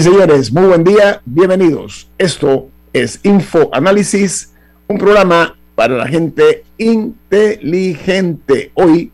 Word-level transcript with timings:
Y 0.00 0.02
señores, 0.02 0.50
muy 0.50 0.64
buen 0.64 0.82
día, 0.82 1.20
bienvenidos. 1.26 2.08
Esto 2.16 2.70
es 2.90 3.20
Info 3.22 3.68
Análisis, 3.70 4.50
un 4.86 4.96
programa 4.96 5.54
para 5.74 5.94
la 5.94 6.08
gente 6.08 6.64
inteligente. 6.78 8.70
Hoy 8.72 9.12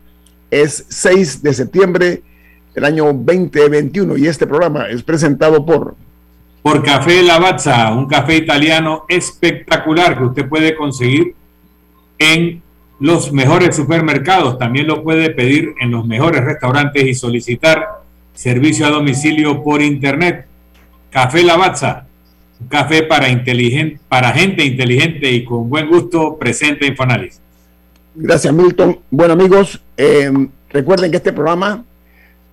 es 0.49 0.85
6 0.87 1.43
de 1.43 1.53
septiembre 1.53 2.21
del 2.73 2.85
año 2.85 3.03
2021 3.07 4.15
y 4.15 4.27
este 4.27 4.47
programa 4.47 4.87
es 4.87 5.03
presentado 5.03 5.65
por... 5.65 5.95
Por 6.61 6.81
Café 6.85 7.21
Lavazza, 7.21 7.91
un 7.91 8.07
café 8.07 8.37
italiano 8.37 9.03
espectacular 9.09 10.17
que 10.17 10.23
usted 10.23 10.47
puede 10.47 10.73
conseguir 10.73 11.35
en 12.17 12.61
los 13.01 13.33
mejores 13.33 13.75
supermercados. 13.75 14.57
También 14.57 14.87
lo 14.87 15.03
puede 15.03 15.31
pedir 15.31 15.73
en 15.81 15.91
los 15.91 16.07
mejores 16.07 16.45
restaurantes 16.45 17.03
y 17.03 17.13
solicitar 17.13 18.03
servicio 18.33 18.87
a 18.87 18.91
domicilio 18.91 19.61
por 19.65 19.81
internet. 19.81 20.47
Café 21.09 21.43
Lavazza, 21.43 22.05
un 22.59 22.67
café 22.67 23.03
para, 23.03 23.27
para 24.07 24.31
gente 24.31 24.65
inteligente 24.65 25.31
y 25.31 25.45
con 25.45 25.69
buen 25.69 25.87
gusto, 25.87 26.37
presente 26.37 26.87
Infoanálisis. 26.87 27.41
Gracias, 28.15 28.53
Milton. 28.53 28.99
Bueno, 29.11 29.33
amigos, 29.33 29.81
eh, 29.95 30.31
recuerden 30.69 31.11
que 31.11 31.17
este 31.17 31.33
programa 31.33 31.83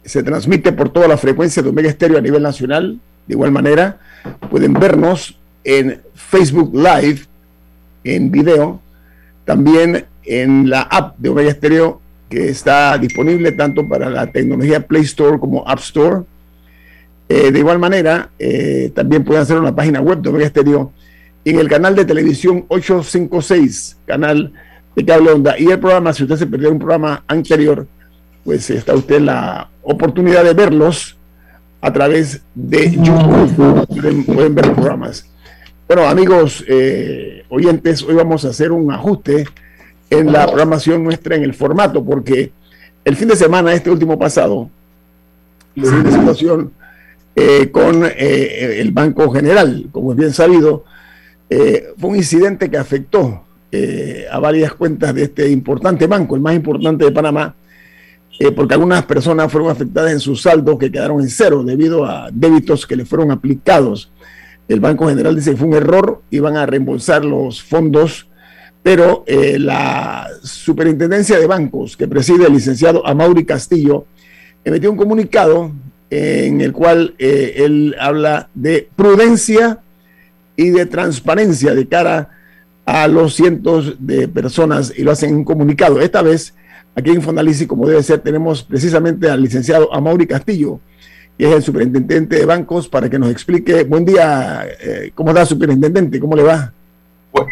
se 0.04 0.22
transmite 0.22 0.72
por 0.72 0.90
toda 0.90 1.08
la 1.08 1.16
frecuencia 1.16 1.62
de 1.62 1.70
Omega 1.70 1.88
Estéreo 1.88 2.18
a 2.18 2.20
nivel 2.20 2.42
nacional. 2.42 3.00
De 3.26 3.34
igual 3.34 3.50
manera, 3.50 3.98
pueden 4.50 4.74
vernos 4.74 5.38
en 5.64 6.02
Facebook 6.14 6.74
Live, 6.74 7.22
en 8.04 8.30
video, 8.30 8.80
también 9.46 10.04
en 10.24 10.68
la 10.68 10.82
app 10.82 11.16
de 11.18 11.30
Omega 11.30 11.50
Estéreo 11.50 12.02
que 12.28 12.48
está 12.48 12.98
disponible 12.98 13.52
tanto 13.52 13.86
para 13.88 14.10
la 14.10 14.26
tecnología 14.26 14.86
Play 14.86 15.02
Store 15.02 15.38
como 15.38 15.66
App 15.68 15.78
Store. 15.78 16.22
Eh, 17.28 17.50
de 17.50 17.58
igual 17.58 17.78
manera, 17.78 18.30
eh, 18.38 18.92
también 18.94 19.24
pueden 19.24 19.42
hacer 19.42 19.58
una 19.58 19.74
página 19.74 20.00
web 20.00 20.18
de 20.18 20.28
Omega 20.28 20.48
Stereo 20.48 20.92
y 21.42 21.50
en 21.50 21.58
el 21.58 21.68
canal 21.68 21.94
de 21.94 22.04
televisión 22.04 22.64
856, 22.68 23.98
canal 24.06 24.52
de 24.94 25.04
cable 25.04 25.30
onda. 25.30 25.58
Y 25.58 25.70
el 25.70 25.78
programa, 25.78 26.12
si 26.12 26.22
usted 26.22 26.36
se 26.36 26.46
perdió 26.46 26.70
un 26.70 26.78
programa 26.78 27.24
anterior, 27.26 27.86
pues 28.44 28.68
está 28.70 28.94
usted 28.94 29.20
la 29.20 29.68
oportunidad 29.82 30.44
de 30.44 30.52
verlos 30.52 31.16
a 31.80 31.92
través 31.92 32.42
de 32.54 32.92
YouTube. 32.92 34.24
Pueden, 34.26 34.54
ver 34.54 34.66
los 34.66 34.74
programas. 34.74 35.26
Bueno, 35.86 36.06
amigos 36.06 36.64
eh, 36.66 37.44
oyentes, 37.48 38.02
hoy 38.02 38.14
vamos 38.14 38.44
a 38.44 38.48
hacer 38.48 38.72
un 38.72 38.90
ajuste 38.90 39.44
en 40.08 40.32
la 40.32 40.46
programación 40.46 41.04
nuestra, 41.04 41.36
en 41.36 41.42
el 41.42 41.54
formato, 41.54 42.02
porque 42.04 42.52
el 43.04 43.16
fin 43.16 43.28
de 43.28 43.36
semana, 43.36 43.72
este 43.74 43.90
último 43.90 44.18
pasado, 44.18 44.70
una 45.76 46.10
situación 46.10 46.72
eh, 47.36 47.70
con 47.72 48.04
eh, 48.04 48.80
el 48.80 48.92
Banco 48.92 49.28
General, 49.30 49.88
como 49.90 50.12
es 50.12 50.18
bien 50.18 50.32
sabido, 50.32 50.84
eh, 51.50 51.88
fue 51.98 52.10
un 52.10 52.16
incidente 52.16 52.70
que 52.70 52.78
afectó 52.78 53.40
a 54.30 54.38
varias 54.38 54.72
cuentas 54.74 55.12
de 55.12 55.24
este 55.24 55.50
importante 55.50 56.06
banco, 56.06 56.36
el 56.36 56.40
más 56.40 56.54
importante 56.54 57.06
de 57.06 57.10
Panamá, 57.10 57.56
porque 58.54 58.74
algunas 58.74 59.04
personas 59.04 59.50
fueron 59.50 59.68
afectadas 59.68 60.12
en 60.12 60.20
sus 60.20 60.42
saldos 60.42 60.78
que 60.78 60.92
quedaron 60.92 61.20
en 61.20 61.28
cero 61.28 61.64
debido 61.64 62.04
a 62.04 62.30
débitos 62.32 62.86
que 62.86 62.94
le 62.94 63.04
fueron 63.04 63.32
aplicados. 63.32 64.12
El 64.68 64.78
Banco 64.78 65.08
General 65.08 65.34
dice 65.34 65.50
que 65.50 65.56
fue 65.56 65.66
un 65.66 65.74
error, 65.74 66.22
iban 66.30 66.56
a 66.56 66.66
reembolsar 66.66 67.24
los 67.24 67.60
fondos 67.64 68.28
pero 68.84 69.24
la 69.26 70.28
superintendencia 70.42 71.36
de 71.38 71.46
bancos 71.48 71.96
que 71.96 72.06
preside 72.06 72.46
el 72.46 72.52
licenciado 72.52 73.04
Amaury 73.04 73.44
Castillo 73.44 74.06
emitió 74.62 74.90
un 74.90 74.96
comunicado 74.96 75.72
en 76.14 76.60
el 76.60 76.72
cual 76.72 77.14
eh, 77.18 77.54
él 77.58 77.96
habla 77.98 78.48
de 78.54 78.88
prudencia 78.94 79.80
y 80.56 80.70
de 80.70 80.86
transparencia 80.86 81.74
de 81.74 81.88
cara 81.88 82.30
a 82.86 83.08
los 83.08 83.34
cientos 83.34 83.96
de 83.98 84.28
personas 84.28 84.92
y 84.96 85.02
lo 85.02 85.12
hacen 85.12 85.30
en 85.30 85.36
un 85.36 85.44
comunicado. 85.44 86.00
Esta 86.00 86.22
vez, 86.22 86.54
aquí 86.94 87.10
en 87.10 87.16
Infoanálisis, 87.16 87.66
como 87.66 87.88
debe 87.88 88.02
ser, 88.02 88.20
tenemos 88.20 88.62
precisamente 88.62 89.28
al 89.28 89.42
licenciado 89.42 89.92
Amaury 89.92 90.26
Castillo, 90.26 90.78
que 91.36 91.48
es 91.48 91.54
el 91.54 91.62
superintendente 91.62 92.36
de 92.36 92.44
bancos, 92.44 92.88
para 92.88 93.10
que 93.10 93.18
nos 93.18 93.30
explique. 93.30 93.82
Buen 93.84 94.04
día, 94.04 94.66
eh, 94.80 95.10
¿cómo 95.14 95.30
está, 95.30 95.44
superintendente? 95.44 96.20
¿Cómo 96.20 96.36
le 96.36 96.42
va? 96.42 96.72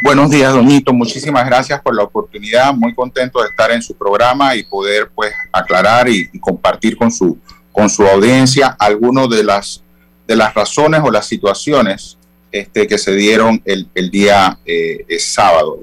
buenos 0.03 0.31
días, 0.31 0.55
Donito. 0.55 0.93
Muchísimas 0.93 1.45
gracias 1.47 1.81
por 1.81 1.97
la 1.97 2.05
oportunidad. 2.05 2.73
Muy 2.75 2.95
contento 2.95 3.43
de 3.43 3.49
estar 3.49 3.71
en 3.73 3.83
su 3.83 3.95
programa 3.95 4.55
y 4.55 4.63
poder 4.63 5.11
pues 5.15 5.33
aclarar 5.51 6.09
y, 6.09 6.29
compartir 6.39 6.97
con 6.97 7.11
su, 7.11 7.37
con 7.73 7.89
su 7.91 8.07
audiencia 8.07 8.77
algunas 8.79 9.29
de 9.29 9.43
las, 9.43 9.83
de 10.27 10.37
las 10.37 10.55
razones 10.55 11.01
o 11.03 11.11
las 11.11 11.27
situaciones 11.27 12.19
este, 12.53 12.87
que 12.87 12.99
se 12.99 13.15
dieron 13.15 13.63
el, 13.65 13.89
el 13.95 14.11
día 14.11 14.59
eh, 14.65 15.05
sábado. 15.19 15.81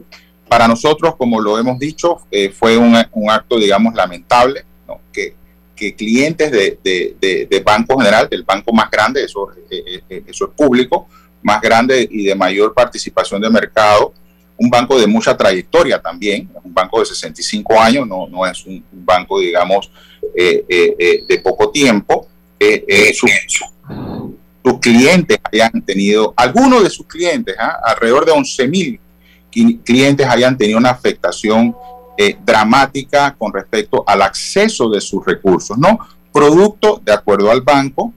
Para 0.47 0.67
nosotros, 0.67 1.15
como 1.15 1.41
lo 1.41 1.57
hemos 1.57 1.77
dicho, 1.79 2.21
eh, 2.31 2.49
fue 2.49 2.77
un, 2.77 2.95
un, 3.11 3.29
acto, 3.29 3.59
digamos, 3.59 3.93
lamentable, 3.93 4.65
que, 5.11 5.35
que 5.75 5.95
clientes 5.95 6.51
de, 6.51 6.79
de, 6.83 7.47
de, 7.49 7.59
Banco 7.61 7.97
General, 7.97 8.27
del 8.29 8.43
banco 8.43 8.73
más 8.73 8.89
grande, 8.89 9.23
eso, 9.23 9.49
eh, 9.69 10.23
eso 10.27 10.45
es 10.45 10.51
público, 10.55 11.07
más 11.41 11.61
grande 11.61 12.07
y 12.09 12.25
de 12.25 12.35
mayor 12.35 12.73
participación 12.73 13.41
de 13.41 13.49
mercado, 13.49 14.13
un 14.59 14.69
banco 14.69 14.99
de 14.99 15.07
mucha 15.07 15.35
trayectoria 15.35 16.01
también, 16.01 16.49
un 16.63 16.73
banco 16.73 16.99
de 16.99 17.05
65 17.05 17.79
años, 17.79 18.05
no, 18.05 18.27
no 18.27 18.45
es 18.45 18.65
un, 18.65 18.83
banco, 18.91 19.39
digamos, 19.39 19.89
eh, 20.35 20.65
eh, 20.67 20.95
eh, 20.99 21.23
de 21.27 21.39
poco 21.39 21.71
tiempo. 21.71 22.27
sus 24.61 24.79
clientes 24.81 25.37
hayan 25.49 25.81
tenido, 25.85 26.33
algunos 26.35 26.83
de 26.83 26.89
sus 26.89 27.07
clientes, 27.07 27.55
¿ah? 27.57 27.79
alrededor 27.85 28.25
de 28.25 28.33
11 28.33 28.67
mil 28.67 28.99
clientes 29.83 30.27
hayan 30.27 30.57
tenido 30.57 30.77
una 30.77 30.91
afectación 30.91 31.75
dramática 32.45 33.33
con 33.35 33.53
respecto 33.53 34.03
al 34.05 34.21
acceso 34.21 34.89
de 34.89 34.99
sus 34.99 35.25
recursos, 35.25 35.77
¿no? 35.77 35.97
Producto, 36.33 37.01
de 37.03 37.13
acuerdo 37.13 37.49
al 37.49 37.61
banco, 37.61 38.13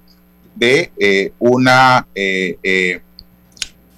de 0.56 1.32
una 1.38 2.04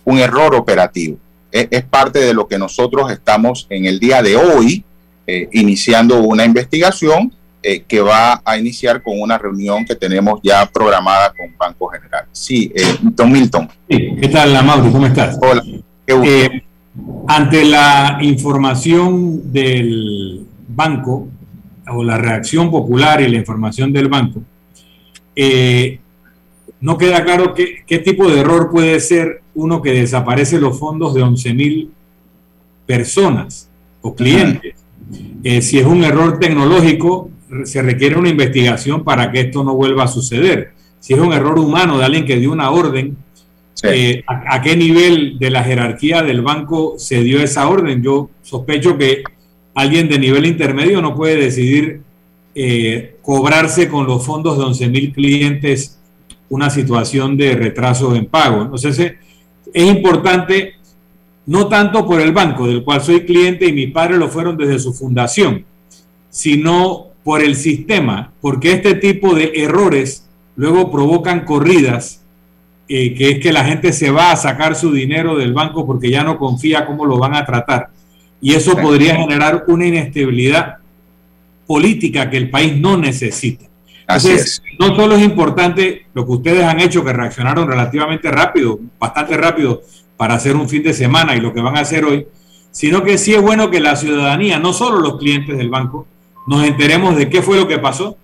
un 0.04 0.18
error 0.18 0.54
operativo. 0.54 1.18
Es, 1.54 1.84
parte 1.84 2.18
de 2.18 2.34
lo 2.34 2.48
que 2.48 2.58
nosotros 2.58 3.12
estamos 3.12 3.68
en 3.70 3.84
el 3.84 4.00
día 4.00 4.20
de 4.22 4.34
hoy 4.34 4.82
eh, 5.24 5.48
iniciando 5.52 6.20
una 6.20 6.44
investigación 6.44 7.32
eh, 7.62 7.84
que 7.86 8.00
va 8.00 8.42
a 8.44 8.58
iniciar 8.58 9.04
con 9.04 9.20
una 9.20 9.38
reunión 9.38 9.84
que 9.84 9.94
tenemos 9.94 10.40
ya 10.42 10.66
programada 10.66 11.32
con 11.32 11.56
Banco 11.56 11.86
General. 11.86 12.24
Sí, 12.32 12.72
eh, 12.74 12.96
Don 13.02 13.30
Milton. 13.30 13.68
Sí, 13.88 14.16
¿qué 14.20 14.28
tal, 14.30 14.64
Mauro? 14.64 14.90
¿Cómo 14.90 15.06
estás? 15.06 15.38
Hola, 15.40 15.62
ante 17.28 17.64
la 17.64 18.18
información 18.20 19.52
del 19.52 20.44
banco 20.66 21.28
o 21.86 22.02
la 22.02 22.18
reacción 22.18 22.68
popular 22.68 23.20
y 23.20 23.28
la 23.28 23.36
información 23.36 23.92
del 23.92 24.08
banco, 24.08 24.42
no 26.84 26.98
queda 26.98 27.24
claro 27.24 27.54
qué, 27.54 27.82
qué 27.86 27.98
tipo 27.98 28.30
de 28.30 28.40
error 28.40 28.70
puede 28.70 29.00
ser 29.00 29.40
uno 29.54 29.80
que 29.80 29.92
desaparece 29.92 30.60
los 30.60 30.78
fondos 30.78 31.14
de 31.14 31.22
11 31.22 31.54
mil 31.54 31.90
personas 32.84 33.70
o 34.02 34.14
clientes. 34.14 34.74
Eh, 35.42 35.62
si 35.62 35.78
es 35.78 35.86
un 35.86 36.04
error 36.04 36.38
tecnológico, 36.38 37.30
se 37.64 37.80
requiere 37.80 38.18
una 38.18 38.28
investigación 38.28 39.02
para 39.02 39.32
que 39.32 39.40
esto 39.40 39.64
no 39.64 39.74
vuelva 39.74 40.04
a 40.04 40.08
suceder. 40.08 40.72
Si 41.00 41.14
es 41.14 41.20
un 41.20 41.32
error 41.32 41.58
humano 41.58 41.96
de 41.96 42.04
alguien 42.04 42.26
que 42.26 42.36
dio 42.36 42.52
una 42.52 42.70
orden 42.70 43.16
eh, 43.82 44.22
a, 44.26 44.60
qué 44.60 44.76
nivel 44.76 45.38
de 45.38 45.48
la 45.48 45.64
jerarquía 45.64 46.22
del 46.22 46.42
banco 46.42 46.96
se 46.98 47.22
dio 47.22 47.40
esa 47.40 47.66
orden. 47.66 48.02
Yo 48.02 48.28
sospecho 48.42 48.98
que 48.98 49.22
alguien 49.74 50.10
de 50.10 50.18
nivel 50.18 50.44
intermedio 50.44 51.00
no 51.00 51.14
puede 51.14 51.36
decidir 51.36 52.02
eh, 52.54 53.16
cobrarse 53.22 53.88
con 53.88 54.06
los 54.06 54.22
fondos 54.26 54.58
de 54.58 54.64
11 54.64 54.88
mil 54.88 55.12
clientes 55.14 55.98
una 56.48 56.70
situación 56.70 57.36
de 57.36 57.54
retraso 57.54 58.14
en 58.14 58.26
pago. 58.26 58.62
Entonces, 58.62 59.14
es 59.72 59.84
importante, 59.84 60.74
no 61.46 61.68
tanto 61.68 62.06
por 62.06 62.20
el 62.20 62.32
banco, 62.32 62.66
del 62.66 62.84
cual 62.84 63.02
soy 63.02 63.24
cliente 63.24 63.66
y 63.66 63.72
mi 63.72 63.88
padre 63.88 64.16
lo 64.16 64.28
fueron 64.28 64.56
desde 64.56 64.78
su 64.78 64.92
fundación, 64.92 65.64
sino 66.30 67.08
por 67.24 67.42
el 67.42 67.56
sistema, 67.56 68.32
porque 68.40 68.72
este 68.72 68.94
tipo 68.94 69.34
de 69.34 69.52
errores 69.54 70.28
luego 70.56 70.90
provocan 70.90 71.44
corridas, 71.44 72.22
eh, 72.86 73.14
que 73.14 73.30
es 73.30 73.38
que 73.40 73.52
la 73.52 73.64
gente 73.64 73.92
se 73.92 74.10
va 74.10 74.30
a 74.30 74.36
sacar 74.36 74.76
su 74.76 74.92
dinero 74.92 75.36
del 75.36 75.54
banco 75.54 75.86
porque 75.86 76.10
ya 76.10 76.22
no 76.22 76.38
confía 76.38 76.86
cómo 76.86 77.06
lo 77.06 77.18
van 77.18 77.34
a 77.34 77.46
tratar. 77.46 77.88
Y 78.40 78.52
eso 78.52 78.76
podría 78.76 79.16
generar 79.16 79.64
una 79.68 79.86
inestabilidad 79.86 80.76
política 81.66 82.28
que 82.28 82.36
el 82.36 82.50
país 82.50 82.76
no 82.76 82.98
necesita. 82.98 83.64
Entonces, 84.06 84.62
no 84.78 84.94
solo 84.94 85.16
es 85.16 85.22
importante 85.22 86.06
lo 86.14 86.26
que 86.26 86.32
ustedes 86.32 86.64
han 86.64 86.80
hecho, 86.80 87.04
que 87.04 87.12
reaccionaron 87.12 87.66
relativamente 87.66 88.30
rápido, 88.30 88.78
bastante 88.98 89.36
rápido, 89.36 89.82
para 90.16 90.34
hacer 90.34 90.56
un 90.56 90.68
fin 90.68 90.82
de 90.82 90.92
semana 90.92 91.34
y 91.34 91.40
lo 91.40 91.52
que 91.52 91.60
van 91.60 91.76
a 91.76 91.80
hacer 91.80 92.04
hoy, 92.04 92.26
sino 92.70 93.02
que 93.02 93.18
sí 93.18 93.34
es 93.34 93.40
bueno 93.40 93.70
que 93.70 93.80
la 93.80 93.96
ciudadanía, 93.96 94.58
no 94.58 94.72
solo 94.72 95.00
los 95.00 95.18
clientes 95.18 95.56
del 95.56 95.70
banco, 95.70 96.06
nos 96.46 96.66
enteremos 96.66 97.16
de 97.16 97.30
qué 97.30 97.40
fue 97.40 97.56
lo 97.56 97.66
que 97.66 97.78
pasó, 97.78 98.18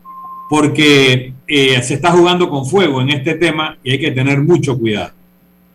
porque 0.50 1.32
eh, 1.46 1.82
se 1.82 1.94
está 1.94 2.10
jugando 2.10 2.50
con 2.50 2.66
fuego 2.66 3.00
en 3.00 3.10
este 3.10 3.34
tema 3.34 3.78
y 3.82 3.92
hay 3.92 4.00
que 4.00 4.10
tener 4.10 4.40
mucho 4.40 4.78
cuidado. 4.78 5.12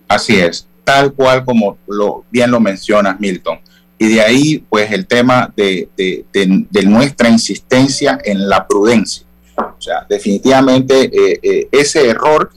Así 0.07 0.35
es, 0.35 0.67
tal 0.83 1.13
cual 1.13 1.43
como 1.45 1.77
lo, 1.87 2.25
bien 2.29 2.51
lo 2.51 2.59
mencionas, 2.59 3.19
Milton. 3.19 3.59
Y 3.97 4.07
de 4.09 4.21
ahí, 4.21 4.63
pues, 4.69 4.91
el 4.91 5.07
tema 5.07 5.51
de, 5.55 5.87
de, 5.95 6.83
nuestra 6.83 7.29
insistencia 7.29 8.19
en 8.25 8.49
la 8.49 8.67
prudencia. 8.67 9.24
O 9.57 9.81
sea, 9.81 10.05
definitivamente 10.07 11.03
eh, 11.05 11.39
eh, 11.41 11.67
ese 11.71 12.07
error, 12.07 12.51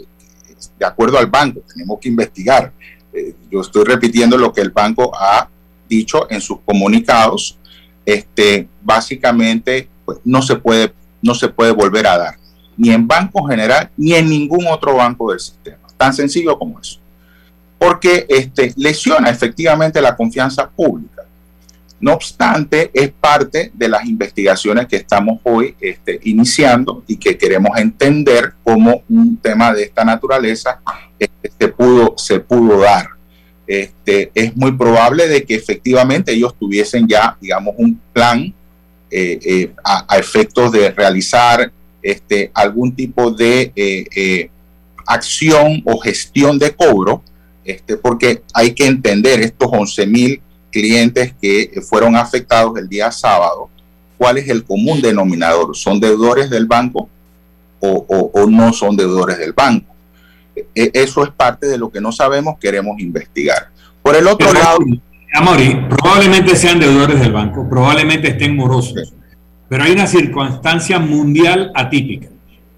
de 0.79 0.87
acuerdo 0.87 1.19
al 1.19 1.27
banco, 1.27 1.61
tenemos 1.73 1.99
que 2.01 2.09
investigar. 2.09 2.73
yo 3.51 3.61
estoy 3.61 3.85
repitiendo 3.85 4.37
lo 4.37 4.53
que 4.53 4.61
el 4.61 4.71
banco 4.71 5.11
ha 5.15 5.49
dicho 5.89 6.31
en 6.31 6.41
sus 6.41 6.61
comunicados 6.61 7.59
este, 8.09 8.67
básicamente 8.83 9.87
pues, 10.07 10.19
no, 10.25 10.41
se 10.41 10.57
puede, 10.57 10.95
no 11.21 11.35
se 11.35 11.49
puede 11.49 11.73
volver 11.73 12.07
a 12.07 12.17
dar, 12.17 12.39
ni 12.75 12.91
en 12.91 13.07
Banco 13.07 13.47
General 13.47 13.91
ni 13.99 14.15
en 14.15 14.31
ningún 14.31 14.67
otro 14.67 14.95
banco 14.97 15.31
del 15.31 15.41
sistema. 15.41 15.87
Tan 15.99 16.15
sencillo 16.15 16.59
como 16.59 16.81
eso. 16.81 17.01
Porque 17.79 18.25
este, 18.29 18.73
lesiona 18.77 19.29
efectivamente 19.29 20.01
la 20.01 20.17
confianza 20.17 20.71
pública. 20.71 21.18
No 22.01 22.13
obstante, 22.13 22.91
es 22.95 23.11
parte 23.11 23.73
de 23.75 23.89
las 23.89 24.05
investigaciones 24.05 24.87
que 24.87 24.97
estamos 24.97 25.41
hoy 25.43 25.75
este, 25.81 26.21
iniciando 26.25 27.03
y 27.09 27.17
que 27.17 27.37
queremos 27.37 27.77
entender 27.77 28.53
cómo 28.63 29.03
un 29.09 29.37
tema 29.39 29.73
de 29.73 29.83
esta 29.85 30.05
naturaleza 30.05 30.81
este, 31.19 31.51
se, 32.17 32.39
pudo, 32.39 32.79
dar. 32.79 33.09
Este, 33.67 34.31
es 34.33 34.57
muy 34.57 34.73
probable 34.73 35.27
de 35.27 35.43
que 35.43 35.57
efectivamente 35.57 36.33
ellos 36.33 36.55
tuviesen 36.57 37.09
ya, 37.09 37.37
digamos, 37.41 37.75
un 37.77 38.01
plan 38.13 38.55
eh, 39.11 39.39
eh, 39.45 39.73
a, 39.85 40.19
efectos 40.19 40.71
de 40.71 40.91
realizar 40.93 41.73
algún 42.55 42.95
tipo 42.95 43.31
de 43.33 43.73
eh, 43.75 44.51
acción 45.05 45.83
o 45.85 45.99
gestión 45.99 46.59
de 46.61 46.75
cobro, 46.75 47.23
porque 48.01 48.43
hay 48.55 48.73
que 48.73 48.87
entender 48.87 49.41
estos 49.41 49.69
11 49.71 50.07
mil 50.07 50.41
clientes 50.71 51.35
que 51.41 51.81
fueron 51.89 52.17
afectados 52.17 52.77
el 52.79 52.89
día 52.89 53.11
sábado, 53.11 53.69
cuál 54.17 54.39
es 54.39 54.49
el 54.49 54.65
común 54.65 55.01
denominador, 55.01 55.77
¿son 55.77 56.01
deudores 56.01 56.51
del 56.51 56.67
banco 56.67 57.09
o, 57.81 58.31
o 58.35 58.47
no 58.47 58.73
son 58.73 58.97
deudores 58.97 59.39
del 59.39 59.53
banco? 59.53 59.95
E, 60.75 60.91
eso 60.95 61.23
es 61.23 61.31
parte 61.31 61.67
de 61.67 61.79
lo 61.79 61.91
que 61.91 62.01
no 62.01 62.13
sabemos, 62.13 62.59
queremos 62.59 62.99
investigar. 63.01 63.69
Por 64.03 64.17
el 64.17 64.27
otro 64.27 64.53
lado... 64.53 64.79
Amori, 65.35 65.87
probablemente 65.91 66.57
sean 66.57 66.81
deudores 66.81 67.21
del 67.21 67.33
banco, 67.33 67.69
probablemente 67.69 68.29
estén 68.29 68.57
morosos, 68.57 69.13
pero 69.69 69.85
hay 69.85 69.93
una 69.93 70.07
circunstancia 70.07 70.99
mundial 70.99 71.71
atípica. 71.75 72.29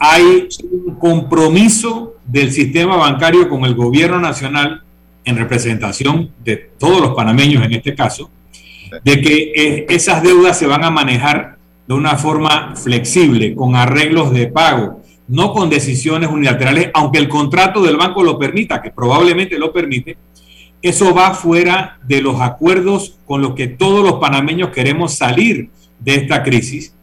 Hay 0.01 0.49
un 0.65 0.97
compromiso 0.97 2.17
del 2.27 2.51
sistema 2.51 2.97
bancario 2.97 3.49
con 3.49 3.65
el 3.65 3.75
gobierno 3.75 4.19
nacional 4.19 4.83
en 5.25 5.37
representación 5.37 6.31
de 6.45 6.57
todos 6.57 7.01
los 7.01 7.15
panameños 7.15 7.65
en 7.65 7.73
este 7.73 7.95
caso, 7.95 8.31
de 9.05 9.21
que 9.21 9.53
eh, 9.55 9.87
esas 9.89 10.23
deudas 10.23 10.59
se 10.59 10.67
van 10.67 10.85
a 10.85 10.91
manejar 10.91 11.59
de 11.87 11.95
una 11.95 12.17
forma 12.17 12.75
flexible, 12.77 13.55
con 13.55 13.77
arreglos 13.77 14.33
de 14.33 14.47
pago, 14.47 15.03
no 15.29 15.53
con 15.53 15.71
decisiones 15.71 16.29
unilaterales, 16.31 16.91
aunque 16.95 17.19
el 17.19 17.29
contrato 17.29 17.83
del 17.83 17.97
banco 17.97 18.23
lo 18.23 18.39
permita, 18.39 18.83
que 18.83 18.91
probablemente 18.91 19.59
lo 19.59 19.73
permite, 19.73 20.17
eso 20.83 21.15
va 21.15 21.35
fuera 21.35 21.99
de 22.07 22.23
los 22.23 22.41
acuerdos 22.41 23.19
con 23.27 23.43
los 23.43 23.55
que 23.55 23.69
todos 23.69 24.03
los 24.03 24.15
panameños 24.15 24.71
queremos 24.71 25.15
salir 25.15 25.71
de 25.99 26.15
esta 26.15 26.43
crisis 26.43 26.95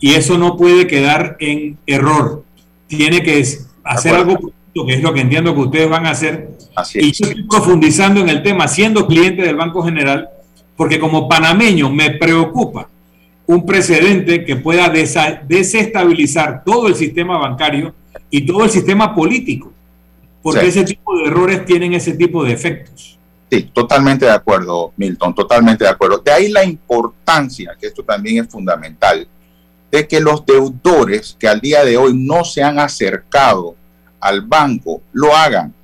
y 0.00 0.14
eso 0.14 0.38
no 0.38 0.56
puede 0.56 0.86
quedar 0.86 1.36
en 1.40 1.78
error. 1.86 2.44
Tiene 2.86 3.22
que 3.22 3.44
hacer 3.84 4.14
algo 4.14 4.52
que 4.84 4.94
es 4.94 5.02
lo 5.02 5.14
que 5.14 5.20
entiendo 5.20 5.54
que 5.54 5.60
ustedes 5.60 5.88
van 5.88 6.06
a 6.06 6.10
hacer. 6.10 6.50
y 6.94 7.12
yo 7.12 7.26
estoy 7.28 7.44
profundizando 7.44 8.20
en 8.20 8.28
el 8.28 8.42
tema, 8.42 8.68
siendo 8.68 9.06
cliente 9.06 9.42
del 9.42 9.56
Banco 9.56 9.82
General, 9.82 10.28
porque 10.76 10.98
como 10.98 11.28
panameño 11.28 11.90
me 11.90 12.10
preocupa 12.10 12.88
un 13.46 13.64
precedente 13.64 14.44
que 14.44 14.56
pueda 14.56 14.88
desestabilizar 14.88 16.64
todo 16.64 16.88
el 16.88 16.96
sistema 16.96 17.38
bancario 17.38 17.94
y 18.28 18.44
todo 18.44 18.64
el 18.64 18.70
sistema 18.70 19.14
político, 19.14 19.72
porque 20.42 20.66
ese 20.66 20.84
tipo 20.84 21.16
de 21.16 21.26
errores 21.26 21.64
tienen 21.64 21.92
ese 21.94 22.12
tipo 22.14 22.44
de 22.44 22.52
efectos. 22.52 23.18
Sí, 23.50 23.70
totalmente 23.72 24.24
de 24.24 24.32
acuerdo, 24.32 24.92
Milton, 24.96 25.32
totalmente 25.34 25.84
de 25.84 25.90
acuerdo. 25.90 26.18
De 26.18 26.32
ahí 26.32 26.48
la 26.48 26.64
importancia, 26.64 27.76
que 27.80 27.86
esto 27.86 28.02
también 28.02 28.44
es 28.44 28.50
fundamental, 28.50 29.26
de 29.90 30.08
que 30.08 30.20
los 30.20 30.44
deudores 30.44 31.36
que 31.38 31.46
al 31.46 31.60
día 31.60 31.84
de 31.84 31.96
hoy 31.96 32.12
no 32.12 32.44
se 32.44 32.62
han 32.64 32.80
acercado 32.80 33.76
al 34.26 34.42
banco 34.42 35.02
lo 35.12 35.34
hagan 35.34 35.74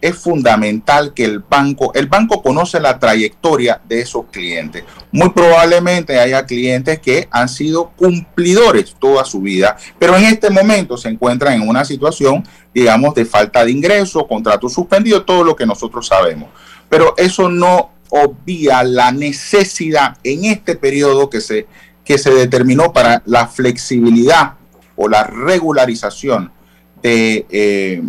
es 0.00 0.16
fundamental 0.16 1.12
que 1.12 1.24
el 1.24 1.40
banco, 1.40 1.92
el 1.94 2.06
banco 2.06 2.42
conoce 2.42 2.80
la 2.80 2.98
trayectoria 2.98 3.80
de 3.86 4.00
esos 4.00 4.26
clientes. 4.30 4.84
Muy 5.12 5.30
probablemente 5.30 6.18
haya 6.18 6.46
clientes 6.46 7.00
que 7.00 7.28
han 7.30 7.48
sido 7.48 7.90
cumplidores 7.90 8.96
toda 8.98 9.24
su 9.24 9.40
vida, 9.40 9.76
pero 9.98 10.16
en 10.16 10.24
este 10.24 10.50
momento 10.50 10.96
se 10.96 11.08
encuentran 11.08 11.54
en 11.54 11.68
una 11.68 11.84
situación, 11.84 12.46
digamos, 12.74 13.14
de 13.14 13.26
falta 13.26 13.64
de 13.64 13.72
ingreso, 13.72 14.26
contrato 14.26 14.68
suspendido, 14.68 15.22
todo 15.24 15.44
lo 15.44 15.54
que 15.54 15.66
nosotros 15.66 16.06
sabemos. 16.06 16.48
Pero 16.88 17.14
eso 17.16 17.48
no 17.48 17.92
obvia 18.08 18.82
la 18.82 19.12
necesidad 19.12 20.16
en 20.24 20.46
este 20.46 20.76
periodo 20.76 21.28
que 21.28 21.40
se, 21.40 21.66
que 22.04 22.18
se 22.18 22.30
determinó 22.30 22.92
para 22.92 23.22
la 23.26 23.46
flexibilidad 23.46 24.54
o 24.96 25.08
la 25.08 25.24
regularización 25.24 26.52
de... 27.02 27.46
Eh, 27.50 28.02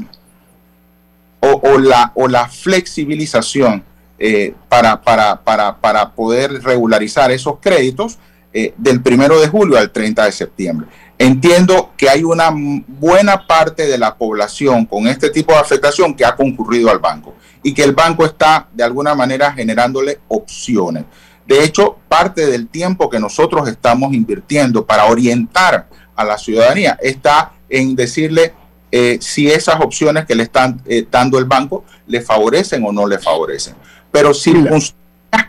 o, 1.42 1.78
la, 1.80 2.12
o 2.16 2.28
la 2.28 2.48
flexibilización 2.48 3.84
eh, 4.20 4.54
para, 4.70 5.02
para, 5.02 5.42
para, 5.42 5.78
para, 5.78 6.12
poder 6.12 6.62
regularizar 6.64 7.32
esos 7.32 7.56
créditos 7.60 8.20
eh, 8.54 8.74
del 8.78 9.02
primero 9.02 9.40
de 9.40 9.48
julio 9.48 9.78
al 9.78 9.92
30 9.92 10.26
de 10.26 10.32
septiembre. 10.32 10.88
Entiendo 11.18 11.92
que 11.98 12.10
hay 12.10 12.24
una 12.24 12.52
buena 12.88 13.48
parte 13.48 13.88
de 13.88 13.98
la 13.98 14.16
población 14.16 14.86
con 14.86 15.08
este 15.08 15.30
tipo 15.30 15.54
de 15.54 15.60
afectación 15.60 16.14
que 16.14 16.26
ha 16.26 16.36
concurrido 16.36 16.90
al 16.92 17.00
banco 17.00 17.34
y 17.64 17.74
que 17.74 17.84
el 17.84 17.94
banco 17.94 18.26
está 18.26 18.68
de 18.72 18.84
alguna 18.84 19.16
manera 19.16 19.52
generándole 19.52 20.20
opciones. 20.28 21.06
De 21.48 21.64
hecho, 21.64 21.98
parte 22.08 22.46
del 22.46 22.68
tiempo 22.68 23.10
que 23.10 23.20
nosotros 23.20 23.68
estamos 23.68 24.14
invirtiendo 24.14 24.86
para 24.86 25.06
orientar 25.06 25.88
a 26.16 26.24
la 26.24 26.38
ciudadanía 26.38 26.98
está 27.02 27.54
en 27.70 27.96
decirle 27.96 28.54
eh, 28.92 29.20
si 29.22 29.48
esas 29.48 29.80
opciones 29.80 30.26
que 30.26 30.36
le 30.36 30.44
están 30.44 30.82
eh, 30.86 31.06
dando 31.10 31.40
el 31.40 31.46
banco 31.46 31.86
le 32.08 32.20
favorecen 32.20 32.84
o 32.86 32.92
no 32.92 33.08
le 33.08 33.20
favorecen. 33.20 33.76
Pero 34.12 34.34
circunstancias 34.34 34.96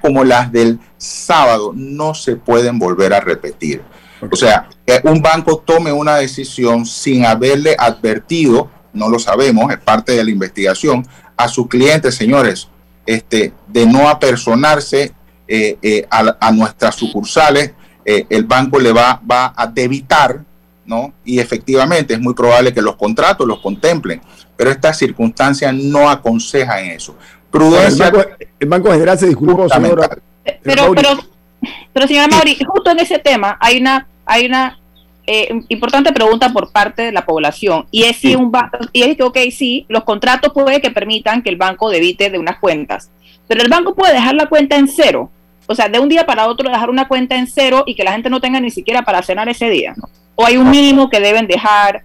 como 0.01 0.23
las 0.23 0.53
del 0.53 0.79
sábado 0.97 1.73
no 1.75 2.15
se 2.15 2.37
pueden 2.37 2.79
volver 2.79 3.13
a 3.13 3.21
repetir. 3.21 3.83
O 4.31 4.37
sea, 4.37 4.69
un 5.03 5.21
banco 5.21 5.59
tome 5.59 5.91
una 5.91 6.17
decisión 6.17 6.87
sin 6.87 7.27
haberle 7.27 7.75
advertido, 7.77 8.71
no 8.93 9.09
lo 9.09 9.19
sabemos, 9.19 9.73
es 9.73 9.79
parte 9.79 10.13
de 10.13 10.23
la 10.23 10.31
investigación, 10.31 11.05
a 11.37 11.49
su 11.49 11.67
cliente, 11.67 12.13
señores, 12.13 12.69
este, 13.05 13.53
de 13.67 13.87
no 13.87 14.09
apersonarse 14.09 15.13
eh, 15.49 16.07
a, 16.09 16.53
nuestras 16.53 16.95
sucursales, 16.95 17.73
el 18.05 18.45
banco 18.45 18.79
le 18.79 18.93
va, 18.93 19.21
va 19.29 19.53
a 19.57 19.67
debitar 19.67 20.45
¿no? 20.93 21.15
Y 21.25 21.39
efectivamente 21.39 22.13
es 22.13 22.21
muy 22.21 22.35
probable 22.35 22.75
que 22.75 22.83
los 22.83 22.97
contratos 22.97 23.47
los 23.47 23.61
contemplen, 23.61 24.21
pero 24.57 24.71
estas 24.71 24.99
circunstancias 24.99 25.75
no 25.75 26.11
aconsejan 26.11 26.85
eso. 26.85 27.17
Prudencia. 27.51 28.09
El 28.09 28.13
Banco, 28.13 28.31
el 28.61 28.69
banco 28.69 28.93
General 28.93 29.19
se 29.19 29.27
disculpó, 29.29 29.69
señora. 29.71 30.19
Pero, 30.63 30.93
pero, 30.95 31.09
pero, 31.93 32.07
señora 32.07 32.29
Mauri, 32.29 32.59
justo 32.67 32.91
en 32.91 32.99
ese 32.99 33.19
tema 33.19 33.57
hay 33.59 33.79
una, 33.79 34.07
hay 34.27 34.45
una 34.45 34.79
eh, 35.27 35.49
importante 35.69 36.13
pregunta 36.13 36.53
por 36.53 36.71
parte 36.73 37.03
de 37.03 37.13
la 37.13 37.25
población 37.25 37.87
y 37.91 38.03
es 38.03 38.17
si 38.17 38.35
un 38.35 38.51
banco, 38.51 38.79
y 38.93 39.03
es 39.03 39.17
que, 39.17 39.23
ok, 39.23 39.39
sí, 39.51 39.87
los 39.89 40.05
contratos 40.05 40.53
puede 40.53 40.81
que 40.81 40.91
permitan 40.91 41.43
que 41.43 41.51
el 41.51 41.57
banco 41.57 41.89
debite 41.89 42.29
de 42.29 42.39
unas 42.39 42.59
cuentas, 42.59 43.11
pero 43.49 43.63
el 43.63 43.69
banco 43.69 43.95
puede 43.95 44.15
dejar 44.15 44.35
la 44.35 44.47
cuenta 44.47 44.77
en 44.77 44.89
cero, 44.89 45.31
o 45.67 45.75
sea, 45.75 45.89
de 45.89 46.01
un 46.01 46.09
día 46.09 46.27
para 46.27 46.49
otro 46.49 46.69
dejar 46.69 46.91
una 46.91 47.07
cuenta 47.07 47.37
en 47.37 47.47
cero 47.47 47.85
y 47.87 47.95
que 47.95 48.05
la 48.05 48.13
gente 48.13 48.31
no 48.31 48.41
tenga 48.41 48.59
ni 48.59 48.71
siquiera 48.71 49.03
para 49.03 49.23
cenar 49.23 49.49
ese 49.49 49.71
día, 49.71 49.95
o 50.35 50.47
hay 50.47 50.57
un 50.57 50.71
mínimo 50.71 51.09
que 51.11 51.21
deben 51.21 51.47
dejar, 51.47 52.03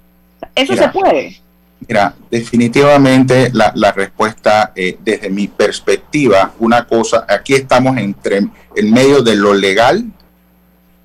eso 0.55 0.75
se 0.75 0.89
puede. 0.89 1.39
Mira, 1.87 2.15
definitivamente 2.29 3.49
la, 3.53 3.71
la 3.75 3.91
respuesta, 3.91 4.73
eh, 4.75 4.97
desde 5.03 5.29
mi 5.29 5.47
perspectiva, 5.47 6.53
una 6.59 6.85
cosa, 6.85 7.25
aquí 7.29 7.53
estamos 7.53 7.97
entre 7.97 8.47
en 8.75 8.91
medio 8.91 9.21
de 9.21 9.35
lo 9.35 9.53
legal 9.53 10.05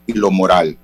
y 0.07 0.15
lo 0.15 0.31
moral. 0.31 0.77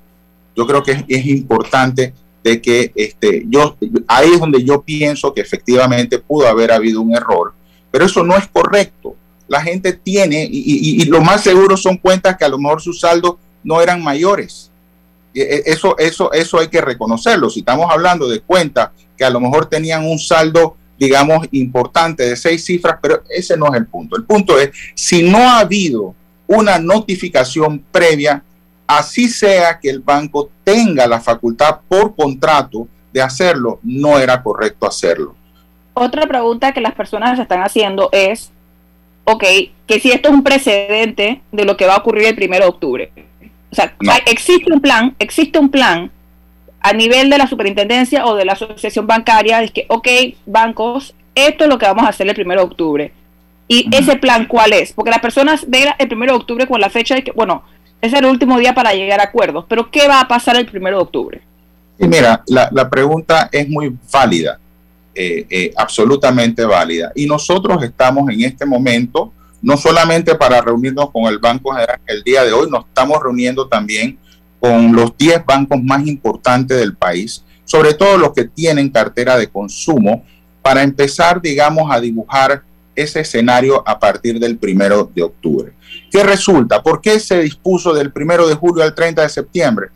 Yo 0.54 0.66
creo 0.66 0.82
que 0.82 1.04
es, 1.08 1.26
importante 1.26 2.12
de 2.44 2.60
que 2.60 2.92
este, 2.94 3.44
yo, 3.48 3.76
ahí 4.06 4.30
es 4.32 4.40
donde 4.40 4.62
yo 4.62 4.82
pienso 4.82 5.32
que 5.32 5.40
efectivamente 5.40 6.18
pudo 6.18 6.46
haber 6.46 6.70
habido 6.70 7.00
un 7.00 7.16
error, 7.16 7.54
pero 7.90 8.04
eso 8.04 8.22
no 8.22 8.36
es 8.36 8.46
correcto. 8.46 9.16
La 9.48 9.62
gente 9.62 9.94
tiene, 9.94 10.46
y, 10.50 11.02
y 11.02 11.04
lo 11.06 11.22
más 11.22 11.42
seguro 11.42 11.76
son 11.76 11.96
cuentas 11.96 12.36
que 12.36 12.44
a 12.44 12.48
lo 12.48 12.58
mejor 12.58 12.82
sus 12.82 13.00
saldos 13.00 13.36
no 13.64 13.80
eran 13.80 14.02
mayores. 14.02 14.67
E, 15.40 15.56
e, 15.56 15.62
eso, 15.66 15.96
eso, 15.98 16.32
eso 16.32 16.58
hay 16.58 16.68
que 16.68 16.80
reconocerlo. 16.80 17.50
Si 17.50 17.60
estamos 17.60 17.86
hablando 17.90 18.28
de 18.28 18.40
cuentas 18.40 18.90
que 19.16 19.24
a 19.24 19.30
lo 19.30 19.40
mejor 19.40 19.66
tenían 19.66 20.04
un 20.04 20.18
saldo, 20.18 20.76
digamos, 20.98 21.46
importante 21.52 22.28
de 22.28 22.36
seis 22.36 22.64
cifras, 22.64 22.98
pero 23.00 23.22
ese 23.28 23.56
no 23.56 23.66
es 23.66 23.74
el 23.74 23.86
punto. 23.86 24.16
El 24.16 24.24
punto 24.24 24.58
es, 24.58 24.70
si 24.94 25.22
no 25.22 25.38
ha 25.38 25.60
habido 25.60 26.14
una 26.46 26.78
notificación 26.78 27.84
previa, 27.92 28.42
así 28.86 29.28
sea 29.28 29.78
que 29.78 29.90
el 29.90 30.00
banco 30.00 30.50
tenga 30.64 31.06
la 31.06 31.20
facultad 31.20 31.80
por 31.88 32.16
contrato 32.16 32.88
de 33.12 33.22
hacerlo, 33.22 33.80
no 33.82 34.18
era 34.18 34.42
correcto 34.42 34.86
hacerlo. 34.86 35.34
Otra 35.94 36.26
pregunta 36.26 36.72
que 36.72 36.80
las 36.80 36.94
personas 36.94 37.36
se 37.36 37.42
están 37.42 37.62
haciendo 37.62 38.08
es, 38.12 38.50
ok, 39.24 39.44
que 39.86 40.00
si 40.00 40.10
esto 40.10 40.28
es 40.28 40.34
un 40.34 40.44
precedente 40.44 41.42
de 41.52 41.64
lo 41.64 41.76
que 41.76 41.86
va 41.86 41.94
a 41.94 41.98
ocurrir 41.98 42.26
el 42.26 42.34
primero 42.34 42.64
de 42.64 42.70
octubre. 42.70 43.27
O 43.70 43.74
sea, 43.74 43.94
existe 44.26 44.72
un 44.72 44.80
plan, 44.80 45.14
existe 45.18 45.58
un 45.58 45.70
plan 45.70 46.10
a 46.80 46.92
nivel 46.92 47.28
de 47.28 47.38
la 47.38 47.46
superintendencia 47.46 48.24
o 48.26 48.34
de 48.34 48.44
la 48.44 48.52
asociación 48.52 49.06
bancaria, 49.06 49.62
es 49.62 49.70
que, 49.70 49.86
ok, 49.88 50.08
bancos, 50.46 51.14
esto 51.34 51.64
es 51.64 51.70
lo 51.70 51.78
que 51.78 51.86
vamos 51.86 52.04
a 52.04 52.08
hacer 52.08 52.28
el 52.28 52.34
primero 52.34 52.60
de 52.62 52.66
octubre. 52.66 53.12
¿Y 53.66 53.94
ese 53.94 54.16
plan 54.16 54.46
cuál 54.46 54.72
es? 54.72 54.92
Porque 54.92 55.10
las 55.10 55.20
personas 55.20 55.64
ven 55.68 55.88
el 55.98 56.08
primero 56.08 56.32
de 56.32 56.38
octubre 56.38 56.66
con 56.66 56.80
la 56.80 56.88
fecha 56.88 57.14
de 57.14 57.22
que, 57.22 57.32
bueno, 57.32 57.62
es 58.00 58.12
el 58.12 58.24
último 58.24 58.58
día 58.58 58.74
para 58.74 58.94
llegar 58.94 59.20
a 59.20 59.24
acuerdos, 59.24 59.66
pero 59.68 59.90
¿qué 59.90 60.08
va 60.08 60.20
a 60.20 60.28
pasar 60.28 60.56
el 60.56 60.66
primero 60.66 60.96
de 60.96 61.02
octubre? 61.02 61.40
Y 61.98 62.06
mira, 62.06 62.42
la, 62.46 62.68
la 62.72 62.88
pregunta 62.88 63.48
es 63.52 63.68
muy 63.68 63.94
válida, 64.10 64.58
eh, 65.14 65.46
eh, 65.50 65.72
absolutamente 65.76 66.64
válida. 66.64 67.10
Y 67.14 67.26
nosotros 67.26 67.82
estamos 67.82 68.30
en 68.30 68.42
este 68.42 68.64
momento, 68.64 69.32
no 69.60 69.76
solamente 69.76 70.34
para 70.34 70.60
reunirnos 70.60 71.10
con 71.10 71.24
el 71.24 71.38
Banco 71.38 71.72
General 71.72 72.00
el 72.06 72.22
día 72.22 72.44
de 72.44 72.52
hoy, 72.52 72.70
nos 72.70 72.86
estamos 72.86 73.22
reuniendo 73.22 73.66
también 73.66 74.18
con 74.60 74.94
los 74.94 75.16
10 75.16 75.44
bancos 75.44 75.82
más 75.82 76.06
importantes 76.06 76.78
del 76.78 76.96
país, 76.96 77.44
sobre 77.64 77.94
todo 77.94 78.18
los 78.18 78.32
que 78.32 78.44
tienen 78.44 78.90
cartera 78.90 79.36
de 79.36 79.48
consumo, 79.48 80.24
para 80.62 80.82
empezar, 80.82 81.40
digamos, 81.40 81.90
a 81.90 82.00
dibujar 82.00 82.62
ese 82.94 83.20
escenario 83.20 83.82
a 83.86 83.98
partir 83.98 84.40
del 84.40 84.58
primero 84.58 85.10
de 85.14 85.22
octubre. 85.22 85.72
¿Qué 86.10 86.22
resulta? 86.22 86.82
¿Por 86.82 87.00
qué 87.00 87.20
se 87.20 87.40
dispuso 87.40 87.94
del 87.94 88.12
primero 88.12 88.48
de 88.48 88.54
julio 88.54 88.82
al 88.82 88.94
30 88.94 89.22
de 89.22 89.28
septiembre? 89.28 89.88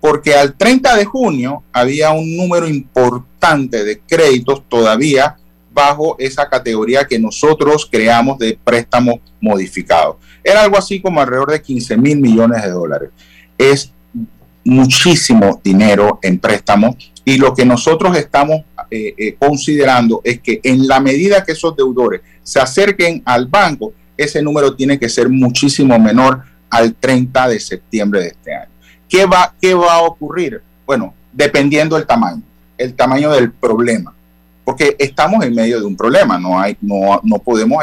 Porque 0.00 0.34
al 0.34 0.54
30 0.54 0.96
de 0.96 1.04
junio 1.04 1.62
había 1.72 2.10
un 2.10 2.36
número 2.36 2.68
importante 2.68 3.84
de 3.84 4.00
créditos 4.00 4.62
todavía 4.68 5.36
bajo 5.78 6.16
esa 6.18 6.48
categoría 6.48 7.04
que 7.04 7.20
nosotros 7.20 7.86
creamos 7.88 8.36
de 8.36 8.58
préstamos 8.64 9.20
modificados. 9.40 10.16
Era 10.42 10.62
algo 10.62 10.76
así 10.76 11.00
como 11.00 11.20
alrededor 11.20 11.52
de 11.52 11.62
15 11.62 11.96
mil 11.96 12.18
millones 12.18 12.64
de 12.64 12.70
dólares. 12.70 13.10
Es 13.56 13.92
muchísimo 14.64 15.60
dinero 15.62 16.18
en 16.20 16.40
préstamos 16.40 16.96
y 17.24 17.38
lo 17.38 17.54
que 17.54 17.64
nosotros 17.64 18.16
estamos 18.16 18.62
eh, 18.90 19.14
eh, 19.16 19.36
considerando 19.38 20.20
es 20.24 20.40
que 20.40 20.60
en 20.64 20.88
la 20.88 20.98
medida 20.98 21.44
que 21.44 21.52
esos 21.52 21.76
deudores 21.76 22.22
se 22.42 22.58
acerquen 22.58 23.22
al 23.24 23.46
banco, 23.46 23.92
ese 24.16 24.42
número 24.42 24.74
tiene 24.74 24.98
que 24.98 25.08
ser 25.08 25.28
muchísimo 25.28 25.96
menor 26.00 26.42
al 26.70 26.92
30 26.96 27.50
de 27.50 27.60
septiembre 27.60 28.20
de 28.20 28.26
este 28.28 28.52
año. 28.52 28.72
¿Qué 29.08 29.26
va, 29.26 29.54
qué 29.60 29.74
va 29.74 29.94
a 29.94 30.02
ocurrir? 30.02 30.60
Bueno, 30.84 31.14
dependiendo 31.32 31.94
del 31.94 32.04
tamaño, 32.04 32.42
el 32.76 32.94
tamaño 32.94 33.30
del 33.30 33.52
problema, 33.52 34.12
porque 34.68 34.94
estamos 34.98 35.42
en 35.46 35.54
medio 35.54 35.80
de 35.80 35.86
un 35.86 35.96
problema, 35.96 36.38
no, 36.38 36.60
hay, 36.60 36.76
no, 36.82 37.22
no 37.24 37.38
podemos 37.38 37.82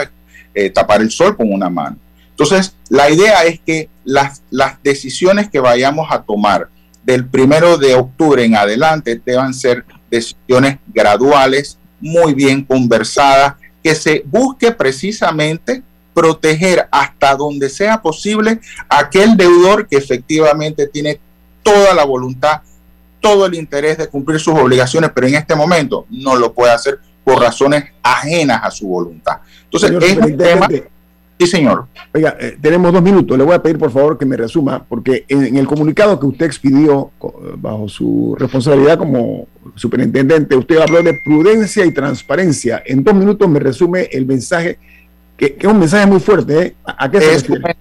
eh, 0.53 0.69
tapar 0.69 1.01
el 1.01 1.09
sol 1.09 1.35
con 1.35 1.51
una 1.51 1.67
mano. 1.67 1.97
Entonces, 2.29 2.75
la 2.89 3.09
idea 3.09 3.43
es 3.43 3.59
que 3.59 3.89
las, 4.03 4.43
las 4.51 4.77
decisiones 4.83 5.49
que 5.49 5.59
vayamos 5.59 6.07
a 6.11 6.21
tomar 6.21 6.69
del 7.03 7.25
primero 7.25 7.79
de 7.79 7.95
octubre 7.95 8.45
en 8.45 8.55
adelante 8.55 9.19
deban 9.25 9.55
ser 9.55 9.83
decisiones 10.11 10.77
graduales, 10.93 11.79
muy 11.99 12.35
bien 12.35 12.63
conversadas, 12.63 13.55
que 13.83 13.95
se 13.95 14.21
busque 14.23 14.71
precisamente 14.71 15.81
proteger 16.13 16.87
hasta 16.91 17.33
donde 17.33 17.67
sea 17.71 17.99
posible 17.99 18.59
aquel 18.87 19.35
deudor 19.35 19.87
que 19.87 19.97
efectivamente 19.97 20.85
tiene 20.85 21.19
toda 21.63 21.95
la 21.95 22.03
voluntad, 22.03 22.61
todo 23.25 23.47
el 23.47 23.55
interés 23.55 23.97
de 23.97 24.07
cumplir 24.07 24.39
sus 24.39 24.53
obligaciones, 24.53 25.09
pero 25.13 25.25
en 25.25 25.33
este 25.33 25.55
momento 25.55 26.05
no 26.11 26.35
lo 26.35 26.53
puede 26.53 26.71
hacer 26.71 26.99
por 27.23 27.41
razones 27.41 27.85
ajenas 28.03 28.61
a 28.63 28.69
su 28.69 28.87
voluntad. 28.87 29.37
Entonces, 29.63 29.91
es 29.99 30.17
un 30.17 30.37
tema 30.37 30.67
Sí, 31.37 31.47
señor. 31.47 31.87
Oiga, 32.13 32.37
eh, 32.39 32.57
tenemos 32.61 32.93
dos 32.93 33.01
minutos. 33.01 33.37
Le 33.37 33.43
voy 33.43 33.55
a 33.55 33.61
pedir, 33.61 33.77
por 33.77 33.91
favor, 33.91 34.17
que 34.17 34.25
me 34.25 34.37
resuma, 34.37 34.85
porque 34.87 35.25
en, 35.27 35.57
el 35.57 35.67
comunicado 35.67 36.17
que 36.17 36.27
usted 36.27 36.45
expidió 36.45 37.11
bajo 37.57 37.89
su 37.89 38.37
responsabilidad 38.39 38.97
como 38.97 39.47
superintendente, 39.75 40.55
usted 40.55 40.77
habló 40.77 41.01
de 41.03 41.19
prudencia 41.25 41.85
y 41.85 41.91
transparencia. 41.91 42.81
En 42.85 43.03
dos 43.03 43.15
minutos 43.15 43.49
me 43.49 43.59
resume 43.59 44.07
el 44.13 44.25
mensaje, 44.25 44.77
que, 45.35 45.57
es 45.59 45.65
un 45.65 45.79
mensaje 45.79 46.05
muy 46.05 46.21
fuerte. 46.21 46.61
¿eh? 46.61 46.75
¿A 46.85 47.11
qué 47.11 47.19
se 47.19 47.33
refiere? 47.33 47.75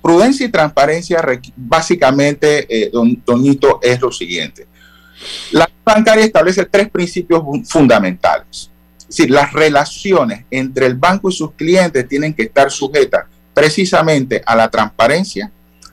Prudencia 0.00 0.46
y 0.46 0.50
transparencia, 0.50 1.22
básicamente, 1.54 2.66
eh, 2.70 2.90
don 2.90 3.20
Donito, 3.26 3.78
es 3.82 4.00
lo 4.00 4.10
siguiente. 4.10 4.66
La 5.52 5.70
bancaria 5.84 6.24
establece 6.24 6.64
tres 6.64 6.90
principios 6.90 7.42
fundamentales 7.68 8.70
es 9.08 9.30
las 9.30 9.52
relaciones 9.52 10.44
entre 10.50 10.86
el 10.86 10.94
banco 10.94 11.28
y 11.28 11.32
sus 11.32 11.52
clientes 11.52 12.08
tienen 12.08 12.34
que 12.34 12.44
estar 12.44 12.70
sujetas 12.70 13.26
precisamente 13.54 14.42
a 14.44 14.54
la 14.54 14.68
transparencia, 14.68 15.50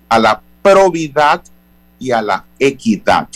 a 0.10 0.20
la 0.20 0.42
probidad 0.62 1.42
y 2.00 2.12
a 2.12 2.22
la 2.22 2.46
equidad. 2.60 3.28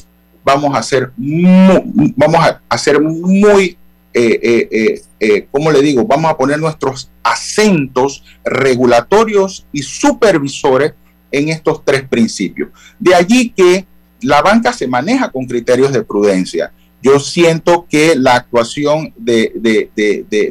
Vamos 0.43 0.71
a 0.75 1.11
vamos 1.17 2.45
a 2.69 2.77
ser 2.77 3.01
muy, 3.01 3.77
eh, 4.13 4.39
eh, 4.41 5.01
eh, 5.19 5.47
¿cómo 5.51 5.71
le 5.71 5.81
digo? 5.81 6.05
Vamos 6.05 6.31
a 6.31 6.37
poner 6.37 6.57
nuestros 6.57 7.09
acentos 7.21 8.23
regulatorios 8.43 9.65
y 9.71 9.81
supervisores 9.81 10.93
en 11.31 11.49
estos 11.49 11.83
tres 11.83 12.07
principios. 12.07 12.69
De 12.97 13.13
allí 13.13 13.49
que 13.49 13.85
la 14.21 14.41
banca 14.41 14.73
se 14.73 14.87
maneja 14.87 15.29
con 15.29 15.45
criterios 15.45 15.91
de 15.91 16.03
prudencia 16.03 16.71
yo 17.01 17.19
siento 17.19 17.85
que 17.89 18.15
la 18.15 18.35
actuación 18.35 19.13
de, 19.17 19.89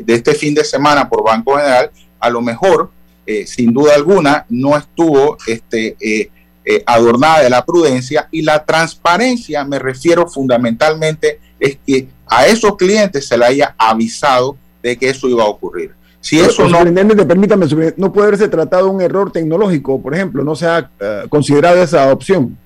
este 0.06 0.34
fin 0.34 0.54
de 0.54 0.64
semana 0.64 1.08
por 1.08 1.24
Banco 1.24 1.56
General, 1.56 1.90
a 2.20 2.30
lo 2.30 2.40
mejor, 2.40 2.90
eh, 3.26 3.46
sin 3.46 3.72
duda 3.72 3.94
alguna, 3.94 4.46
no 4.48 4.76
estuvo 4.76 5.36
este, 5.46 5.96
eh, 6.00 6.30
eh, 6.64 6.82
adornada 6.86 7.42
de 7.42 7.50
la 7.50 7.64
prudencia 7.64 8.28
y 8.30 8.42
la 8.42 8.64
transparencia, 8.64 9.64
me 9.64 9.78
refiero 9.78 10.28
fundamentalmente, 10.28 11.40
es 11.58 11.78
que 11.84 12.08
a 12.28 12.46
esos 12.46 12.76
clientes 12.76 13.26
se 13.26 13.36
le 13.36 13.44
haya 13.44 13.74
avisado 13.76 14.56
de 14.82 14.96
que 14.96 15.08
eso 15.08 15.28
iba 15.28 15.42
a 15.42 15.48
ocurrir. 15.48 15.94
Si 16.20 16.40
eso 16.40 16.68
no... 16.68 16.78
Permítame, 17.26 17.66
no 17.96 18.12
puede 18.12 18.28
haberse 18.28 18.48
tratado 18.48 18.90
un 18.90 19.00
error 19.00 19.30
tecnológico, 19.30 20.00
por 20.00 20.14
ejemplo, 20.14 20.42
no 20.42 20.56
se 20.56 20.66
ha 20.66 20.90
considerado 21.28 21.82
esa 21.82 22.12
opción. 22.12 22.56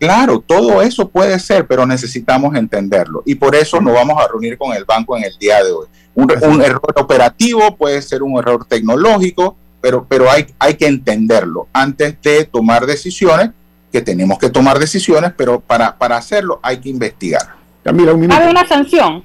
Claro, 0.00 0.40
todo 0.40 0.80
eso 0.80 1.06
puede 1.10 1.38
ser, 1.38 1.66
pero 1.66 1.84
necesitamos 1.84 2.56
entenderlo. 2.56 3.22
Y 3.26 3.34
por 3.34 3.54
eso 3.54 3.82
nos 3.82 3.92
vamos 3.92 4.16
a 4.18 4.26
reunir 4.26 4.56
con 4.56 4.74
el 4.74 4.86
banco 4.86 5.14
en 5.14 5.24
el 5.24 5.36
día 5.38 5.62
de 5.62 5.72
hoy. 5.72 5.88
Un, 6.14 6.30
error 6.62 6.80
operativo 6.96 7.76
puede 7.76 8.00
ser 8.00 8.22
un 8.22 8.38
error 8.38 8.64
tecnológico, 8.64 9.58
pero, 9.78 10.06
pero 10.08 10.30
hay, 10.30 10.46
hay 10.58 10.74
que 10.74 10.86
entenderlo 10.86 11.68
antes 11.74 12.16
de 12.22 12.46
tomar 12.46 12.86
decisiones 12.86 13.50
que 13.92 14.00
tenemos 14.00 14.38
que 14.38 14.48
tomar 14.48 14.78
decisiones, 14.78 15.34
pero 15.36 15.60
para, 15.60 15.94
para 15.98 16.16
hacerlo 16.16 16.60
hay 16.62 16.78
que 16.78 16.88
investigar. 16.88 17.56
Camila, 17.84 18.14
un 18.14 18.32
¿Hay 18.32 18.48
una 18.48 18.66
sanción? 18.66 19.22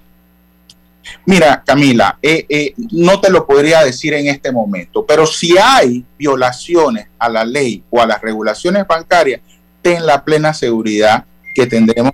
Mira, 1.25 1.63
Camila, 1.65 2.17
eh, 2.21 2.45
eh, 2.49 2.73
no 2.91 3.21
te 3.21 3.29
lo 3.29 3.47
podría 3.47 3.81
decir 3.81 4.13
en 4.13 4.27
este 4.27 4.51
momento, 4.51 5.05
pero 5.05 5.25
si 5.25 5.57
hay 5.57 6.03
violaciones 6.17 7.07
a 7.17 7.29
la 7.29 7.45
ley 7.45 7.81
o 7.89 8.01
a 8.01 8.05
las 8.05 8.21
regulaciones 8.21 8.85
bancarias, 8.85 9.39
ten 9.85 10.03
la 10.03 10.25
plena 10.25 10.51
seguridad 10.51 11.25
que 11.53 11.67
tendremos 11.67 12.11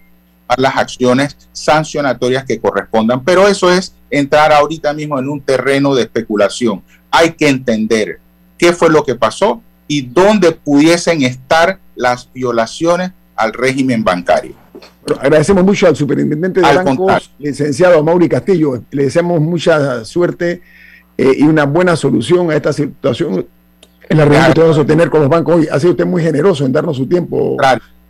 las 0.58 0.75
acciones 0.75 1.38
sancionatorias 1.54 2.44
que 2.44 2.60
correspondan, 2.60 3.24
pero 3.24 3.48
eso 3.48 3.72
es 3.72 3.96
entrar 4.10 4.51
ahorita 4.51 4.92
mismo 4.92 5.18
en 5.18 5.30
un 5.30 5.40
terreno 5.40 5.96
de 5.96 6.01
especulación. 6.01 6.84
Hay 7.10 7.32
que 7.32 7.48
entender 7.48 8.20
qué 8.58 8.74
fue 8.74 8.90
lo 8.90 9.06
que 9.06 9.16
pasó 9.16 9.62
y 9.88 10.01
dónde 10.01 10.51
pudiesen 10.51 11.22
estar 11.22 11.80
las 11.96 12.30
violaciones 12.34 13.12
al 13.38 13.54
régimen 13.54 14.04
bancario. 14.04 14.54
agradecemos 15.18 15.63
mucho 15.63 15.88
al 15.88 15.96
superintendente 15.96 16.60
de 16.60 16.75
bancos, 16.75 17.32
licenciado 17.40 18.04
Mauri 18.04 18.28
Castillo. 18.28 18.84
Le 18.92 19.04
deseamos 19.04 19.40
mucha 19.40 20.04
suerte 20.04 20.62
eh, 21.18 21.36
y 21.38 21.44
una 21.44 21.63
buena 21.63 21.96
solución 21.96 22.51
a 22.51 22.56
esta 22.58 22.74
situación 22.74 23.46
en 24.12 24.18
la 24.18 24.25
reunión 24.25 24.53
que 24.53 24.62
vamos 24.62 24.77
a 24.77 24.86
tener 24.86 25.10
con 25.10 25.22
los 25.22 25.30
bancos 25.30 25.56
hoy. 25.56 25.68
Ha 25.72 25.80
sido 25.80 25.91
usted 25.91 26.06
muy 26.06 26.22
generoso 26.22 26.65
en 26.65 26.74
darnos 26.74 26.98
su 26.98 27.08
tiempo. 27.08 27.56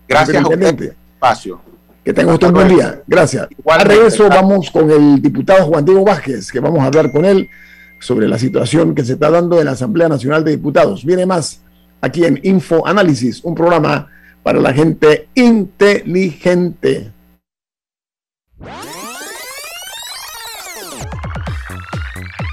Gracias 0.07 0.43
usted. 0.43 0.93
Espacio. 1.13 1.61
Que 2.03 2.11
tenga 2.11 2.33
usted 2.33 2.47
un 2.47 2.53
buen 2.53 2.67
día. 2.67 3.01
Gracias. 3.05 3.47
Al 3.67 3.81
regreso 3.81 4.27
vamos 4.27 4.71
con 4.71 4.89
el 4.89 5.21
diputado 5.21 5.65
Juan 5.67 5.85
Diego 5.85 6.03
Vázquez, 6.03 6.51
que 6.51 6.59
vamos 6.59 6.79
a 6.79 6.85
hablar 6.85 7.11
con 7.11 7.23
él 7.23 7.47
sobre 7.99 8.27
la 8.27 8.39
situación 8.39 8.95
que 8.95 9.05
se 9.05 9.13
está 9.13 9.29
dando 9.29 9.59
en 9.59 9.65
la 9.65 9.71
Asamblea 9.71 10.09
Nacional 10.09 10.43
de 10.43 10.51
Diputados. 10.51 11.05
Viene 11.05 11.27
más 11.27 11.61
aquí 12.01 12.25
en 12.25 12.39
Info 12.41 12.87
Análisis, 12.87 13.43
un 13.43 13.53
programa 13.53 14.07
para 14.41 14.59
la 14.59 14.73
gente 14.73 15.27
inteligente. 15.35 17.11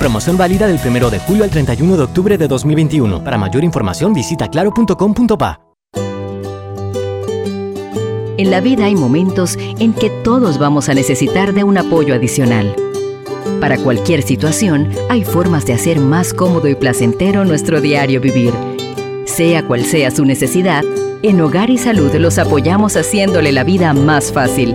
Promoción 0.00 0.38
válida 0.38 0.66
del 0.66 0.80
1 0.82 1.10
de 1.10 1.18
julio 1.18 1.44
al 1.44 1.50
31 1.50 1.98
de 1.98 2.02
octubre 2.04 2.38
de 2.38 2.48
2021. 2.48 3.22
Para 3.22 3.36
mayor 3.36 3.62
información 3.62 4.14
visita 4.14 4.48
claro.com.pa. 4.48 5.60
En 8.38 8.50
la 8.50 8.62
vida 8.62 8.86
hay 8.86 8.94
momentos 8.94 9.58
en 9.58 9.92
que 9.92 10.08
todos 10.08 10.58
vamos 10.58 10.88
a 10.88 10.94
necesitar 10.94 11.52
de 11.52 11.64
un 11.64 11.76
apoyo 11.76 12.14
adicional. 12.14 12.74
Para 13.60 13.76
cualquier 13.76 14.22
situación, 14.22 14.90
hay 15.10 15.22
formas 15.22 15.66
de 15.66 15.74
hacer 15.74 16.00
más 16.00 16.32
cómodo 16.32 16.66
y 16.66 16.74
placentero 16.76 17.44
nuestro 17.44 17.82
diario 17.82 18.22
vivir. 18.22 18.54
Sea 19.26 19.66
cual 19.66 19.84
sea 19.84 20.10
su 20.10 20.24
necesidad, 20.24 20.82
en 21.22 21.42
Hogar 21.42 21.68
y 21.68 21.76
Salud 21.76 22.14
los 22.14 22.38
apoyamos 22.38 22.96
haciéndole 22.96 23.52
la 23.52 23.64
vida 23.64 23.92
más 23.92 24.32
fácil, 24.32 24.74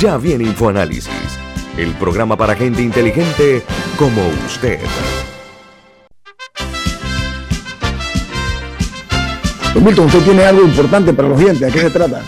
Ya 0.00 0.16
viene 0.16 0.44
InfoAnálisis, 0.44 1.38
el 1.76 1.92
programa 1.92 2.34
para 2.34 2.56
gente 2.56 2.80
inteligente 2.80 3.62
como 3.98 4.26
usted. 4.46 4.80
Don 9.74 9.84
Milton, 9.84 10.06
usted 10.06 10.20
tiene 10.20 10.44
algo 10.44 10.62
importante 10.62 11.12
para 11.12 11.28
los 11.28 11.38
clientes. 11.38 11.68
¿A 11.68 11.70
qué 11.70 11.80
se 11.80 11.90
trata? 11.90 12.22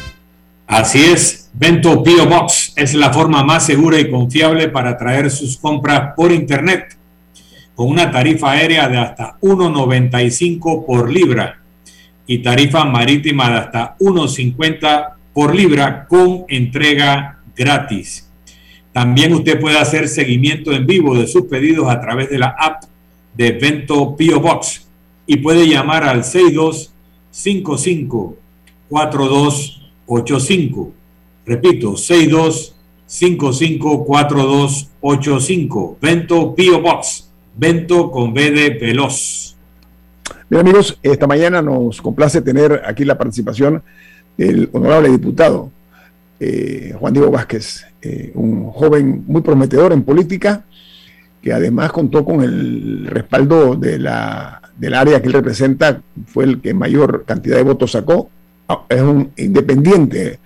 Así 0.67 1.03
es. 1.03 1.51
Bento 1.55 2.03
Pio 2.03 2.27
Box 2.27 2.75
es 2.77 2.93
la 2.93 3.11
forma 3.11 3.43
más 3.43 3.65
segura 3.65 3.99
y 3.99 4.11
confiable 4.11 4.69
para 4.69 4.99
traer 4.99 5.31
sus 5.31 5.57
compras 5.57 6.13
por 6.15 6.31
Internet 6.31 6.99
con 7.75 7.89
una 7.89 8.11
tarifa 8.11 8.51
aérea 8.51 8.87
de 8.91 8.99
hasta 8.99 9.39
1.95 9.41 10.85
por 10.85 11.11
libra 11.11 11.63
y 12.27 12.43
tarifa 12.43 12.85
marítima 12.85 13.49
de 13.49 13.57
hasta 13.57 13.97
1.50 13.97 15.15
por 15.33 15.55
libra 15.55 16.07
con 16.07 16.45
entrega 16.49 17.39
gratis. 17.57 18.29
También 18.93 19.33
usted 19.33 19.59
puede 19.59 19.79
hacer 19.79 20.07
seguimiento 20.09 20.71
en 20.73 20.87
vivo 20.87 21.17
de 21.17 21.27
sus 21.27 21.47
pedidos 21.47 21.89
a 21.89 21.99
través 22.01 22.31
de 22.31 22.39
la 22.39 22.55
app 22.59 22.85
de 23.35 23.53
Vento 23.53 24.15
Pio 24.17 24.39
Box 24.41 24.87
y 25.27 25.39
puede 25.39 25.67
llamar 25.67 26.05
al 26.05 26.23
6255 26.25 28.37
4285. 28.89 30.93
Repito, 31.47 31.97
6255 31.97 34.05
4285. 34.05 35.97
Vento 36.01 36.55
Pio 36.55 36.83
Box. 36.83 37.31
Vento 37.55 38.11
con 38.11 38.33
B 38.35 38.51
de 38.51 38.71
veloz. 38.71 39.57
Bien 40.49 40.61
amigos, 40.61 40.99
esta 41.03 41.27
mañana 41.27 41.61
nos 41.63 42.01
complace 42.03 42.43
tener 42.43 42.83
aquí 42.85 43.07
la 43.07 43.17
participación 43.17 43.83
del 44.37 44.69
honorable 44.73 45.09
diputado 45.09 45.71
eh, 46.45 46.93
Juan 46.99 47.13
Diego 47.13 47.31
Vázquez, 47.31 47.87
eh, 48.03 48.33
un 48.35 48.69
joven 48.73 49.23
muy 49.29 49.43
prometedor 49.43 49.93
en 49.93 50.03
política, 50.03 50.65
que 51.41 51.53
además 51.53 51.93
contó 51.93 52.25
con 52.25 52.43
el 52.43 53.07
respaldo 53.07 53.77
de 53.77 54.01
la, 54.01 54.61
del 54.77 54.95
área 54.95 55.23
que 55.23 55.29
él 55.29 55.35
representa, 55.35 56.03
fue 56.27 56.43
el 56.43 56.61
que 56.61 56.75
mayor 56.75 57.25
cantidad 57.25 57.59
de 57.59 57.63
votos 57.63 57.93
sacó, 57.93 58.29
ah, 58.69 58.85
es 58.89 59.01
un 59.01 59.31
independiente 59.37 60.41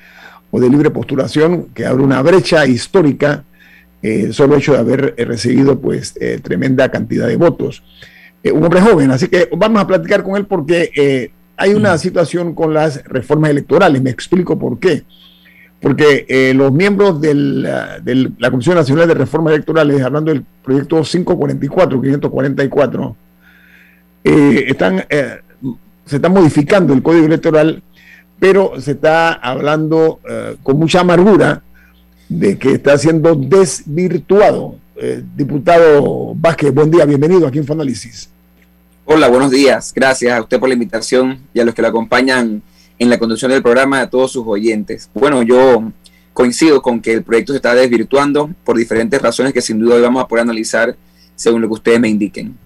o 0.51 0.61
de 0.61 0.69
libre 0.69 0.91
postulación 0.91 1.69
que 1.73 1.87
abre 1.87 2.03
una 2.03 2.21
brecha 2.21 2.67
histórica, 2.67 3.45
eh, 4.03 4.35
solo 4.35 4.57
hecho 4.57 4.75
de 4.75 4.79
haber 4.79 5.15
recibido 5.17 5.81
pues 5.81 6.13
tremenda 6.43 6.91
cantidad 6.91 7.27
de 7.27 7.37
votos. 7.37 7.83
un 8.53 8.63
hombre 8.63 8.83
joven, 8.83 9.13
así 9.13 9.29
que 9.29 9.49
vamos 9.57 9.81
a 9.81 9.87
platicar 9.87 10.23
con 10.23 10.37
él 10.37 10.45
porque 10.45 11.33
hay 11.57 11.73
una 11.73 11.95
mm. 11.95 11.99
situación 11.99 12.55
con 12.55 12.75
las 12.75 13.03
reformas 13.05 13.51
electorales, 13.51 14.03
me 14.03 14.11
explico 14.11 14.59
por 14.59 14.79
qué 14.79 15.05
porque 15.81 16.25
eh, 16.29 16.55
los 16.55 16.73
miembros 16.73 17.21
de 17.21 17.35
la 18.39 18.51
Comisión 18.51 18.77
Nacional 18.77 19.09
de 19.09 19.15
Reformas 19.15 19.53
Electorales, 19.53 20.03
hablando 20.03 20.33
del 20.33 20.45
proyecto 20.63 21.03
544, 21.03 22.01
544, 22.01 23.17
eh, 24.25 24.65
están, 24.69 25.05
eh, 25.09 25.41
se 26.05 26.17
está 26.17 26.29
modificando 26.29 26.95
el 26.95 27.03
código 27.03 27.27
electoral, 27.27 27.83
pero 28.39 28.81
se 28.81 28.93
está 28.93 29.33
hablando 29.35 30.21
con 30.63 30.79
mucha 30.79 31.01
amargura 31.01 31.63
de 32.29 32.59
que 32.59 32.73
está 32.73 32.99
siendo 32.99 33.35
desvirtuado. 33.35 34.77
diputado 35.37 36.35
Vázquez, 36.35 36.73
buen 36.73 36.91
día, 36.91 37.05
bienvenido 37.05 37.47
aquí 37.47 37.59
en 37.59 37.67
Fonalysis. 37.67 38.31
Hola, 39.05 39.29
buenos 39.29 39.51
días. 39.51 39.93
Gracias 39.95 40.33
a 40.33 40.43
usted 40.43 40.59
por 40.59 40.69
la 40.69 40.75
invitación 40.75 41.39
y 41.55 41.61
a 41.61 41.65
los 41.65 41.75
que 41.75 41.83
lo 41.83 41.89
acompañan 41.89 42.63
en 42.99 43.11
la 43.11 43.19
conducción 43.19 43.51
del 43.51 43.63
programa 43.63 44.01
a 44.01 44.11
todos 44.11 44.33
sus 44.33 44.45
oyentes. 44.47 45.11
Bueno, 45.15 45.43
yo 45.43 45.93
coincido 46.33 46.83
con 46.83 47.01
que 47.01 47.15
el 47.15 47.23
proyecto 47.23 47.53
se 47.53 47.57
está 47.57 47.75
desvirtuando 47.75 48.51
por 48.65 48.77
diferentes 48.77 49.21
razones 49.21 49.53
que 49.53 49.63
sin 49.63 49.79
duda 49.79 49.99
vamos 50.01 50.23
a 50.23 50.29
poder 50.29 50.43
analizar 50.43 50.95
según 51.35 51.63
lo 51.63 51.69
que 51.69 51.75
ustedes 51.75 52.01
me 52.01 52.09
indiquen. 52.09 52.57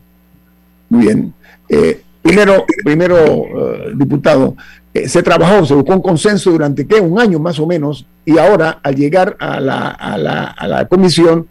Muy 0.88 1.02
bien. 1.06 1.34
Eh, 1.68 2.02
primero, 2.20 2.64
primero 2.84 3.16
eh, 3.16 3.92
diputado, 3.94 4.56
eh, 4.92 5.08
se 5.08 5.22
trabajó, 5.22 5.64
se 5.64 5.74
buscó 5.74 5.94
un 5.94 6.02
consenso 6.02 6.50
durante 6.50 6.86
¿qué? 6.86 7.00
un 7.00 7.20
año 7.20 7.38
más 7.38 7.58
o 7.60 7.66
menos, 7.66 8.06
y 8.24 8.38
ahora 8.38 8.80
al 8.82 8.96
llegar 8.96 9.36
a 9.38 9.60
la, 9.60 9.88
a 9.90 10.18
la, 10.18 10.44
a 10.46 10.66
la 10.66 10.88
comisión, 10.88 11.46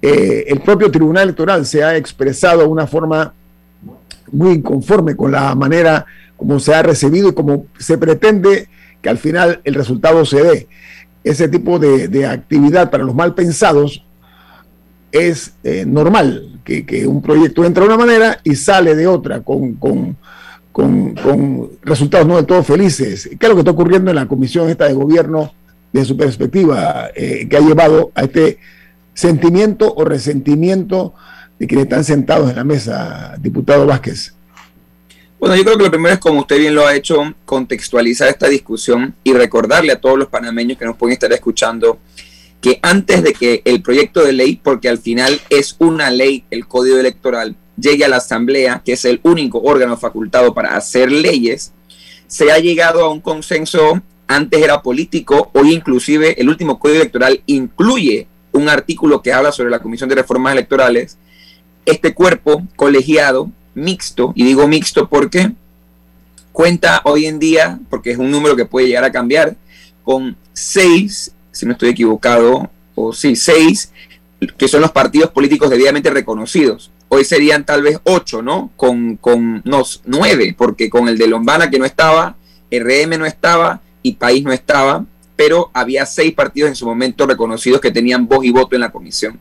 el 0.00 0.60
propio 0.62 0.90
Tribunal 0.90 1.22
Electoral 1.22 1.64
se 1.64 1.84
ha 1.84 1.96
expresado 1.96 2.62
de 2.62 2.66
una 2.66 2.88
forma 2.88 3.32
muy 4.32 4.54
inconforme 4.54 5.14
con 5.14 5.30
la 5.30 5.54
manera 5.54 6.04
como 6.42 6.58
se 6.58 6.74
ha 6.74 6.82
recibido 6.82 7.28
y 7.28 7.34
como 7.34 7.66
se 7.78 7.96
pretende 7.98 8.66
que 9.00 9.08
al 9.08 9.16
final 9.16 9.60
el 9.62 9.74
resultado 9.74 10.26
se 10.26 10.42
dé. 10.42 10.68
ese 11.22 11.48
tipo 11.48 11.78
de, 11.78 12.26
actividad 12.26 12.90
para 12.90 13.04
los 13.04 13.14
mal 13.14 13.32
pensados 13.32 14.04
es 15.12 15.52
eh, 15.62 15.84
normal, 15.86 16.60
que, 16.64 17.06
un 17.06 17.22
proyecto 17.22 17.64
entra 17.64 17.84
de 17.84 17.90
una 17.90 17.96
manera 17.96 18.40
y 18.42 18.56
sale 18.56 18.96
de 18.96 19.06
otra, 19.06 19.42
con, 19.42 20.16
resultados 21.82 22.26
no 22.26 22.38
de 22.38 22.42
todo 22.42 22.64
felices. 22.64 23.30
¿Qué 23.38 23.46
es 23.46 23.48
lo 23.48 23.54
que 23.54 23.60
está 23.60 23.70
ocurriendo 23.70 24.10
en 24.10 24.16
la 24.16 24.26
comisión 24.26 24.68
esta 24.68 24.86
de 24.86 24.94
gobierno 24.94 25.52
de 25.92 26.04
su 26.04 26.16
perspectiva 26.16 27.10
eh, 27.14 27.46
que 27.48 27.56
ha 27.56 27.60
llevado 27.60 28.10
a 28.16 28.22
este 28.22 28.58
sentimiento 29.14 29.94
o 29.94 30.04
resentimiento 30.04 31.14
de 31.60 31.68
quienes 31.68 31.84
están 31.84 32.02
sentados 32.02 32.50
en 32.50 32.56
la 32.56 32.64
mesa, 32.64 33.36
diputado 33.40 33.86
Vázquez? 33.86 34.34
Bueno, 35.42 35.56
yo 35.56 35.64
creo 35.64 35.76
que 35.76 35.82
lo 35.82 35.90
primero 35.90 36.14
es, 36.14 36.20
como 36.20 36.38
usted 36.38 36.56
bien 36.56 36.76
lo 36.76 36.86
ha 36.86 36.94
hecho, 36.94 37.34
contextualizar 37.44 38.28
esta 38.28 38.48
discusión 38.48 39.16
y 39.24 39.32
recordarle 39.32 39.90
a 39.90 40.00
todos 40.00 40.16
los 40.16 40.28
panameños 40.28 40.78
que 40.78 40.84
nos 40.84 40.96
pueden 40.96 41.14
estar 41.14 41.32
escuchando 41.32 41.98
que 42.60 42.78
antes 42.80 43.24
de 43.24 43.32
que 43.32 43.60
el 43.64 43.82
proyecto 43.82 44.22
de 44.22 44.34
ley, 44.34 44.60
porque 44.62 44.88
al 44.88 44.98
final 44.98 45.40
es 45.50 45.74
una 45.80 46.12
ley, 46.12 46.44
el 46.52 46.68
código 46.68 46.96
electoral, 46.96 47.56
llegue 47.76 48.04
a 48.04 48.08
la 48.08 48.18
Asamblea, 48.18 48.82
que 48.84 48.92
es 48.92 49.04
el 49.04 49.18
único 49.24 49.60
órgano 49.60 49.96
facultado 49.96 50.54
para 50.54 50.76
hacer 50.76 51.10
leyes, 51.10 51.72
se 52.28 52.52
ha 52.52 52.60
llegado 52.60 53.04
a 53.04 53.10
un 53.10 53.20
consenso, 53.20 54.00
antes 54.28 54.62
era 54.62 54.80
político, 54.80 55.50
hoy 55.54 55.72
inclusive 55.72 56.40
el 56.40 56.50
último 56.50 56.78
código 56.78 57.00
electoral 57.00 57.42
incluye 57.46 58.28
un 58.52 58.68
artículo 58.68 59.22
que 59.22 59.32
habla 59.32 59.50
sobre 59.50 59.70
la 59.70 59.80
Comisión 59.80 60.08
de 60.08 60.14
Reformas 60.14 60.52
Electorales. 60.52 61.18
Este 61.84 62.14
cuerpo 62.14 62.62
colegiado 62.76 63.50
mixto, 63.74 64.32
y 64.34 64.44
digo 64.44 64.66
mixto 64.68 65.08
porque 65.08 65.52
cuenta 66.52 67.00
hoy 67.04 67.26
en 67.26 67.38
día, 67.38 67.80
porque 67.88 68.10
es 68.10 68.18
un 68.18 68.30
número 68.30 68.56
que 68.56 68.66
puede 68.66 68.86
llegar 68.86 69.04
a 69.04 69.12
cambiar, 69.12 69.56
con 70.04 70.36
seis, 70.52 71.32
si 71.50 71.66
no 71.66 71.72
estoy 71.72 71.90
equivocado, 71.90 72.70
o 72.94 73.12
sí, 73.12 73.36
seis, 73.36 73.92
que 74.58 74.68
son 74.68 74.80
los 74.80 74.92
partidos 74.92 75.30
políticos 75.30 75.70
debidamente 75.70 76.10
reconocidos. 76.10 76.90
Hoy 77.08 77.24
serían 77.24 77.64
tal 77.64 77.82
vez 77.82 78.00
ocho, 78.04 78.42
¿no? 78.42 78.70
Con, 78.76 79.16
con 79.16 79.62
nueve, 80.04 80.54
porque 80.56 80.90
con 80.90 81.08
el 81.08 81.18
de 81.18 81.26
Lombana 81.26 81.70
que 81.70 81.78
no 81.78 81.84
estaba, 81.84 82.36
RM 82.70 83.18
no 83.18 83.26
estaba 83.26 83.80
y 84.02 84.14
País 84.14 84.42
no 84.42 84.52
estaba, 84.52 85.04
pero 85.36 85.70
había 85.74 86.06
seis 86.06 86.32
partidos 86.34 86.70
en 86.70 86.76
su 86.76 86.86
momento 86.86 87.26
reconocidos 87.26 87.80
que 87.80 87.90
tenían 87.90 88.26
voz 88.26 88.44
y 88.44 88.50
voto 88.50 88.74
en 88.74 88.80
la 88.80 88.90
comisión. 88.90 89.38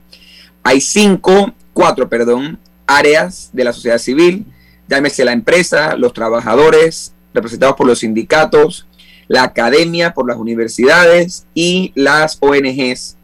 Hay 0.64 0.82
cinco, 0.82 1.54
cuatro, 1.74 2.08
perdón, 2.08 2.60
áreas 2.98 3.50
de 3.54 3.64
la 3.64 3.74
sociedad 3.74 3.98
civil, 3.98 4.46
llámese 4.88 5.26
la 5.26 5.32
empresa, 5.32 5.96
los 5.96 6.14
trabajadores, 6.14 7.14
representados 7.34 7.76
por 7.76 7.88
los 7.88 8.00
sindicatos, 8.00 8.88
la 9.28 9.44
academia, 9.44 10.14
por 10.14 10.28
las 10.28 10.38
universidades 10.38 11.46
y 11.54 11.94
las 11.96 12.38
ONGs. 12.42 13.16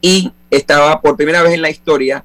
Y 0.00 0.32
estaba 0.50 1.00
por 1.00 1.16
primera 1.16 1.42
vez 1.42 1.54
en 1.54 1.62
la 1.62 1.70
historia 1.70 2.24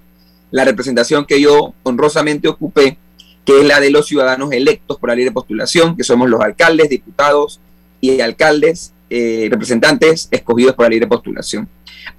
la 0.51 0.63
representación 0.63 1.25
que 1.25 1.41
yo 1.41 1.73
honrosamente 1.83 2.47
ocupé, 2.47 2.97
que 3.43 3.61
es 3.61 3.65
la 3.65 3.79
de 3.79 3.89
los 3.89 4.07
ciudadanos 4.07 4.51
electos 4.51 4.97
por 4.97 5.09
la 5.09 5.15
ley 5.15 5.25
de 5.25 5.31
postulación, 5.31 5.97
que 5.97 6.03
somos 6.03 6.29
los 6.29 6.41
alcaldes, 6.41 6.89
diputados 6.89 7.59
y 7.99 8.21
alcaldes, 8.21 8.93
eh, 9.09 9.47
representantes 9.51 10.27
escogidos 10.31 10.75
por 10.75 10.89
la 10.89 10.97
de 10.97 11.07
postulación. 11.07 11.67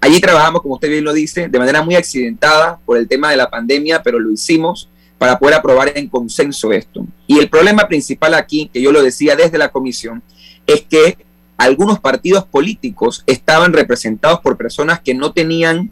Allí 0.01 0.21
trabajamos, 0.21 0.63
como 0.63 0.75
usted 0.75 0.89
bien 0.89 1.05
lo 1.05 1.13
dice, 1.13 1.49
de 1.49 1.59
manera 1.59 1.83
muy 1.83 1.95
accidentada 1.95 2.79
por 2.85 2.99
el 2.99 3.09
tema 3.09 3.31
de 3.31 3.37
la 3.37 3.51
pandemia, 3.51 4.03
pero 4.03 4.19
lo 4.19 4.31
hicimos 4.31 4.89
para 5.19 5.39
poder 5.39 5.55
aprobar 5.55 5.93
en 5.95 6.09
consenso 6.09 6.73
esto. 6.73 7.07
Y 7.27 7.39
el 7.39 7.49
problema 7.49 7.89
principal 7.89 8.35
aquí, 8.35 8.71
que 8.73 8.83
yo 8.83 8.93
lo 8.93 9.03
decía 9.03 9.37
desde 9.37 9.59
la 9.59 9.71
comisión, 9.71 10.23
es 10.67 10.83
que 10.83 11.19
algunos 11.57 12.01
partidos 12.01 12.45
políticos 12.45 13.25
estaban 13.27 13.73
representados 13.73 14.41
por 14.41 14.57
personas 14.57 15.01
que 15.01 15.15
no 15.15 15.33
tenían 15.33 15.91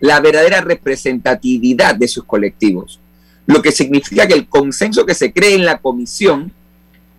la 0.00 0.20
verdadera 0.20 0.60
representatividad 0.60 1.94
de 1.94 2.08
sus 2.08 2.24
colectivos. 2.24 3.00
Lo 3.46 3.62
que 3.62 3.72
significa 3.72 4.26
que 4.26 4.34
el 4.34 4.48
consenso 4.48 5.06
que 5.06 5.14
se 5.14 5.32
cree 5.32 5.54
en 5.54 5.64
la 5.64 5.78
comisión 5.78 6.52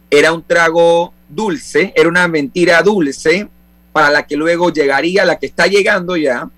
era 0.10 0.34
un 0.34 0.44
trago 0.44 1.14
dulce, 1.30 1.94
era 1.96 2.10
una 2.10 2.28
mentira 2.28 2.82
dulce 2.82 3.48
para 3.92 4.10
la 4.10 4.28
que 4.28 4.36
luego 4.36 4.72
llegaría 4.72 5.26
la 5.26 5.38
que 5.38 5.46
está 5.46 5.68
llegando 5.68 6.18
ya, 6.18 6.50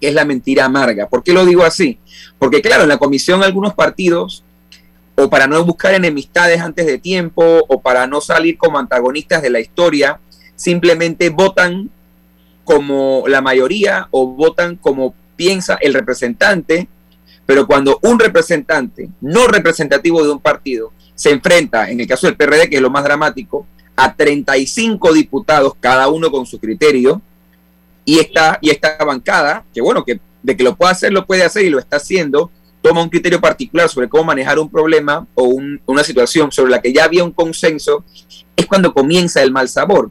es 0.00 0.14
la 0.14 0.24
mentira 0.24 0.64
amarga. 0.64 1.08
¿Por 1.08 1.22
qué 1.22 1.32
lo 1.32 1.46
digo 1.46 1.62
así? 1.64 1.98
Porque 2.38 2.60
claro, 2.60 2.82
en 2.82 2.88
la 2.88 2.98
comisión 2.98 3.42
algunos 3.42 3.74
partidos, 3.74 4.44
o 5.14 5.30
para 5.30 5.46
no 5.46 5.64
buscar 5.64 5.94
enemistades 5.94 6.60
antes 6.60 6.86
de 6.86 6.98
tiempo, 6.98 7.64
o 7.68 7.80
para 7.80 8.06
no 8.06 8.20
salir 8.20 8.58
como 8.58 8.78
antagonistas 8.78 9.42
de 9.42 9.50
la 9.50 9.60
historia, 9.60 10.18
simplemente 10.56 11.30
votan 11.30 11.90
como 12.64 13.24
la 13.26 13.40
mayoría 13.40 14.08
o 14.10 14.26
votan 14.26 14.76
como 14.76 15.14
piensa 15.36 15.78
el 15.80 15.94
representante, 15.94 16.88
pero 17.46 17.66
cuando 17.66 17.98
un 18.02 18.18
representante 18.18 19.08
no 19.20 19.46
representativo 19.46 20.22
de 20.22 20.30
un 20.30 20.40
partido 20.40 20.92
se 21.14 21.30
enfrenta, 21.30 21.90
en 21.90 22.00
el 22.00 22.06
caso 22.06 22.26
del 22.26 22.36
PRD, 22.36 22.68
que 22.68 22.76
es 22.76 22.82
lo 22.82 22.90
más 22.90 23.04
dramático, 23.04 23.66
a 23.96 24.14
35 24.14 25.12
diputados, 25.12 25.74
cada 25.80 26.08
uno 26.08 26.30
con 26.30 26.46
su 26.46 26.58
criterio, 26.58 27.20
y 28.04 28.18
esta, 28.18 28.58
y 28.60 28.70
esta 28.70 28.96
bancada, 29.04 29.64
que 29.72 29.80
bueno, 29.80 30.04
que 30.04 30.20
de 30.42 30.56
que 30.56 30.64
lo 30.64 30.76
puede 30.76 30.92
hacer, 30.92 31.12
lo 31.12 31.26
puede 31.26 31.44
hacer 31.44 31.64
y 31.64 31.70
lo 31.70 31.78
está 31.78 31.96
haciendo, 31.96 32.50
toma 32.80 33.02
un 33.02 33.08
criterio 33.08 33.40
particular 33.40 33.88
sobre 33.88 34.08
cómo 34.08 34.24
manejar 34.24 34.58
un 34.58 34.68
problema 34.68 35.26
o 35.34 35.56
una 35.86 36.02
situación 36.02 36.50
sobre 36.50 36.72
la 36.72 36.82
que 36.82 36.92
ya 36.92 37.04
había 37.04 37.24
un 37.24 37.30
consenso, 37.30 38.04
es 38.56 38.66
cuando 38.66 38.92
comienza 38.92 39.42
el 39.42 39.52
mal 39.52 39.68
sabor. 39.68 40.10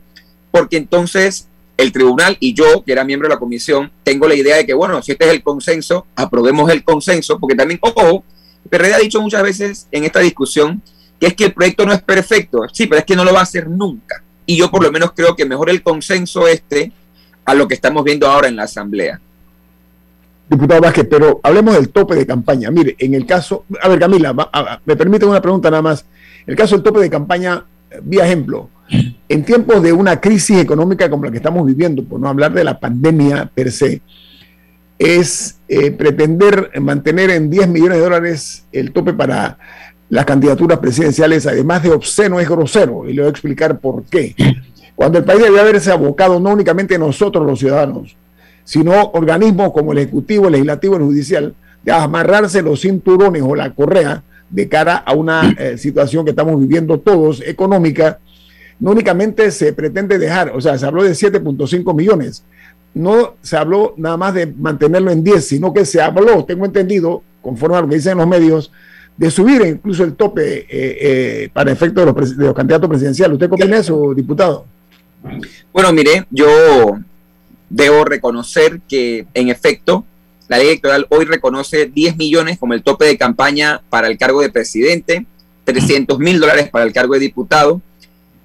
Porque 0.51 0.77
entonces 0.77 1.47
el 1.77 1.91
tribunal 1.91 2.37
y 2.39 2.53
yo, 2.53 2.83
que 2.83 2.93
era 2.93 3.03
miembro 3.03 3.27
de 3.27 3.35
la 3.35 3.39
comisión, 3.39 3.91
tengo 4.03 4.27
la 4.27 4.35
idea 4.35 4.55
de 4.55 4.65
que, 4.65 4.73
bueno, 4.73 5.01
si 5.01 5.11
este 5.11 5.25
es 5.25 5.31
el 5.31 5.43
consenso, 5.43 6.05
aprobemos 6.15 6.69
el 6.71 6.83
consenso, 6.83 7.39
porque 7.39 7.55
también, 7.55 7.79
ojo, 7.81 8.23
PRD 8.69 8.93
ha 8.93 8.99
dicho 8.99 9.21
muchas 9.21 9.43
veces 9.43 9.87
en 9.91 10.03
esta 10.03 10.19
discusión 10.19 10.81
que 11.19 11.27
es 11.27 11.35
que 11.35 11.45
el 11.45 11.53
proyecto 11.53 11.85
no 11.85 11.93
es 11.93 12.01
perfecto, 12.01 12.63
sí, 12.73 12.87
pero 12.87 12.99
es 12.99 13.05
que 13.05 13.15
no 13.15 13.23
lo 13.23 13.33
va 13.33 13.41
a 13.41 13.43
hacer 13.43 13.69
nunca. 13.69 14.23
Y 14.45 14.57
yo 14.57 14.71
por 14.71 14.83
lo 14.83 14.91
menos 14.91 15.11
creo 15.15 15.35
que 15.35 15.45
mejor 15.45 15.69
el 15.69 15.83
consenso 15.83 16.47
este 16.47 16.91
a 17.45 17.53
lo 17.53 17.67
que 17.67 17.75
estamos 17.75 18.03
viendo 18.03 18.27
ahora 18.27 18.47
en 18.47 18.55
la 18.55 18.63
Asamblea. 18.63 19.19
Diputado 20.49 20.81
Vázquez, 20.81 21.07
pero 21.09 21.39
hablemos 21.43 21.75
del 21.75 21.89
tope 21.89 22.15
de 22.15 22.25
campaña. 22.25 22.71
Mire, 22.71 22.95
en 22.97 23.13
el 23.13 23.25
caso, 23.25 23.65
a 23.81 23.87
ver 23.87 23.99
Camila, 23.99 24.33
me 24.83 24.95
permite 24.95 25.25
una 25.25 25.41
pregunta 25.41 25.69
nada 25.69 25.81
más. 25.81 26.05
El 26.45 26.55
caso 26.55 26.75
del 26.75 26.83
tope 26.83 26.99
de 26.99 27.09
campaña, 27.09 27.63
vía 28.03 28.25
ejemplo, 28.25 28.69
en 29.29 29.45
tiempos 29.45 29.81
de 29.81 29.93
una 29.93 30.19
crisis 30.19 30.57
económica 30.57 31.09
como 31.09 31.25
la 31.25 31.31
que 31.31 31.37
estamos 31.37 31.65
viviendo, 31.65 32.03
por 32.03 32.19
no 32.19 32.27
hablar 32.27 32.51
de 32.51 32.63
la 32.63 32.79
pandemia 32.79 33.49
per 33.53 33.71
se, 33.71 34.01
es 35.01 35.57
eh, 35.67 35.89
pretender 35.89 36.69
mantener 36.79 37.31
en 37.31 37.49
10 37.49 37.67
millones 37.69 37.97
de 37.97 38.03
dólares 38.03 38.65
el 38.71 38.91
tope 38.91 39.13
para 39.13 39.57
las 40.09 40.25
candidaturas 40.25 40.77
presidenciales, 40.77 41.47
además 41.47 41.81
de 41.81 41.89
obsceno, 41.89 42.39
es 42.39 42.47
grosero, 42.47 43.09
y 43.09 43.13
le 43.13 43.23
voy 43.23 43.27
a 43.29 43.31
explicar 43.31 43.79
por 43.79 44.03
qué. 44.03 44.35
Cuando 44.95 45.17
el 45.17 45.23
país 45.23 45.41
debe 45.41 45.59
haberse 45.59 45.91
abocado 45.91 46.39
no 46.39 46.51
únicamente 46.51 46.99
nosotros 46.99 47.43
los 47.47 47.57
ciudadanos, 47.57 48.15
sino 48.63 49.09
organismos 49.13 49.71
como 49.71 49.91
el 49.93 49.97
Ejecutivo, 49.97 50.45
el 50.45 50.51
Legislativo, 50.51 50.97
el 50.97 51.03
Judicial, 51.03 51.55
de 51.83 51.91
amarrarse 51.91 52.61
los 52.61 52.81
cinturones 52.81 53.41
o 53.41 53.55
la 53.55 53.73
correa 53.73 54.21
de 54.51 54.69
cara 54.69 54.97
a 54.97 55.15
una 55.15 55.55
eh, 55.57 55.79
situación 55.79 56.25
que 56.25 56.31
estamos 56.31 56.59
viviendo 56.59 56.99
todos, 56.99 57.41
económica, 57.41 58.19
no 58.79 58.91
únicamente 58.91 59.49
se 59.49 59.73
pretende 59.73 60.19
dejar, 60.19 60.51
o 60.53 60.61
sea, 60.61 60.77
se 60.77 60.85
habló 60.85 61.03
de 61.03 61.11
7.5 61.11 61.95
millones, 61.95 62.43
no 62.93 63.35
se 63.41 63.57
habló 63.57 63.93
nada 63.97 64.17
más 64.17 64.33
de 64.33 64.47
mantenerlo 64.47 65.11
en 65.11 65.23
10, 65.23 65.47
sino 65.47 65.73
que 65.73 65.85
se 65.85 66.01
habló, 66.01 66.43
tengo 66.45 66.65
entendido, 66.65 67.23
conforme 67.41 67.77
a 67.77 67.81
lo 67.81 67.87
que 67.87 67.95
dicen 67.95 68.17
los 68.17 68.27
medios, 68.27 68.71
de 69.17 69.29
subir 69.29 69.61
incluso 69.65 70.03
el 70.03 70.15
tope 70.15 70.59
eh, 70.59 70.67
eh, 70.69 71.49
para 71.53 71.71
efecto 71.71 72.01
de 72.01 72.11
los, 72.11 72.55
candidatos 72.55 72.89
presidenciales. 72.89 73.33
¿Usted 73.33 73.49
qué 73.49 73.55
opina 73.55 73.77
eso, 73.77 74.13
diputado? 74.13 74.65
Bueno, 75.71 75.93
mire, 75.93 76.25
yo 76.29 76.97
debo 77.69 78.03
reconocer 78.03 78.81
que 78.87 79.25
en 79.33 79.49
efecto 79.49 80.05
la 80.47 80.57
ley 80.57 80.67
electoral 80.67 81.05
hoy 81.09 81.25
reconoce 81.25 81.85
10 81.85 82.17
millones 82.17 82.57
como 82.59 82.73
el 82.73 82.83
tope 82.83 83.05
de 83.05 83.17
campaña 83.17 83.81
para 83.89 84.07
el 84.07 84.17
cargo 84.17 84.41
de 84.41 84.49
presidente, 84.49 85.25
300 85.63 86.19
mil 86.19 86.39
dólares 86.39 86.69
para 86.69 86.83
el 86.83 86.91
cargo 86.91 87.13
de 87.13 87.21
diputado. 87.21 87.81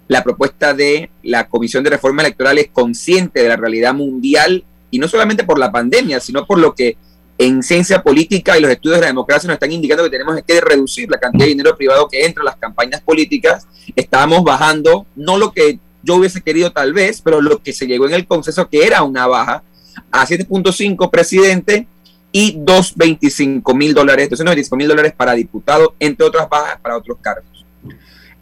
La 0.09 0.23
propuesta 0.23 0.73
de 0.73 1.11
la 1.23 1.49
Comisión 1.49 1.83
de 1.83 1.91
Reforma 1.91 2.23
Electoral 2.23 2.59
es 2.59 2.69
consciente 2.69 3.43
de 3.43 3.49
la 3.49 3.57
realidad 3.57 3.95
mundial 3.95 4.65
y 4.91 4.99
no 4.99 5.09
solamente 5.09 5.45
por 5.45 5.59
la 5.59 5.73
pandemia, 5.73 6.21
sino 6.21 6.47
por 6.47 6.59
lo 6.59 6.75
que 6.75 6.97
en 7.39 7.63
ciencia 7.63 8.03
política 8.03 8.57
y 8.57 8.63
los 8.63 8.71
estudios 8.71 8.97
de 8.97 9.03
la 9.03 9.07
democracia 9.09 9.47
nos 9.47 9.55
están 9.55 9.73
indicando 9.73 10.05
que 10.05 10.11
tenemos 10.11 10.41
que 10.47 10.61
reducir 10.61 11.11
la 11.11 11.19
cantidad 11.19 11.45
de 11.45 11.51
dinero 11.51 11.77
privado 11.77 12.09
que 12.09 12.25
entra 12.25 12.41
en 12.43 12.47
las 12.47 12.57
campañas 12.57 13.03
políticas. 13.03 13.67
Estamos 13.95 14.43
bajando, 14.43 15.07
no 15.17 15.37
lo 15.37 15.53
que 15.53 15.79
yo 16.03 16.15
hubiese 16.17 16.41
querido 16.41 16.73
tal 16.73 16.93
vez, 16.93 17.21
pero 17.21 17.43
lo 17.43 17.63
que 17.63 17.73
se 17.73 17.87
llegó 17.87 18.07
en 18.07 18.15
el 18.15 18.27
consenso 18.27 18.69
que 18.69 18.87
era 18.87 19.03
una 19.03 19.27
baja 19.27 19.65
a 20.11 20.27
7.5 20.27 21.11
presidente 21.11 21.89
y 22.33 22.55
225 22.59 23.75
mil 23.75 23.93
dólares, 23.93 24.31
295 24.31 24.77
mil 24.77 24.89
dólares 24.89 25.13
para 25.17 25.33
diputado, 25.33 25.95
entre 25.99 26.27
otras 26.27 26.49
bajas 26.49 26.79
para 26.81 26.97
otros 26.97 27.19
cargos. 27.21 27.56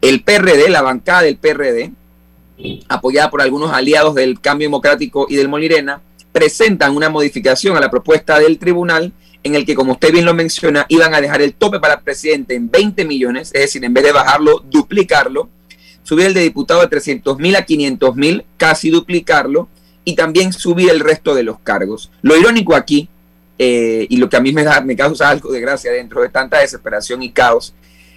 El 0.05 0.23
PRD, 0.23 0.69
la 0.69 0.83
bancada 0.83 1.23
del 1.23 1.38
PRD, 1.38 1.90
apoyada 2.90 3.31
por 3.31 3.40
algunos 3.40 3.73
aliados 3.73 4.14
del 4.14 4.38
Cambio 4.38 4.67
Democrático 4.67 5.27
y 5.31 5.37
del 5.37 5.49
Molirena, 5.49 6.03
presentan 6.31 6.95
una 6.95 7.09
modificación 7.09 7.75
a 7.75 7.81
la 7.81 7.90
propuesta 7.90 8.38
del 8.38 8.59
tribunal 8.59 9.14
en 9.43 9.55
el 9.55 9.64
que, 9.64 9.75
como 9.75 9.93
usted 9.93 10.12
bien 10.12 10.27
lo 10.27 10.35
menciona, 10.35 10.85
iban 10.90 11.14
a 11.14 11.23
dejar 11.23 11.40
el 11.40 11.55
tope 11.55 11.81
para 11.81 12.03
presidente 12.03 12.55
en 12.55 12.71
20 12.71 13.07
millones, 13.07 13.51
es 13.55 13.62
decir, 13.62 13.83
en 13.83 13.95
vez 13.95 14.05
de 14.05 14.12
bajarlo, 14.12 14.62
duplicarlo, 14.69 15.49
subir 16.03 16.27
el 16.27 16.35
de 16.35 16.43
diputado 16.43 16.83
de 16.83 16.88
300 16.88 17.38
mil 17.38 17.57
a 17.57 17.64
500 17.64 18.14
mil, 18.14 18.45
casi 18.59 18.90
duplicarlo, 18.90 19.69
y 20.05 20.17
también 20.17 20.53
subir 20.53 20.90
el 20.90 21.01
resto 21.01 21.35
de 21.35 21.45
los 21.45 21.61
cargos. 21.61 22.11
Lo 22.21 22.37
irónico 22.37 22.77
aquí, 22.77 23.09
eh, 23.59 24.07
y 24.11 24.19
lo 24.19 24.29
que 24.29 24.37
a 24.37 24.40
mí 24.40 24.53
me, 24.53 24.64
da, 24.64 24.83
me 24.83 24.97
causa 24.97 25.31
algo 25.31 25.51
de 25.51 25.62
gracia 25.62 25.93
dentro 25.93 26.21
de 26.21 26.29
tanta 26.29 26.59
desesperación 26.59 27.23
y 27.23 27.31
caos, 27.31 27.73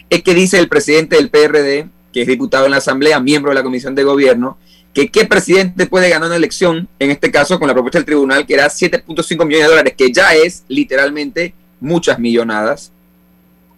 es 0.10 0.24
que 0.24 0.34
dice 0.34 0.60
el 0.60 0.68
presidente 0.68 1.16
del 1.16 1.30
PRD, 1.30 1.88
que 2.14 2.22
es 2.22 2.28
diputado 2.28 2.66
en 2.66 2.72
la 2.72 2.78
Asamblea, 2.78 3.20
miembro 3.20 3.52
de 3.52 3.56
la 3.56 3.64
Comisión 3.64 3.96
de 3.96 4.04
Gobierno, 4.04 4.58
que 4.94 5.10
qué 5.10 5.26
presidente 5.26 5.86
puede 5.86 6.10
ganar 6.10 6.28
una 6.28 6.36
elección, 6.36 6.88
en 7.00 7.12
este 7.12 7.32
caso 7.32 7.60
con 7.60 7.68
la 7.68 7.74
propuesta 7.74 8.00
del 8.00 8.06
tribunal, 8.06 8.46
que 8.46 8.56
era 8.56 8.68
7.5 8.68 9.46
millones 9.46 9.68
de 9.68 9.70
dólares, 9.70 9.94
que 9.98 10.12
ya 10.12 10.34
es 10.34 10.64
literalmente 10.68 11.54
muchas 11.80 12.18
millonadas. 12.18 12.92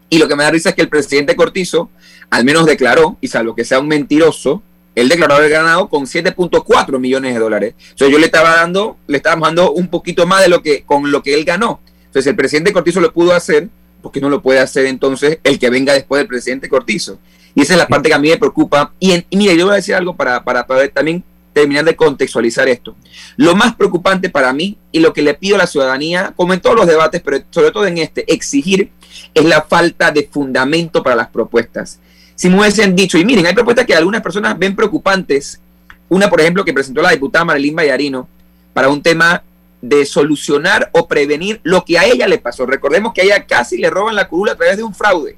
Y 0.10 0.18
lo 0.18 0.28
que 0.28 0.36
me 0.36 0.44
da 0.44 0.52
risa 0.52 0.70
es 0.70 0.76
que 0.76 0.82
el 0.82 0.89
presidente 0.89 1.36
Cortizo 1.36 1.89
al 2.30 2.46
menos 2.46 2.65
declaró, 2.65 3.18
y 3.22 3.28
salvo 3.28 3.56
que 3.56 3.65
sea 3.65 3.80
un 3.80 3.88
mentiroso, 3.88 4.62
él 4.96 5.10
declaró 5.10 5.36
haber 5.36 5.50
ganado 5.50 5.89
con 5.89 6.06
7.4 6.06 7.00
millones 7.00 7.34
de 7.34 7.39
dólares. 7.39 7.74
Entonces 7.80 8.12
yo 8.12 8.20
le 8.20 8.26
estaba 8.26 8.56
dando, 8.56 8.98
le 9.08 9.18
estaba 9.18 9.39
dando 9.48 9.72
un 9.72 9.88
poquito 9.88 10.28
más 10.28 10.42
de 10.42 10.50
lo 10.50 10.62
que, 10.62 10.84
con 10.84 11.12
lo 11.12 11.24
que 11.24 11.34
él 11.34 11.46
ganó. 11.46 11.80
Entonces 12.06 12.28
el 12.28 12.36
presidente 12.36 12.74
Cortizo 12.74 13.02
lo 13.02 13.13
pudo 13.13 13.34
hacer, 13.34 13.70
porque 14.01 14.21
no 14.21 14.29
lo 14.29 14.41
puede 14.41 14.59
hacer 14.59 14.85
entonces 14.85 15.39
el 15.43 15.59
que 15.59 15.69
venga 15.69 15.93
después 15.93 16.19
del 16.19 16.27
presidente 16.27 16.69
Cortizo. 16.69 17.19
Y 17.55 17.62
esa 17.62 17.73
es 17.73 17.79
la 17.79 17.88
parte 17.88 18.09
que 18.09 18.15
a 18.15 18.19
mí 18.19 18.29
me 18.29 18.38
preocupa. 18.38 18.93
Y, 18.99 19.13
y 19.29 19.38
mire, 19.38 19.57
yo 19.57 19.65
voy 19.65 19.73
a 19.73 19.77
decir 19.77 19.95
algo 19.95 20.15
para, 20.15 20.43
para 20.43 20.65
poder 20.65 20.89
también 20.89 21.23
terminar 21.53 21.83
de 21.85 21.95
contextualizar 21.95 22.67
esto. 22.67 22.95
Lo 23.35 23.55
más 23.55 23.75
preocupante 23.75 24.29
para 24.29 24.53
mí 24.53 24.77
y 24.91 24.99
lo 24.99 25.13
que 25.13 25.21
le 25.21 25.33
pido 25.33 25.55
a 25.55 25.59
la 25.59 25.67
ciudadanía, 25.67 26.33
como 26.35 26.53
en 26.53 26.62
todos 26.62 26.75
los 26.75 26.88
debates, 26.88 27.21
pero 27.21 27.39
sobre 27.49 27.71
todo 27.71 27.85
en 27.85 27.97
este, 27.97 28.31
exigir 28.31 28.91
es 29.33 29.45
la 29.45 29.62
falta 29.63 30.12
de 30.12 30.29
fundamento 30.31 31.03
para 31.03 31.15
las 31.15 31.27
propuestas. 31.27 31.99
Si 32.35 32.49
me 32.49 32.59
hubiesen 32.59 32.95
dicho, 32.95 33.17
y 33.17 33.25
miren, 33.25 33.45
hay 33.45 33.53
propuestas 33.53 33.85
que 33.85 33.95
algunas 33.95 34.21
personas 34.21 34.57
ven 34.57 34.75
preocupantes, 34.75 35.59
una 36.07 36.29
por 36.29 36.39
ejemplo 36.39 36.63
que 36.63 36.73
presentó 36.73 37.01
la 37.01 37.12
diputada 37.12 37.45
Marilyn 37.45 37.75
Bayarino 37.75 38.27
para 38.73 38.89
un 38.89 39.01
tema 39.01 39.43
de 39.82 40.06
solucionar 40.06 40.89
o 40.94 41.08
prevenir 41.08 41.62
lo 41.63 41.86
que 41.86 41.98
a 41.98 42.06
ella 42.06 42.28
le 42.28 42.38
pasó. 42.38 42.65
Recordemos 42.65 43.13
que 43.13 43.22
a 43.22 43.24
ella 43.24 43.46
casi 43.46 43.78
le 43.78 43.89
roban 43.89 44.15
la 44.15 44.28
curula 44.28 44.54
a 44.54 44.56
través 44.56 44.78
de 44.78 44.84
un 44.84 44.94
fraude 44.94 45.38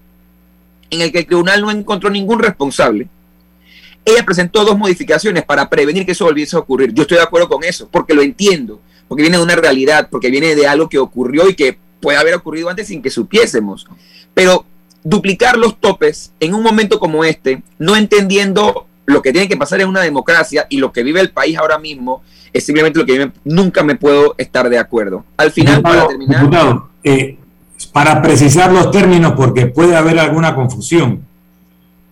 en 0.90 1.02
el 1.02 1.12
que 1.12 1.20
el 1.20 1.26
tribunal 1.26 1.62
no 1.62 1.72
encontró 1.72 2.10
ningún 2.10 2.40
responsable. 2.40 3.08
Ella 4.04 4.26
presentó 4.26 4.66
dos 4.66 4.78
modificaciones 4.78 5.44
para 5.44 5.70
prevenir 5.70 6.06
que 6.06 6.12
eso 6.12 6.26
volviese 6.26 6.56
a 6.56 6.60
ocurrir. 6.60 6.94
Yo 6.94 7.04
estoy 7.04 7.18
de 7.18 7.24
acuerdo 7.24 7.48
con 7.48 7.64
eso, 7.64 7.88
porque 7.90 8.14
lo 8.14 8.22
entiendo, 8.22 8.82
porque 9.08 9.22
viene 9.22 9.38
de 9.38 9.44
una 9.44 9.56
realidad, 9.56 10.10
porque 10.12 10.30
viene 10.30 10.56
de 10.56 10.68
algo 10.68 10.90
que 10.90 10.98
ocurrió 10.98 11.48
y 11.48 11.56
que 11.56 11.78
puede 12.02 12.18
haber 12.18 12.34
ocurrido 12.34 12.70
antes 12.70 12.88
sin 12.88 13.02
que 13.02 13.10
supiésemos. 13.10 13.88
Pero 14.34 14.66
duplicar 15.04 15.58
los 15.58 15.80
topes 15.80 16.34
en 16.40 16.54
un 16.54 16.64
momento 16.64 17.00
como 17.00 17.24
este, 17.24 17.64
no 17.80 17.96
entendiendo 17.96 18.88
lo 19.06 19.22
que 19.22 19.32
tiene 19.32 19.48
que 19.48 19.58
pasar 19.58 19.82
en 19.82 19.88
una 19.88 20.02
democracia 20.02 20.68
y 20.70 20.78
lo 20.78 20.92
que 20.92 21.04
vive 21.04 21.22
el 21.22 21.32
país 21.32 21.58
ahora 21.58 21.78
mismo, 21.78 22.24
es 22.54 22.66
simplemente 22.66 23.00
lo 23.00 23.06
que 23.06 23.32
nunca 23.44 23.84
me 23.84 23.96
puedo 23.96 24.36
estar 24.38 24.70
de 24.70 24.78
acuerdo. 24.78 25.26
Al 25.38 25.52
final, 25.52 25.82
para 25.82 26.08
terminar... 26.08 26.82
Eh, 27.04 27.38
para 27.92 28.22
precisar 28.22 28.72
los 28.72 28.92
términos, 28.92 29.34
porque 29.36 29.68
puede 29.68 29.96
haber 29.96 30.20
alguna 30.20 30.56
confusión. 30.56 31.26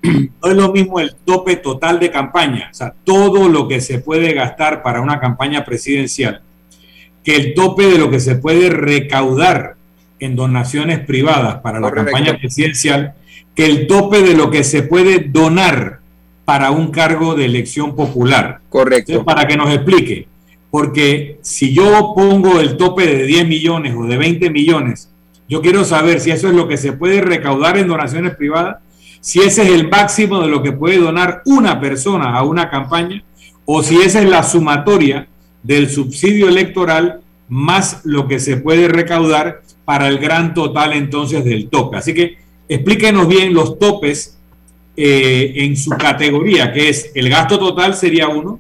No 0.42 0.50
es 0.50 0.56
lo 0.56 0.72
mismo 0.72 1.02
el 1.02 1.14
tope 1.26 1.58
total 1.58 2.00
de 2.00 2.10
campaña, 2.10 2.70
o 2.72 2.74
sea, 2.74 2.94
todo 3.04 3.50
lo 3.50 3.68
que 3.68 3.82
se 3.82 4.00
puede 4.00 4.34
gastar 4.34 4.82
para 4.82 5.02
una 5.02 5.20
campaña 5.20 5.66
presidencial, 5.66 6.42
que 7.22 7.36
el 7.36 7.54
tope 7.54 7.86
de 7.88 7.98
lo 7.98 8.10
que 8.10 8.22
se 8.22 8.36
puede 8.36 8.70
recaudar 8.70 9.76
en 10.20 10.38
donaciones 10.38 11.00
privadas 11.00 11.56
para 11.58 11.82
la 11.82 11.92
campaña 11.92 12.38
presidencial, 12.38 13.14
que 13.54 13.66
el 13.66 13.88
tope 13.88 14.22
de 14.22 14.36
lo 14.36 14.50
que 14.50 14.64
se 14.64 14.84
puede 14.84 15.20
donar 15.20 15.99
para 16.50 16.72
un 16.72 16.88
cargo 16.88 17.36
de 17.36 17.46
elección 17.46 17.96
popular. 17.96 18.62
Correcto. 18.70 19.24
para 19.24 19.46
que 19.46 19.56
nos 19.56 19.70
explique, 19.70 20.28
porque 20.72 21.38
si 21.44 21.76
yo 21.76 22.14
pongo 22.16 22.60
el 22.60 22.76
tope 22.76 23.06
de 23.06 23.28
10 23.28 23.48
millones 23.48 23.94
o 23.96 24.08
de 24.08 24.18
20 24.18 24.50
millones 24.50 25.12
yo 25.48 25.62
quiero 25.62 25.86
saber 25.86 26.20
si 26.20 26.32
eso 26.32 26.48
es 26.48 26.56
lo 26.56 26.68
que 26.68 26.78
se 26.78 26.94
puede 26.94 27.22
recaudar 27.22 27.78
en 27.78 27.88
donaciones 27.88 28.36
privadas, 28.36 28.78
si 29.22 29.42
ese 29.42 29.62
es 29.62 29.70
el 29.70 29.90
máximo 29.90 30.42
de 30.42 30.48
lo 30.48 30.64
que 30.64 30.72
puede 30.72 30.98
donar 30.98 31.44
una 31.46 31.80
persona 31.80 32.36
a 32.36 32.42
una 32.42 32.68
campaña, 32.68 33.24
o 33.66 33.84
si 33.84 34.02
esa 34.02 34.20
es 34.20 34.28
la 34.28 34.42
sumatoria 34.42 35.28
del 35.62 35.88
subsidio 35.88 36.48
electoral 36.48 37.22
más 37.48 38.02
lo 38.06 38.28
que 38.28 38.40
se 38.40 38.58
puede 38.58 38.88
recaudar 38.88 39.62
para 39.86 40.08
el 40.08 40.18
gran 40.18 40.56
total 40.56 40.94
entonces 40.94 41.46
del 41.46 41.70
tope. 41.70 41.98
Así 41.98 42.16
que 42.16 42.40
explíquenos 42.68 43.28
bien 43.28 43.54
los 43.54 43.78
topes 43.78 44.39
eh, 45.02 45.64
en 45.64 45.78
su 45.78 45.92
categoría, 45.92 46.74
que 46.74 46.90
es 46.90 47.12
el 47.16 47.30
gasto 47.30 47.58
total 47.58 47.94
sería 47.96 48.28
uno, 48.28 48.60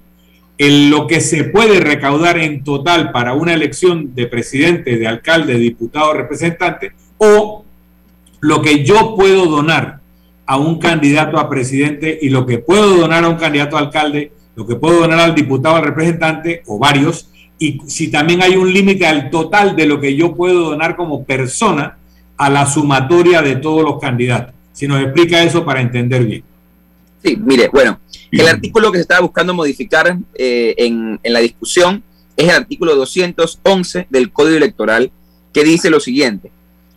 lo 0.57 1.05
que 1.05 1.19
se 1.19 1.43
puede 1.43 1.81
recaudar 1.81 2.37
en 2.37 2.63
total 2.63 3.11
para 3.11 3.33
una 3.33 3.53
elección 3.53 4.15
de 4.15 4.25
presidente, 4.25 4.97
de 4.97 5.05
alcalde, 5.05 5.55
diputado, 5.55 6.13
representante, 6.13 6.93
o 7.17 7.65
lo 8.39 8.61
que 8.61 8.85
yo 8.85 9.15
puedo 9.17 9.47
donar 9.47 9.99
a 10.45 10.55
un 10.55 10.79
candidato 10.79 11.37
a 11.37 11.49
presidente 11.49 12.17
y 12.21 12.29
lo 12.29 12.45
que 12.45 12.59
puedo 12.59 12.95
donar 12.95 13.25
a 13.25 13.29
un 13.29 13.35
candidato 13.35 13.75
a 13.75 13.81
alcalde, 13.81 14.31
lo 14.55 14.65
que 14.65 14.77
puedo 14.77 15.01
donar 15.01 15.19
al 15.19 15.35
diputado, 15.35 15.75
al 15.75 15.83
representante 15.83 16.63
o 16.67 16.79
varios, 16.79 17.31
y 17.57 17.81
si 17.87 18.09
también 18.09 18.41
hay 18.41 18.55
un 18.55 18.71
límite 18.71 19.05
al 19.05 19.29
total 19.29 19.75
de 19.75 19.87
lo 19.87 19.99
que 19.99 20.15
yo 20.15 20.33
puedo 20.33 20.69
donar 20.69 20.95
como 20.95 21.25
persona 21.25 21.97
a 22.37 22.49
la 22.49 22.65
sumatoria 22.65 23.41
de 23.41 23.57
todos 23.57 23.83
los 23.83 23.99
candidatos. 23.99 24.55
Si 24.79 24.87
nos 24.87 25.03
explica 25.03 25.43
eso 25.43 25.65
para 25.65 25.81
entender 25.81 26.23
bien. 26.23 26.41
Sí, 27.21 27.35
mire, 27.35 27.67
bueno, 27.67 27.99
el 28.31 28.47
artículo 28.47 28.93
que 28.93 28.99
se 28.99 29.01
estaba 29.01 29.19
buscando 29.19 29.53
modificar 29.53 30.17
eh, 30.35 30.73
en, 30.77 31.19
en 31.21 31.33
la 31.33 31.39
discusión 31.39 32.01
es 32.37 32.45
el 32.45 32.55
artículo 32.55 32.95
211 32.95 34.07
del 34.09 34.31
Código 34.31 34.55
Electoral, 34.55 35.11
que 35.51 35.65
dice 35.65 35.89
lo 35.89 35.99
siguiente. 35.99 36.49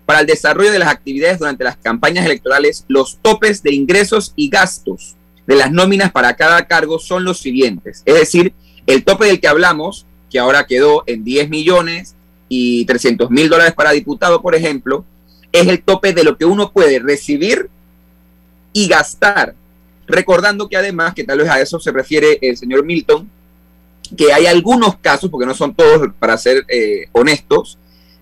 Para 0.07 0.21
el 0.21 0.27
desarrollo 0.27 0.71
de 0.71 0.79
las 0.79 0.90
actividades 0.90 1.40
durante 1.40 1.64
las 1.64 1.77
campañas 1.77 2.25
electorales, 2.25 2.85
los 2.87 3.18
topes 3.21 3.64
de 3.64 3.75
ingresos 3.75 4.33
y 4.37 4.49
gastos 4.49 5.16
de 5.49 5.57
las 5.57 5.73
nóminas 5.73 6.12
para 6.12 6.37
cada 6.37 6.68
cargo 6.68 7.01
son 7.01 7.25
los 7.25 7.40
siguientes. 7.40 8.05
Es 8.07 8.14
decir, 8.14 8.53
el 8.87 9.03
tope 9.03 9.27
del 9.27 9.40
que 9.40 9.49
hablamos, 9.49 10.07
que 10.31 10.38
ahora 10.38 10.66
quedó 10.68 11.03
en 11.09 11.25
10 11.25 11.51
millones 11.51 12.14
y 12.49 12.85
300 12.85 13.29
mil 13.29 13.49
dólares 13.49 13.75
para 13.75 13.90
diputado, 13.90 14.40
por 14.40 14.55
ejemplo, 14.55 15.05
es 15.53 15.69
el 15.69 15.83
tope 15.83 16.12
de 16.12 16.25
lo 16.25 16.37
que 16.37 16.45
uno 16.45 16.73
puede 16.73 16.99
recibir 16.99 17.69
y 18.73 18.88
gastar 18.88 19.55
Recordando 20.07 20.69
que 20.69 20.77
además, 20.77 21.15
que 21.15 21.25
tal 21.25 21.38
vez 21.38 21.49
a 21.49 21.61
eso 21.61 21.79
se 21.79 21.93
refiere 21.93 22.38
el 22.43 22.57
señor 22.57 22.85
Milton, 22.85 23.31
que 24.17 24.33
hay 24.33 24.47
algunos 24.47 24.97
casos, 24.99 25.31
porque 25.31 25.47
no 25.47 25.55
son 25.55 25.75
todos 25.75 26.09
para 26.19 26.37
ser 26.37 26.65
eh, 26.69 27.07
honestos, 27.12 27.79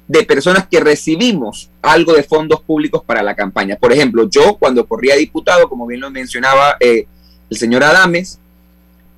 de 0.07 0.25
personas 0.25 0.66
que 0.69 0.81
recibimos 0.81 1.71
algo 1.81 2.12
de 2.12 2.25
fondos 2.25 2.61
públicos 2.62 3.03
para 3.05 3.23
la 3.23 3.35
campaña. 3.35 3.77
Por 3.77 3.93
ejemplo, 3.93 4.29
yo 4.29 4.57
cuando 4.57 4.87
corría 4.87 5.14
diputado, 5.14 5.69
como 5.69 5.87
bien 5.87 6.01
lo 6.01 6.11
mencionaba 6.11 6.77
eh, 6.81 7.07
el 7.49 7.57
señor 7.57 7.85
Adames, 7.85 8.39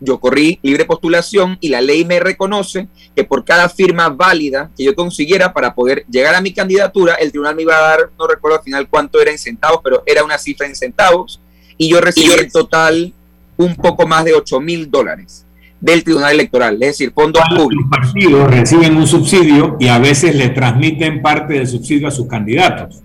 yo 0.05 0.19
corrí 0.19 0.59
libre 0.63 0.85
postulación 0.85 1.57
y 1.61 1.69
la 1.69 1.81
ley 1.81 2.05
me 2.05 2.19
reconoce 2.21 2.89
que 3.15 3.25
por 3.25 3.45
cada 3.45 3.69
firma 3.69 4.09
válida 4.09 4.71
que 4.77 4.85
yo 4.85 4.95
consiguiera 4.95 5.53
para 5.53 5.75
poder 5.75 6.05
llegar 6.11 6.35
a 6.35 6.41
mi 6.41 6.53
candidatura, 6.53 7.15
el 7.15 7.31
tribunal 7.31 7.55
me 7.55 7.63
iba 7.63 7.77
a 7.77 7.81
dar, 7.81 8.11
no 8.19 8.27
recuerdo 8.27 8.59
al 8.59 8.65
final 8.65 8.89
cuánto 8.89 9.21
era 9.21 9.31
en 9.31 9.39
centavos, 9.39 9.81
pero 9.83 10.03
era 10.07 10.25
una 10.25 10.39
cifra 10.39 10.67
en 10.67 10.75
centavos 10.75 11.41
y 11.79 11.89
yo 11.89 12.01
recibí 12.01 12.33
en 12.33 12.51
total 12.51 13.13
un 13.57 13.77
poco 13.77 14.07
más 14.07 14.25
de 14.25 14.35
8 14.35 14.61
mil 14.61 14.91
dólares 14.91 15.47
del 15.81 16.05
Tribunal 16.05 16.33
Electoral, 16.33 16.75
es 16.75 16.91
decir, 16.91 17.13
fondos 17.13 17.43
públicos. 17.57 17.87
Los 17.91 17.91
partidos 17.91 18.51
reciben 18.51 18.97
un 18.97 19.07
subsidio 19.07 19.77
y 19.81 19.89
a 19.89 19.99
veces 19.99 20.35
le 20.35 20.51
transmiten 20.51 21.21
parte 21.23 21.55
del 21.55 21.67
subsidio 21.67 22.07
a 22.07 22.11
sus 22.13 22.29
candidatos. 22.29 23.03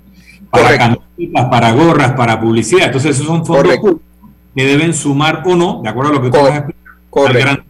Para 0.52 0.78
camisetas, 0.78 1.46
para 1.50 1.72
gorras, 1.72 2.14
para 2.14 2.40
publicidad. 2.40 2.86
Entonces, 2.86 3.16
esos 3.16 3.26
son 3.26 3.46
fondos 3.46 3.78
que 4.56 4.64
deben 4.64 4.94
sumar 4.94 5.44
o 5.46 5.56
no, 5.56 5.82
de 5.84 5.90
acuerdo 5.90 6.12
a 6.12 6.16
lo 6.16 6.22
que 6.22 6.30
tú 6.30 6.38
vas 6.38 6.52
a 6.52 6.58
explicar. 6.58 6.87
Correcto. 7.22 7.64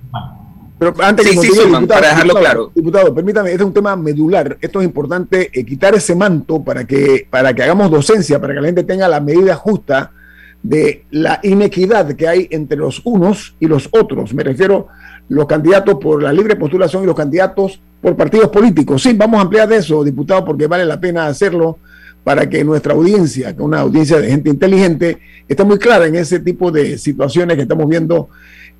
Pero 0.80 0.94
antes 1.00 1.26
que 1.26 1.38
sí, 1.38 1.48
diputado, 1.48 1.88
para 1.88 2.10
dejarlo 2.10 2.36
claro. 2.36 2.72
Diputado, 2.76 3.16
permítame, 3.16 3.50
este 3.50 3.64
es 3.64 3.68
un 3.68 3.74
tema 3.74 3.96
medular. 3.96 4.58
Esto 4.62 4.80
es 4.80 4.86
importante, 4.86 5.50
eh, 5.52 5.66
quitar 5.66 5.96
ese 5.96 6.14
manto 6.16 6.64
para 6.64 6.86
que, 6.86 7.26
para 7.30 7.54
que 7.54 7.64
hagamos 7.64 7.90
docencia, 7.90 8.40
para 8.40 8.54
que 8.54 8.62
la 8.62 8.68
gente 8.68 8.84
tenga 8.84 9.08
la 9.08 9.20
medida 9.20 9.56
justa 9.56 10.12
de 10.62 11.06
la 11.10 11.40
inequidad 11.44 12.12
que 12.14 12.28
hay 12.28 12.48
entre 12.52 12.78
los 12.78 13.02
unos 13.06 13.56
y 13.60 13.66
los 13.66 13.90
otros. 13.92 14.34
Me 14.36 14.44
refiero 14.44 14.88
los 15.30 15.48
candidatos 15.48 15.96
por 15.96 16.22
la 16.22 16.32
libre 16.32 16.56
postulación 16.56 17.04
y 17.04 17.06
los 17.08 17.16
candidatos 17.16 17.82
por 18.00 18.16
partidos 18.16 18.50
políticos. 18.50 19.02
Sí, 19.02 19.14
vamos 19.14 19.40
a 19.40 19.42
ampliar 19.44 19.68
de 19.68 19.78
eso, 19.78 20.04
diputado, 20.04 20.46
porque 20.46 20.68
vale 20.68 20.86
la 20.86 21.00
pena 21.00 21.26
hacerlo 21.26 21.80
para 22.24 22.48
que 22.48 22.64
nuestra 22.64 22.94
audiencia, 22.94 23.48
que 23.56 23.62
es 23.62 23.66
una 23.66 23.80
audiencia 23.80 24.20
de 24.20 24.30
gente 24.30 24.50
inteligente, 24.50 25.18
esté 25.48 25.64
muy 25.64 25.80
clara 25.80 26.06
en 26.06 26.16
ese 26.16 26.40
tipo 26.40 26.70
de 26.72 26.98
situaciones 26.98 27.56
que 27.56 27.64
estamos 27.64 27.88
viendo 27.88 28.30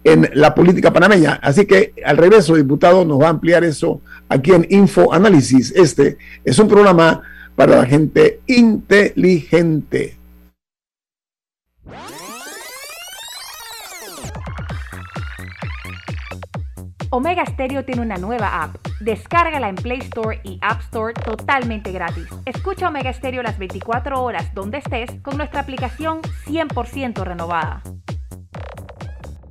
en 0.04 0.30
la 0.34 0.56
política 0.56 0.92
panameña. 0.92 1.40
Así 1.42 1.66
que 1.66 1.94
al 2.06 2.18
regreso, 2.18 2.56
diputado, 2.56 3.06
nos 3.06 3.22
va 3.22 3.28
a 3.28 3.32
ampliar 3.32 3.64
eso 3.64 4.02
aquí 4.30 4.52
en 4.52 4.66
Info 4.70 5.14
Análisis. 5.14 5.72
Este 5.76 6.18
es 6.44 6.58
un 6.60 6.68
programa 6.68 7.22
para 7.56 7.78
la 7.78 7.86
gente 7.86 8.42
inteligente. 8.48 10.18
Omega 17.10 17.46
Stereo 17.46 17.86
tiene 17.86 18.02
una 18.02 18.18
nueva 18.18 18.64
app. 18.64 18.76
Descárgala 19.00 19.70
en 19.70 19.76
Play 19.76 20.00
Store 20.00 20.42
y 20.44 20.60
App 20.62 20.82
Store 20.82 21.14
totalmente 21.14 21.92
gratis. 21.92 22.28
Escucha 22.46 22.90
Omega 22.90 23.14
Stereo 23.14 23.42
las 23.42 23.58
24 23.58 24.22
horas 24.22 24.54
donde 24.54 24.80
estés 24.80 25.10
con 25.22 25.38
nuestra 25.38 25.62
aplicación 25.62 26.22
100% 26.46 27.24
renovada. 27.24 27.82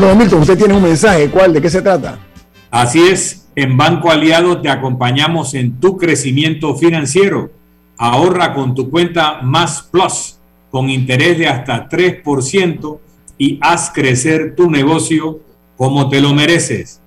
Bueno, 0.00 0.38
usted 0.38 0.56
tiene 0.56 0.74
un 0.74 0.82
mensaje. 0.82 1.28
¿Cuál? 1.28 1.52
¿De 1.52 1.60
qué 1.60 1.68
se 1.68 1.82
trata? 1.82 2.18
Así 2.70 3.00
es. 3.00 3.48
En 3.54 3.76
Banco 3.76 4.10
Aliado 4.10 4.62
te 4.62 4.70
acompañamos 4.70 5.52
en 5.52 5.78
tu 5.78 5.98
crecimiento 5.98 6.74
financiero. 6.74 7.50
Ahorra 7.98 8.54
con 8.54 8.74
tu 8.74 8.88
cuenta 8.88 9.42
Más 9.42 9.82
Plus 9.82 10.38
con 10.70 10.88
interés 10.88 11.36
de 11.36 11.48
hasta 11.48 11.86
3% 11.88 12.98
y 13.36 13.58
haz 13.60 13.90
crecer 13.92 14.54
tu 14.56 14.70
negocio 14.70 15.40
como 15.76 16.08
te 16.08 16.22
lo 16.22 16.32
mereces. 16.32 17.02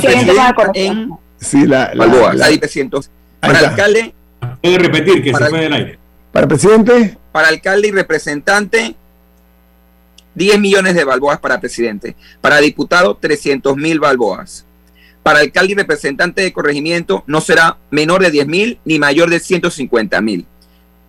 En, 0.73 1.11
sí, 1.37 1.65
la, 1.65 1.93
la, 1.93 2.07
la, 2.07 2.33
la, 2.33 2.59
300. 2.59 3.09
Para 3.39 3.59
alcalde... 3.59 4.13
Puede 4.61 4.79
repetir 4.79 5.23
que 5.23 5.33
se 5.33 5.45
fue 5.45 5.61
del 5.61 5.73
aire. 5.73 5.99
Para 6.31 6.47
presidente. 6.47 7.17
Para 7.31 7.49
alcalde 7.49 7.89
y 7.89 7.91
representante, 7.91 8.95
10 10.35 10.59
millones 10.59 10.95
de 10.95 11.03
balboas 11.03 11.39
para 11.39 11.59
presidente. 11.59 12.15
Para 12.41 12.57
diputado, 12.59 13.17
300 13.17 13.75
mil 13.75 13.99
balboas. 13.99 14.65
Para 15.23 15.39
alcalde 15.39 15.73
y 15.73 15.75
representante 15.75 16.41
de 16.41 16.53
corregimiento 16.53 17.23
no 17.27 17.41
será 17.41 17.77
menor 17.91 18.21
de 18.21 18.31
10 18.31 18.47
mil 18.47 18.79
ni 18.85 18.99
mayor 18.99 19.29
de 19.29 19.39
150 19.39 20.21
mil. 20.21 20.45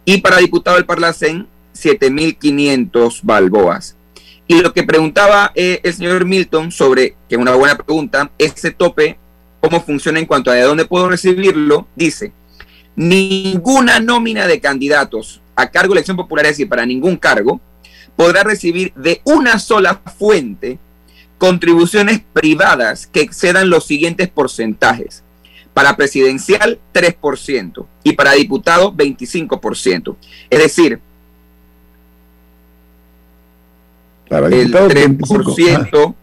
Y 0.04 0.18
para 0.18 0.38
diputado 0.38 0.76
del 0.76 0.86
Parlacén, 0.86 1.46
7 1.72 2.10
mil 2.10 2.36
500 2.36 3.20
balboas. 3.22 3.96
Y 4.46 4.60
lo 4.62 4.72
que 4.72 4.82
preguntaba 4.82 5.52
eh, 5.54 5.80
el 5.84 5.94
señor 5.94 6.24
Milton 6.24 6.72
sobre, 6.72 7.14
que 7.28 7.36
es 7.36 7.38
una 7.38 7.54
buena 7.54 7.76
pregunta, 7.76 8.32
ese 8.36 8.72
tope, 8.72 9.16
cómo 9.60 9.80
funciona 9.80 10.18
en 10.18 10.26
cuanto 10.26 10.50
a 10.50 10.54
de 10.54 10.62
dónde 10.62 10.86
puedo 10.86 11.08
recibirlo, 11.08 11.86
dice, 11.94 12.32
ninguna 12.96 14.00
nómina 14.00 14.48
de 14.48 14.58
candidatos 14.58 15.40
a 15.60 15.70
cargo 15.70 15.92
de 15.92 15.98
elección 15.98 16.16
popular, 16.16 16.46
es 16.46 16.52
decir, 16.52 16.68
para 16.68 16.86
ningún 16.86 17.16
cargo, 17.16 17.60
podrá 18.16 18.42
recibir 18.42 18.92
de 18.94 19.20
una 19.24 19.58
sola 19.58 20.00
fuente 20.18 20.78
contribuciones 21.38 22.20
privadas 22.32 23.06
que 23.06 23.22
excedan 23.22 23.70
los 23.70 23.86
siguientes 23.86 24.28
porcentajes. 24.28 25.24
Para 25.72 25.96
presidencial, 25.96 26.80
3% 26.92 27.86
y 28.02 28.12
para 28.12 28.32
diputado, 28.32 28.92
25%. 28.92 30.16
Es 30.50 30.58
decir, 30.58 31.00
para 34.28 34.46
el 34.48 34.72
3%, 34.72 36.14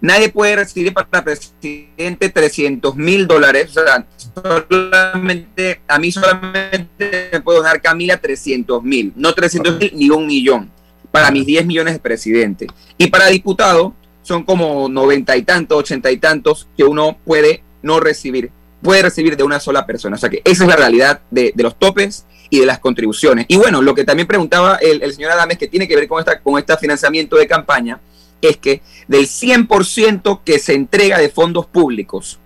nadie 0.00 0.28
puede 0.28 0.56
recibir 0.56 0.92
para 0.92 1.24
presidente 1.24 2.28
300 2.28 2.96
mil 2.96 3.26
dólares. 3.26 3.76
O 3.76 3.84
sea, 3.84 4.06
solamente, 4.34 5.80
a 5.86 5.98
mí 5.98 6.12
solamente 6.12 7.28
me 7.32 7.40
puedo 7.40 7.62
dar 7.62 7.80
Camila 7.80 8.20
300 8.20 8.82
mil, 8.82 9.12
no 9.16 9.32
300 9.34 9.78
mil 9.78 9.92
ni 9.94 10.10
un 10.10 10.26
millón 10.26 10.70
para 11.10 11.30
mis 11.30 11.46
10 11.46 11.66
millones 11.66 11.94
de 11.94 12.00
presidente. 12.00 12.66
Y 12.98 13.08
para 13.08 13.26
diputado 13.26 13.94
son 14.22 14.44
como 14.44 14.88
90 14.88 15.36
y 15.36 15.42
tantos, 15.42 15.78
80 15.78 16.10
y 16.10 16.16
tantos 16.18 16.68
que 16.76 16.84
uno 16.84 17.18
puede 17.24 17.62
no 17.82 18.00
recibir, 18.00 18.50
puede 18.82 19.02
recibir 19.02 19.36
de 19.36 19.42
una 19.42 19.60
sola 19.60 19.86
persona. 19.86 20.16
O 20.16 20.18
sea 20.18 20.30
que 20.30 20.42
esa 20.44 20.64
es 20.64 20.68
la 20.68 20.76
realidad 20.76 21.20
de, 21.30 21.52
los 21.56 21.78
topes 21.78 22.26
y 22.48 22.60
de 22.60 22.66
las 22.66 22.78
contribuciones. 22.78 23.46
Y 23.48 23.56
bueno, 23.56 23.82
lo 23.82 23.94
que 23.94 24.04
también 24.04 24.28
preguntaba 24.28 24.76
el, 24.76 25.12
señor 25.12 25.32
Adames, 25.32 25.58
que 25.58 25.68
tiene 25.68 25.88
que 25.88 25.96
ver 25.96 26.06
con, 26.06 26.20
esta, 26.20 26.40
con 26.40 26.58
este 26.58 26.76
financiamiento 26.76 27.36
de 27.36 27.46
campaña, 27.46 28.00
es 28.48 28.56
que 28.56 28.80
del 29.08 29.26
100% 29.26 30.40
que 30.44 30.58
se 30.58 30.72
entrega 30.74 31.18
de 31.18 31.28
fondos 31.28 31.66
públicos 31.66 32.38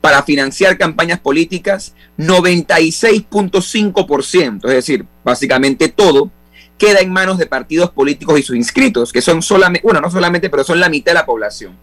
para 0.00 0.22
financiar 0.22 0.78
campañas 0.78 1.18
políticas, 1.20 1.94
96.5%, 2.18 4.68
es 4.68 4.74
decir, 4.74 5.04
básicamente 5.24 5.88
todo, 5.88 6.30
queda 6.78 7.00
en 7.00 7.12
manos 7.12 7.38
de 7.38 7.46
partidos 7.46 7.90
políticos 7.90 8.38
y 8.38 8.42
sus 8.42 8.56
inscritos, 8.56 9.12
que 9.12 9.22
son 9.22 9.42
solamente, 9.42 9.84
bueno, 9.84 10.00
no 10.00 10.10
solamente, 10.10 10.50
pero 10.50 10.64
son 10.64 10.80
la 10.80 10.88
mitad 10.88 11.12
de 11.12 11.18
la 11.18 11.26
población. 11.26 11.76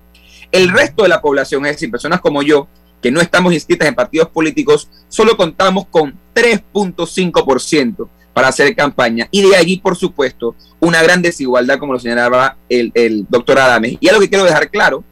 El 0.51 0.69
resto 0.69 1.03
de 1.03 1.09
la 1.09 1.21
población, 1.21 1.65
es 1.65 1.73
decir, 1.73 1.91
personas 1.91 2.21
como 2.21 2.41
yo, 2.43 2.67
que 3.01 3.11
no 3.11 3.21
estamos 3.21 3.53
inscritas 3.53 3.87
en 3.87 3.95
partidos 3.95 4.29
políticos, 4.29 4.89
solo 5.07 5.35
contamos 5.35 5.87
con 5.87 6.19
3.5% 6.35 8.07
para 8.33 8.47
hacer 8.47 8.75
campaña. 8.75 9.27
Y 9.31 9.41
de 9.41 9.55
allí, 9.55 9.77
por 9.77 9.95
supuesto, 9.95 10.55
una 10.79 11.01
gran 11.03 11.21
desigualdad, 11.21 11.79
como 11.79 11.93
lo 11.93 11.99
señalaba 11.99 12.57
el, 12.69 12.91
el 12.93 13.25
doctor 13.29 13.59
Adames. 13.59 13.97
Y 13.99 14.07
algo 14.07 14.21
que 14.21 14.29
quiero 14.29 14.45
dejar 14.45 14.69
claro, 14.69 15.03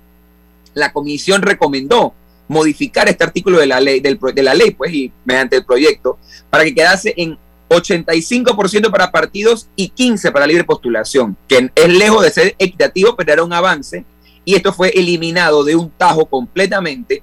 la 0.74 0.92
comisión 0.92 1.42
recomendó 1.42 2.14
modificar 2.48 3.08
este 3.08 3.24
artículo 3.24 3.60
de 3.60 3.68
la 3.68 3.80
ley, 3.80 4.00
del, 4.00 4.20
de 4.34 4.44
la 4.44 4.54
ley, 4.54 4.72
pues, 4.72 4.92
y 4.94 5.12
mediante 5.24 5.58
el 5.58 5.66
proyecto, 5.66 6.18
para 6.50 6.64
que 6.64 6.74
quedase 6.74 7.14
en 7.16 7.38
85% 7.70 8.90
para 8.90 9.12
partidos 9.12 9.70
y 9.76 9.92
15% 9.92 10.32
para 10.32 10.48
libre 10.48 10.64
postulación, 10.64 11.38
que 11.48 11.70
es 11.76 11.88
lejos 11.88 12.24
de 12.24 12.32
ser 12.32 12.56
equitativo, 12.58 13.16
pero 13.16 13.34
era 13.34 13.44
un 13.44 13.54
avance, 13.54 14.04
y 14.44 14.56
esto 14.56 14.74
fue 14.74 14.90
eliminado 14.90 15.64
de 15.64 15.76
un 15.76 15.92
tajo 15.92 16.26
completamente 16.26 17.22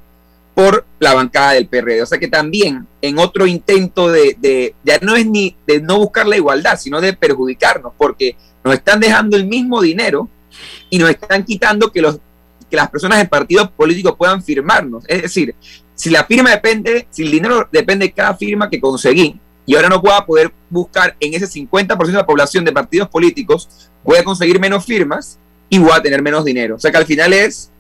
por 0.57 0.87
la 1.01 1.13
bancada 1.13 1.53
del 1.53 1.69
PRD. 1.69 2.01
O 2.01 2.07
sea 2.07 2.17
que 2.17 2.29
también 2.29 2.87
en 3.03 3.19
otro 3.19 3.47
intento 3.47 4.09
de, 4.09 4.39
de, 4.41 4.75
ya 4.83 4.99
no 5.03 5.15
es 5.15 5.27
ni 5.27 5.55
de 5.67 5.83
no 5.83 5.99
buscar 5.99 6.27
la 6.27 6.39
igualdad, 6.39 6.79
sino 6.81 6.99
de 6.99 7.13
perjudicarnos, 7.13 7.93
porque 7.99 8.37
nos 8.65 8.73
están 8.73 8.99
dejando 8.99 9.37
el 9.37 9.45
mismo 9.45 9.83
dinero 9.83 10.31
y 10.89 10.99
nos 10.99 11.11
están 11.11 11.45
quitando 11.45 11.93
que, 11.93 12.01
los, 12.01 12.19
que 12.71 12.77
las 12.77 12.89
personas 12.89 13.21
en 13.21 13.29
partidos 13.29 13.71
políticos 13.71 14.15
puedan 14.17 14.43
firmarnos. 14.43 15.05
Es 15.09 15.21
decir, 15.21 15.55
si 15.95 16.09
la 16.09 16.25
firma 16.25 16.49
depende, 16.49 17.07
si 17.11 17.25
el 17.25 17.33
dinero 17.33 17.69
depende 17.71 18.07
de 18.07 18.13
cada 18.13 18.35
firma 18.35 18.71
que 18.71 18.81
conseguí, 18.81 19.39
y 19.67 19.77
ahora 19.77 19.91
no 19.91 20.01
pueda 20.01 20.25
poder 20.25 20.51
buscar 20.71 21.17
en 21.21 21.35
ese 21.35 21.47
50% 21.47 22.07
de 22.07 22.13
la 22.13 22.25
población 22.25 22.65
de 22.65 22.73
partidos 22.73 23.11
políticos, 23.11 23.91
voy 24.03 24.17
a 24.17 24.25
conseguir 24.25 24.59
menos 24.59 24.87
firmas 24.87 25.39
y 25.69 25.79
voy 25.79 25.93
a 25.93 26.01
tener 26.01 26.23
menos 26.23 26.47
dinero. 26.47 26.77
O 26.77 26.79
sea 26.79 26.91
que 26.91 26.97
al 26.97 27.05
final 27.05 27.35
es 27.35 27.71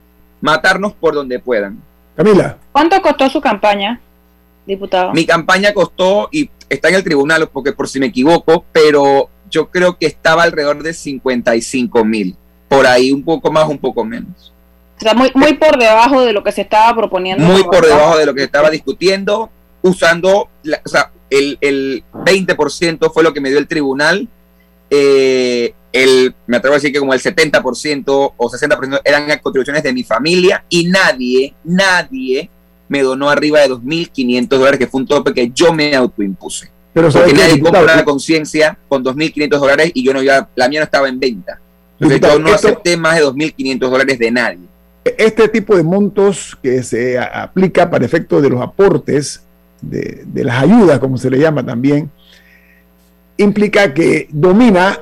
matarnos 0.42 0.92
por 0.92 1.14
donde 1.14 1.38
puedan. 1.38 1.80
Camila. 2.16 2.56
¿Cuánto 2.72 3.00
costó 3.02 3.28
su 3.28 3.40
campaña, 3.40 4.00
diputado? 4.66 5.12
Mi 5.12 5.26
campaña 5.26 5.72
costó, 5.72 6.28
y 6.32 6.50
está 6.68 6.88
en 6.88 6.94
el 6.96 7.04
tribunal, 7.04 7.48
porque 7.52 7.72
por 7.72 7.88
si 7.88 8.00
me 8.00 8.06
equivoco, 8.06 8.64
pero 8.72 9.28
yo 9.50 9.70
creo 9.70 9.98
que 9.98 10.06
estaba 10.06 10.42
alrededor 10.42 10.82
de 10.82 10.94
55 10.94 12.04
mil. 12.04 12.36
Por 12.68 12.86
ahí, 12.86 13.12
un 13.12 13.22
poco 13.22 13.52
más, 13.52 13.68
un 13.68 13.78
poco 13.78 14.04
menos. 14.04 14.52
O 14.96 15.00
sea, 15.00 15.14
muy, 15.14 15.30
muy 15.34 15.54
por 15.54 15.78
debajo 15.78 16.22
de 16.22 16.32
lo 16.32 16.42
que 16.42 16.52
se 16.52 16.62
estaba 16.62 16.94
proponiendo. 16.96 17.44
Muy 17.44 17.62
por 17.64 17.86
debajo 17.86 18.16
de 18.16 18.26
lo 18.26 18.34
que 18.34 18.40
se 18.40 18.46
estaba 18.46 18.70
discutiendo, 18.70 19.50
usando, 19.82 20.48
o 20.84 20.88
sea, 20.88 21.12
el, 21.28 21.58
el 21.60 22.02
20% 22.12 23.12
fue 23.12 23.22
lo 23.22 23.34
que 23.34 23.40
me 23.40 23.50
dio 23.50 23.58
el 23.58 23.68
tribunal. 23.68 24.28
Eh, 24.90 25.74
el, 25.92 26.34
me 26.46 26.58
atrevo 26.58 26.74
a 26.74 26.76
decir 26.76 26.92
que 26.92 26.98
como 26.98 27.14
el 27.14 27.20
70% 27.20 28.04
o 28.36 28.50
60% 28.50 29.00
eran 29.04 29.38
contribuciones 29.40 29.82
de 29.82 29.92
mi 29.92 30.04
familia 30.04 30.64
y 30.68 30.86
nadie, 30.86 31.54
nadie 31.64 32.50
me 32.88 33.02
donó 33.02 33.30
arriba 33.30 33.60
de 33.60 33.70
2.500 33.70 34.48
dólares, 34.48 34.78
que 34.78 34.86
fue 34.86 35.00
un 35.00 35.06
tope 35.06 35.32
que 35.32 35.50
yo 35.50 35.72
me 35.72 35.94
autoimpuse. 35.94 36.70
Pero 36.92 37.10
Porque 37.10 37.32
nadie 37.34 37.60
compra 37.60 37.96
la 37.96 38.04
conciencia 38.04 38.78
con 38.88 39.04
2.500 39.04 39.48
dólares 39.58 39.90
y 39.92 40.04
yo 40.04 40.14
no 40.14 40.22
ya, 40.22 40.48
la 40.54 40.68
mía 40.68 40.80
no 40.80 40.84
estaba 40.84 41.08
en 41.08 41.18
venta. 41.18 41.58
Entonces 41.98 42.20
yo 42.20 42.38
no 42.38 42.52
acepté 42.52 42.96
más 42.96 43.16
de 43.16 43.24
2.500 43.24 43.78
dólares 43.78 44.18
de 44.18 44.30
nadie. 44.30 44.66
Este 45.04 45.48
tipo 45.48 45.76
de 45.76 45.82
montos 45.82 46.56
que 46.62 46.82
se 46.82 47.18
aplica 47.18 47.90
para 47.90 48.04
efecto 48.04 48.40
de 48.40 48.50
los 48.50 48.60
aportes, 48.60 49.42
de, 49.80 50.24
de 50.26 50.44
las 50.44 50.62
ayudas, 50.62 50.98
como 50.98 51.16
se 51.16 51.30
le 51.30 51.38
llama 51.38 51.64
también, 51.64 52.10
implica 53.38 53.92
que 53.92 54.28
domina 54.30 54.98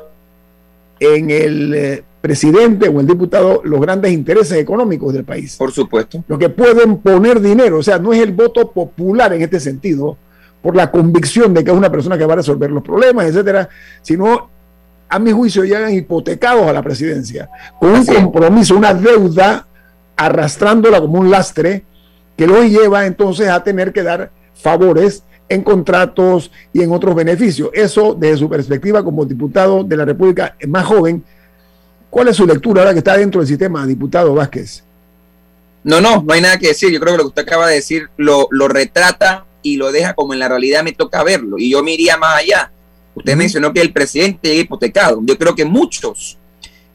en 1.01 1.31
el 1.31 1.75
eh, 1.75 2.05
presidente 2.21 2.89
o 2.89 3.01
el 3.01 3.07
diputado 3.07 3.61
los 3.65 3.81
grandes 3.81 4.13
intereses 4.13 4.59
económicos 4.59 5.13
del 5.13 5.25
país. 5.25 5.57
Por 5.57 5.73
supuesto. 5.73 6.25
Lo 6.27 6.39
que 6.39 6.49
pueden 6.49 6.99
poner 6.99 7.41
dinero, 7.41 7.79
o 7.79 7.83
sea, 7.83 7.99
no 7.99 8.13
es 8.13 8.21
el 8.21 8.33
voto 8.33 8.71
popular 8.71 9.33
en 9.35 9.43
este 9.43 9.61
sentido, 9.61 10.17
por 10.63 10.75
la 10.75 10.91
convicción 10.91 11.53
de 11.53 11.63
que 11.63 11.71
es 11.71 11.77
una 11.77 11.93
persona 11.93 12.17
que 12.17 12.25
va 12.25 12.33
a 12.33 12.37
resolver 12.37 12.71
los 12.71 12.83
problemas, 12.83 13.27
etcétera, 13.27 13.69
sino 14.01 14.49
a 15.11 15.19
mi 15.19 15.31
juicio 15.31 15.63
llegan 15.63 15.93
hipotecados 15.93 16.67
a 16.67 16.73
la 16.73 16.81
presidencia, 16.81 17.51
con 17.79 17.91
un 17.91 18.07
compromiso, 18.07 18.75
una 18.75 18.95
deuda, 18.95 19.67
arrastrándola 20.17 21.03
como 21.03 21.21
un 21.21 21.31
lastre, 21.31 21.85
que 22.35 22.47
lo 22.47 22.65
lleva 22.65 23.05
entonces 23.05 23.49
a 23.49 23.63
tener 23.63 23.93
que 23.93 24.03
dar 24.03 24.31
favores 24.55 25.23
en 25.49 25.63
contratos 25.63 26.51
y 26.73 26.83
en 26.83 26.93
otros 26.93 27.15
beneficios. 27.15 27.71
Eso, 27.73 28.15
desde 28.19 28.39
su 28.39 28.49
perspectiva 28.49 29.05
como 29.05 29.25
diputado 29.25 29.85
de 29.85 29.97
la 29.97 30.05
República 30.05 30.57
más 30.67 30.87
joven, 30.87 31.23
¿cuál 32.11 32.29
es 32.29 32.37
su 32.37 32.47
lectura 32.47 32.83
ahora 32.83 32.93
que 32.93 32.99
está 32.99 33.17
dentro 33.17 33.41
del 33.41 33.49
sistema, 33.49 33.87
diputado 33.87 34.35
Vázquez? 34.35 34.83
No, 35.83 36.01
no, 36.01 36.23
no 36.23 36.33
hay 36.33 36.41
nada 36.41 36.59
que 36.59 36.69
decir. 36.69 36.91
Yo 36.91 36.99
creo 36.99 37.13
que 37.13 37.19
lo 37.19 37.25
que 37.25 37.29
usted 37.29 37.43
acaba 37.43 37.69
de 37.69 37.75
decir 37.75 38.09
lo, 38.17 38.49
lo 38.51 38.69
retrata 38.69 39.45
y 39.63 39.77
lo 39.77 39.93
deja 39.93 40.15
como 40.15 40.33
en 40.33 40.39
la 40.39 40.49
realidad 40.49 40.83
me 40.83 40.93
toca 40.93 41.23
verlo. 41.23 41.59
Y 41.59 41.71
yo 41.71 41.83
me 41.83 41.93
iría 41.93 42.17
más 42.17 42.37
allá. 42.37 42.71
Usted 43.15 43.37
mencionó 43.37 43.73
que 43.73 43.81
el 43.81 43.93
presidente 43.93 44.49
llega 44.49 44.63
hipotecado. 44.63 45.21
Yo 45.23 45.37
creo 45.39 45.55
que 45.55 45.65
muchos 45.65 46.39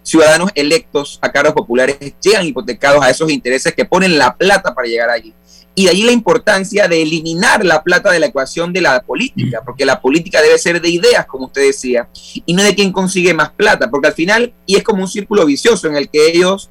ciudadanos 0.10 0.50
electos 0.56 1.20
a 1.22 1.32
cargos 1.32 1.54
populares 1.54 1.98
llegan 2.22 2.46
hipotecados 2.46 3.04
a 3.04 3.10
esos 3.10 3.30
intereses 3.32 3.74
que 3.74 3.86
ponen 3.86 4.18
la 4.18 4.36
plata 4.36 4.74
para 4.74 4.88
llegar 4.88 5.10
allí. 5.10 5.34
Y 5.76 5.84
de 5.86 5.92
ahí 5.92 6.04
la 6.04 6.12
importancia 6.12 6.88
de 6.88 7.02
eliminar 7.02 7.64
la 7.64 7.84
plata 7.84 8.12
de 8.12 8.20
la 8.20 8.26
ecuación 8.26 8.74
de 8.74 8.82
la 8.82 9.02
política, 9.02 9.62
porque 9.64 9.86
la 9.86 10.02
política 10.02 10.42
debe 10.42 10.58
ser 10.58 10.82
de 10.82 10.90
ideas, 10.90 11.26
como 11.26 11.46
usted 11.46 11.62
decía, 11.62 12.10
y 12.46 12.54
no 12.54 12.64
de 12.64 12.76
quién 12.76 12.92
consigue 12.92 13.34
más 13.34 13.52
plata, 13.52 13.90
porque 13.90 14.08
al 14.08 14.14
final, 14.14 14.52
y 14.66 14.76
es 14.76 14.84
como 14.84 15.04
un 15.04 15.08
círculo 15.08 15.46
vicioso 15.46 15.88
en 15.88 15.96
el 15.96 16.10
que 16.10 16.32
ellos 16.32 16.70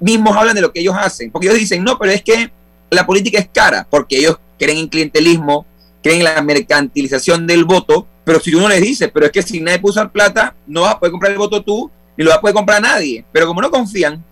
mismos 0.00 0.36
hablan 0.36 0.54
de 0.54 0.62
lo 0.62 0.72
que 0.72 0.80
ellos 0.80 0.94
hacen, 0.98 1.30
porque 1.30 1.48
ellos 1.48 1.58
dicen, 1.58 1.84
no, 1.84 1.98
pero 1.98 2.12
es 2.12 2.22
que 2.22 2.50
la 2.90 3.04
política 3.04 3.38
es 3.38 3.48
cara, 3.52 3.86
porque 3.90 4.16
ellos 4.16 4.38
creen 4.58 4.78
en 4.78 4.88
clientelismo, 4.88 5.66
creen 6.02 6.20
en 6.20 6.24
la 6.24 6.40
mercantilización 6.40 7.46
del 7.46 7.64
voto, 7.64 8.06
pero 8.24 8.40
si 8.40 8.54
uno 8.54 8.68
les 8.68 8.80
dice, 8.80 9.08
pero 9.08 9.26
es 9.26 9.32
que 9.32 9.42
si 9.42 9.60
nadie 9.60 9.80
usar 9.82 10.10
plata, 10.10 10.54
no 10.66 10.82
vas 10.82 10.94
a 10.94 10.98
poder 10.98 11.10
comprar 11.10 11.32
el 11.32 11.38
voto 11.38 11.62
tú, 11.62 11.90
ni 12.16 12.24
lo 12.24 12.30
vas 12.30 12.38
a 12.38 12.40
poder 12.40 12.54
comprar 12.54 12.80
nadie, 12.80 13.24
pero 13.32 13.46
como 13.46 13.60
no 13.60 13.70
confían, 13.70 14.22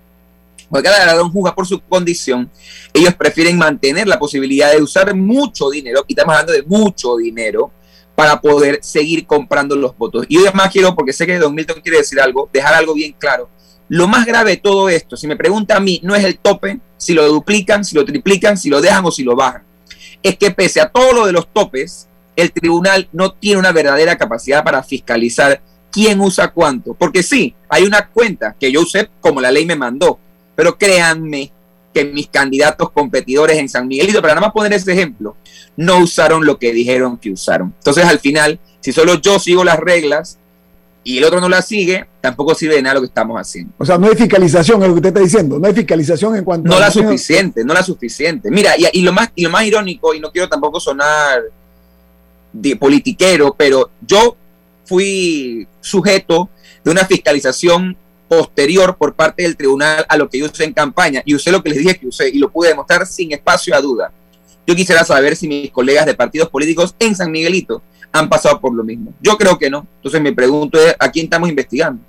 porque 0.68 0.84
cada 0.84 1.00
galardón 1.00 1.30
juzga 1.30 1.54
por 1.54 1.66
su 1.66 1.80
condición, 1.80 2.50
ellos 2.92 3.14
prefieren 3.14 3.58
mantener 3.58 4.08
la 4.08 4.18
posibilidad 4.18 4.72
de 4.72 4.82
usar 4.82 5.14
mucho 5.14 5.70
dinero, 5.70 6.04
y 6.08 6.12
estamos 6.12 6.34
hablando 6.34 6.52
de 6.52 6.62
mucho 6.62 7.16
dinero, 7.16 7.70
para 8.14 8.40
poder 8.40 8.78
seguir 8.82 9.26
comprando 9.26 9.74
los 9.74 9.96
votos. 9.96 10.26
Y 10.28 10.36
yo 10.36 10.42
además 10.42 10.70
quiero, 10.70 10.94
porque 10.94 11.12
sé 11.12 11.26
que 11.26 11.38
Don 11.38 11.54
Milton 11.54 11.80
quiere 11.82 11.98
decir 11.98 12.20
algo, 12.20 12.48
dejar 12.52 12.74
algo 12.74 12.94
bien 12.94 13.14
claro. 13.18 13.48
Lo 13.88 14.06
más 14.06 14.26
grave 14.26 14.52
de 14.52 14.56
todo 14.58 14.88
esto, 14.88 15.16
si 15.16 15.26
me 15.26 15.36
pregunta 15.36 15.76
a 15.76 15.80
mí, 15.80 16.00
no 16.02 16.14
es 16.14 16.24
el 16.24 16.38
tope, 16.38 16.80
si 16.96 17.14
lo 17.14 17.26
duplican, 17.26 17.84
si 17.84 17.96
lo 17.96 18.04
triplican, 18.04 18.56
si 18.56 18.70
lo 18.70 18.80
dejan 18.80 19.04
o 19.04 19.10
si 19.10 19.24
lo 19.24 19.34
bajan. 19.34 19.64
Es 20.22 20.36
que 20.38 20.50
pese 20.50 20.80
a 20.80 20.88
todo 20.88 21.12
lo 21.12 21.26
de 21.26 21.32
los 21.32 21.52
topes, 21.52 22.08
el 22.36 22.52
tribunal 22.52 23.08
no 23.12 23.32
tiene 23.32 23.58
una 23.58 23.72
verdadera 23.72 24.16
capacidad 24.16 24.62
para 24.62 24.82
fiscalizar 24.82 25.60
quién 25.92 26.20
usa 26.20 26.48
cuánto. 26.48 26.94
Porque 26.94 27.22
sí, 27.22 27.54
hay 27.68 27.84
una 27.84 28.08
cuenta 28.08 28.56
que 28.58 28.72
yo 28.72 28.80
usé 28.80 29.08
como 29.20 29.40
la 29.40 29.52
ley 29.52 29.64
me 29.66 29.76
mandó, 29.76 30.18
pero 30.56 30.76
créanme 30.76 31.52
que 31.92 32.04
mis 32.04 32.28
candidatos 32.28 32.90
competidores 32.90 33.58
en 33.58 33.68
San 33.68 33.86
Miguelito, 33.86 34.22
para 34.22 34.34
nada 34.34 34.46
más 34.46 34.54
poner 34.54 34.72
ese 34.72 34.92
ejemplo, 34.92 35.36
no 35.76 35.98
usaron 35.98 36.44
lo 36.44 36.58
que 36.58 36.72
dijeron 36.72 37.18
que 37.18 37.30
usaron. 37.30 37.74
Entonces, 37.78 38.04
al 38.04 38.18
final, 38.18 38.58
si 38.80 38.92
solo 38.92 39.20
yo 39.20 39.38
sigo 39.38 39.62
las 39.62 39.78
reglas 39.78 40.38
y 41.04 41.18
el 41.18 41.24
otro 41.24 41.40
no 41.40 41.48
las 41.48 41.66
sigue, 41.66 42.06
tampoco 42.20 42.54
sirve 42.54 42.76
de 42.76 42.82
nada 42.82 42.94
lo 42.94 43.00
que 43.00 43.08
estamos 43.08 43.38
haciendo. 43.38 43.74
O 43.78 43.84
sea, 43.84 43.98
no 43.98 44.06
hay 44.06 44.16
fiscalización, 44.16 44.82
es 44.82 44.88
lo 44.88 44.94
que 44.94 44.98
usted 44.98 45.08
está 45.08 45.20
diciendo, 45.20 45.58
no 45.58 45.66
hay 45.66 45.74
fiscalización 45.74 46.36
en 46.36 46.44
cuanto 46.44 46.68
no 46.68 46.78
la 46.78 46.90
suficiente, 46.90 47.64
no 47.64 47.74
la 47.74 47.82
suficiente. 47.82 48.50
Mira, 48.50 48.72
y, 48.76 49.02
lo 49.02 49.12
más, 49.12 49.30
y 49.34 49.44
lo 49.44 49.50
más 49.50 49.64
irónico, 49.64 50.14
y 50.14 50.20
no 50.20 50.30
quiero 50.30 50.48
tampoco 50.48 50.80
sonar 50.80 51.42
de 52.52 52.76
politiquero, 52.76 53.54
pero 53.56 53.90
yo 54.00 54.36
fui 54.92 55.66
sujeto 55.80 56.50
de 56.84 56.90
una 56.90 57.06
fiscalización 57.06 57.96
posterior 58.28 58.94
por 58.98 59.14
parte 59.14 59.42
del 59.42 59.56
tribunal 59.56 60.04
a 60.06 60.18
lo 60.18 60.28
que 60.28 60.38
yo 60.38 60.44
usé 60.44 60.64
en 60.64 60.74
campaña 60.74 61.22
y 61.24 61.34
usé 61.34 61.50
lo 61.50 61.62
que 61.62 61.70
les 61.70 61.78
dije 61.78 61.98
que 61.98 62.06
usé 62.06 62.28
y 62.28 62.36
lo 62.36 62.52
pude 62.52 62.68
demostrar 62.68 63.06
sin 63.06 63.32
espacio 63.32 63.74
a 63.74 63.80
duda. 63.80 64.12
Yo 64.66 64.76
quisiera 64.76 65.02
saber 65.02 65.34
si 65.34 65.48
mis 65.48 65.70
colegas 65.70 66.04
de 66.04 66.12
partidos 66.12 66.50
políticos 66.50 66.94
en 66.98 67.16
San 67.16 67.30
Miguelito 67.30 67.80
han 68.12 68.28
pasado 68.28 68.60
por 68.60 68.74
lo 68.74 68.84
mismo. 68.84 69.14
Yo 69.22 69.38
creo 69.38 69.58
que 69.58 69.70
no. 69.70 69.86
Entonces 69.96 70.20
mi 70.20 70.32
pregunta 70.32 70.78
es, 70.78 70.94
¿a 70.98 71.10
quién 71.10 71.24
estamos 71.24 71.48
investigando? 71.48 72.02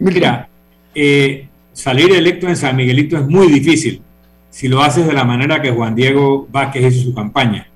Mira, 0.00 0.48
eh, 0.96 1.46
salir 1.72 2.12
electo 2.12 2.48
en 2.48 2.56
San 2.56 2.74
Miguelito 2.74 3.16
es 3.16 3.28
muy 3.28 3.46
difícil 3.46 4.02
si 4.50 4.66
lo 4.66 4.82
haces 4.82 5.06
de 5.06 5.12
la 5.12 5.22
manera 5.22 5.62
que 5.62 5.70
Juan 5.70 5.94
Diego 5.94 6.48
Vázquez 6.50 6.92
hizo 6.92 7.04
su 7.04 7.14
campaña. 7.14 7.68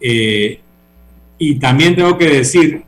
Eh, 0.00 0.60
y 1.36 1.56
también 1.56 1.96
tengo 1.96 2.16
que 2.16 2.28
decir 2.28 2.84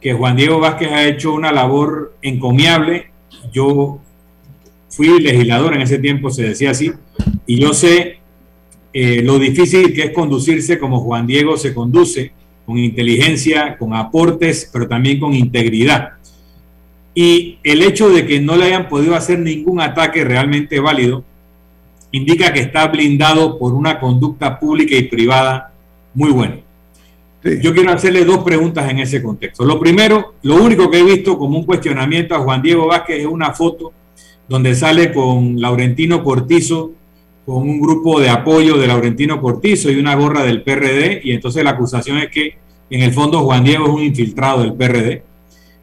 que 0.00 0.14
Juan 0.14 0.36
Diego 0.36 0.60
Vázquez 0.60 0.90
ha 0.92 1.06
hecho 1.06 1.32
una 1.34 1.52
labor 1.52 2.14
encomiable 2.22 3.10
yo 3.52 4.00
fui 4.88 5.20
legislador 5.20 5.74
en 5.74 5.82
ese 5.82 5.98
tiempo, 5.98 6.30
se 6.30 6.42
decía 6.42 6.70
así, 6.70 6.92
y 7.46 7.60
yo 7.60 7.72
sé 7.72 8.18
eh, 8.92 9.22
lo 9.22 9.38
difícil 9.38 9.94
que 9.94 10.04
es 10.04 10.10
conducirse 10.10 10.78
como 10.78 11.00
Juan 11.00 11.26
Diego 11.26 11.56
se 11.56 11.74
conduce, 11.74 12.32
con 12.66 12.78
inteligencia, 12.78 13.76
con 13.78 13.94
aportes, 13.94 14.68
pero 14.72 14.88
también 14.88 15.18
con 15.18 15.34
integridad. 15.34 16.10
Y 17.14 17.58
el 17.64 17.82
hecho 17.82 18.08
de 18.08 18.26
que 18.26 18.40
no 18.40 18.56
le 18.56 18.66
hayan 18.66 18.88
podido 18.88 19.16
hacer 19.16 19.38
ningún 19.38 19.80
ataque 19.80 20.24
realmente 20.24 20.78
válido 20.78 21.24
indica 22.12 22.52
que 22.52 22.60
está 22.60 22.86
blindado 22.88 23.58
por 23.58 23.74
una 23.74 23.98
conducta 23.98 24.58
pública 24.58 24.96
y 24.96 25.02
privada 25.02 25.72
muy 26.14 26.30
buena. 26.30 26.58
Yo 27.42 27.72
quiero 27.72 27.90
hacerle 27.90 28.24
dos 28.24 28.44
preguntas 28.44 28.90
en 28.90 28.98
ese 28.98 29.22
contexto. 29.22 29.64
Lo 29.64 29.80
primero, 29.80 30.34
lo 30.42 30.56
único 30.56 30.90
que 30.90 30.98
he 30.98 31.02
visto 31.02 31.38
como 31.38 31.58
un 31.58 31.64
cuestionamiento 31.64 32.34
a 32.34 32.40
Juan 32.40 32.60
Diego 32.60 32.86
Vázquez 32.86 33.20
es 33.20 33.26
una 33.26 33.52
foto 33.52 33.92
donde 34.46 34.74
sale 34.74 35.12
con 35.12 35.58
Laurentino 35.58 36.22
Cortizo, 36.22 36.92
con 37.46 37.62
un 37.62 37.80
grupo 37.80 38.20
de 38.20 38.28
apoyo 38.28 38.76
de 38.76 38.86
Laurentino 38.86 39.40
Cortizo 39.40 39.90
y 39.90 39.96
una 39.96 40.16
gorra 40.16 40.42
del 40.42 40.62
PRD, 40.62 41.22
y 41.24 41.32
entonces 41.32 41.64
la 41.64 41.70
acusación 41.70 42.18
es 42.18 42.28
que 42.28 42.58
en 42.90 43.02
el 43.02 43.12
fondo 43.12 43.40
Juan 43.40 43.64
Diego 43.64 43.86
es 43.86 43.90
un 43.90 44.02
infiltrado 44.02 44.62
del 44.62 44.74
PRD, 44.74 45.22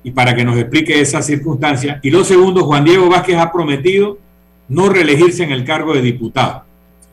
y 0.04 0.12
para 0.12 0.36
que 0.36 0.46
nos 0.46 0.58
explique 0.58 1.00
esa 1.00 1.22
circunstancia. 1.22 2.00
Y 2.04 2.12
lo 2.12 2.24
segundo, 2.24 2.66
Juan 2.66 2.84
Diego 2.84 3.10
Vázquez 3.10 3.38
ha 3.38 3.52
prometido 3.52 4.20
no 4.68 4.90
reelegirse 4.90 5.44
en 5.44 5.52
el 5.52 5.64
cargo 5.64 5.94
de 5.94 6.02
diputado. 6.02 6.64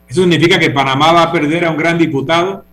Eso 0.07 0.21
significa 0.21 0.59
que 0.59 0.69
Panamá 0.69 1.13
va 1.13 1.23
a 1.23 1.31
perder 1.31 1.65
a 1.65 1.71
un 1.71 1.77
gran 1.77 1.97
diputado 1.97 2.64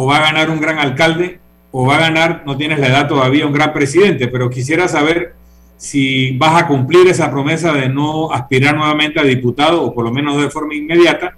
o 0.00 0.06
va 0.06 0.18
a 0.18 0.20
ganar 0.20 0.48
un 0.48 0.60
gran 0.60 0.78
alcalde 0.78 1.40
o 1.72 1.84
va 1.84 1.96
a 1.96 1.98
ganar, 1.98 2.44
no 2.46 2.56
tienes 2.56 2.78
la 2.78 2.86
edad 2.86 3.08
todavía, 3.08 3.48
un 3.48 3.52
gran 3.52 3.72
presidente, 3.72 4.28
pero 4.28 4.48
quisiera 4.48 4.86
saber 4.86 5.34
si 5.76 6.38
vas 6.38 6.62
a 6.62 6.68
cumplir 6.68 7.08
esa 7.08 7.32
promesa 7.32 7.72
de 7.72 7.88
no 7.88 8.30
aspirar 8.30 8.76
nuevamente 8.76 9.18
a 9.18 9.24
diputado 9.24 9.82
o 9.82 9.92
por 9.92 10.04
lo 10.04 10.12
menos 10.12 10.40
de 10.40 10.50
forma 10.50 10.76
inmediata 10.76 11.36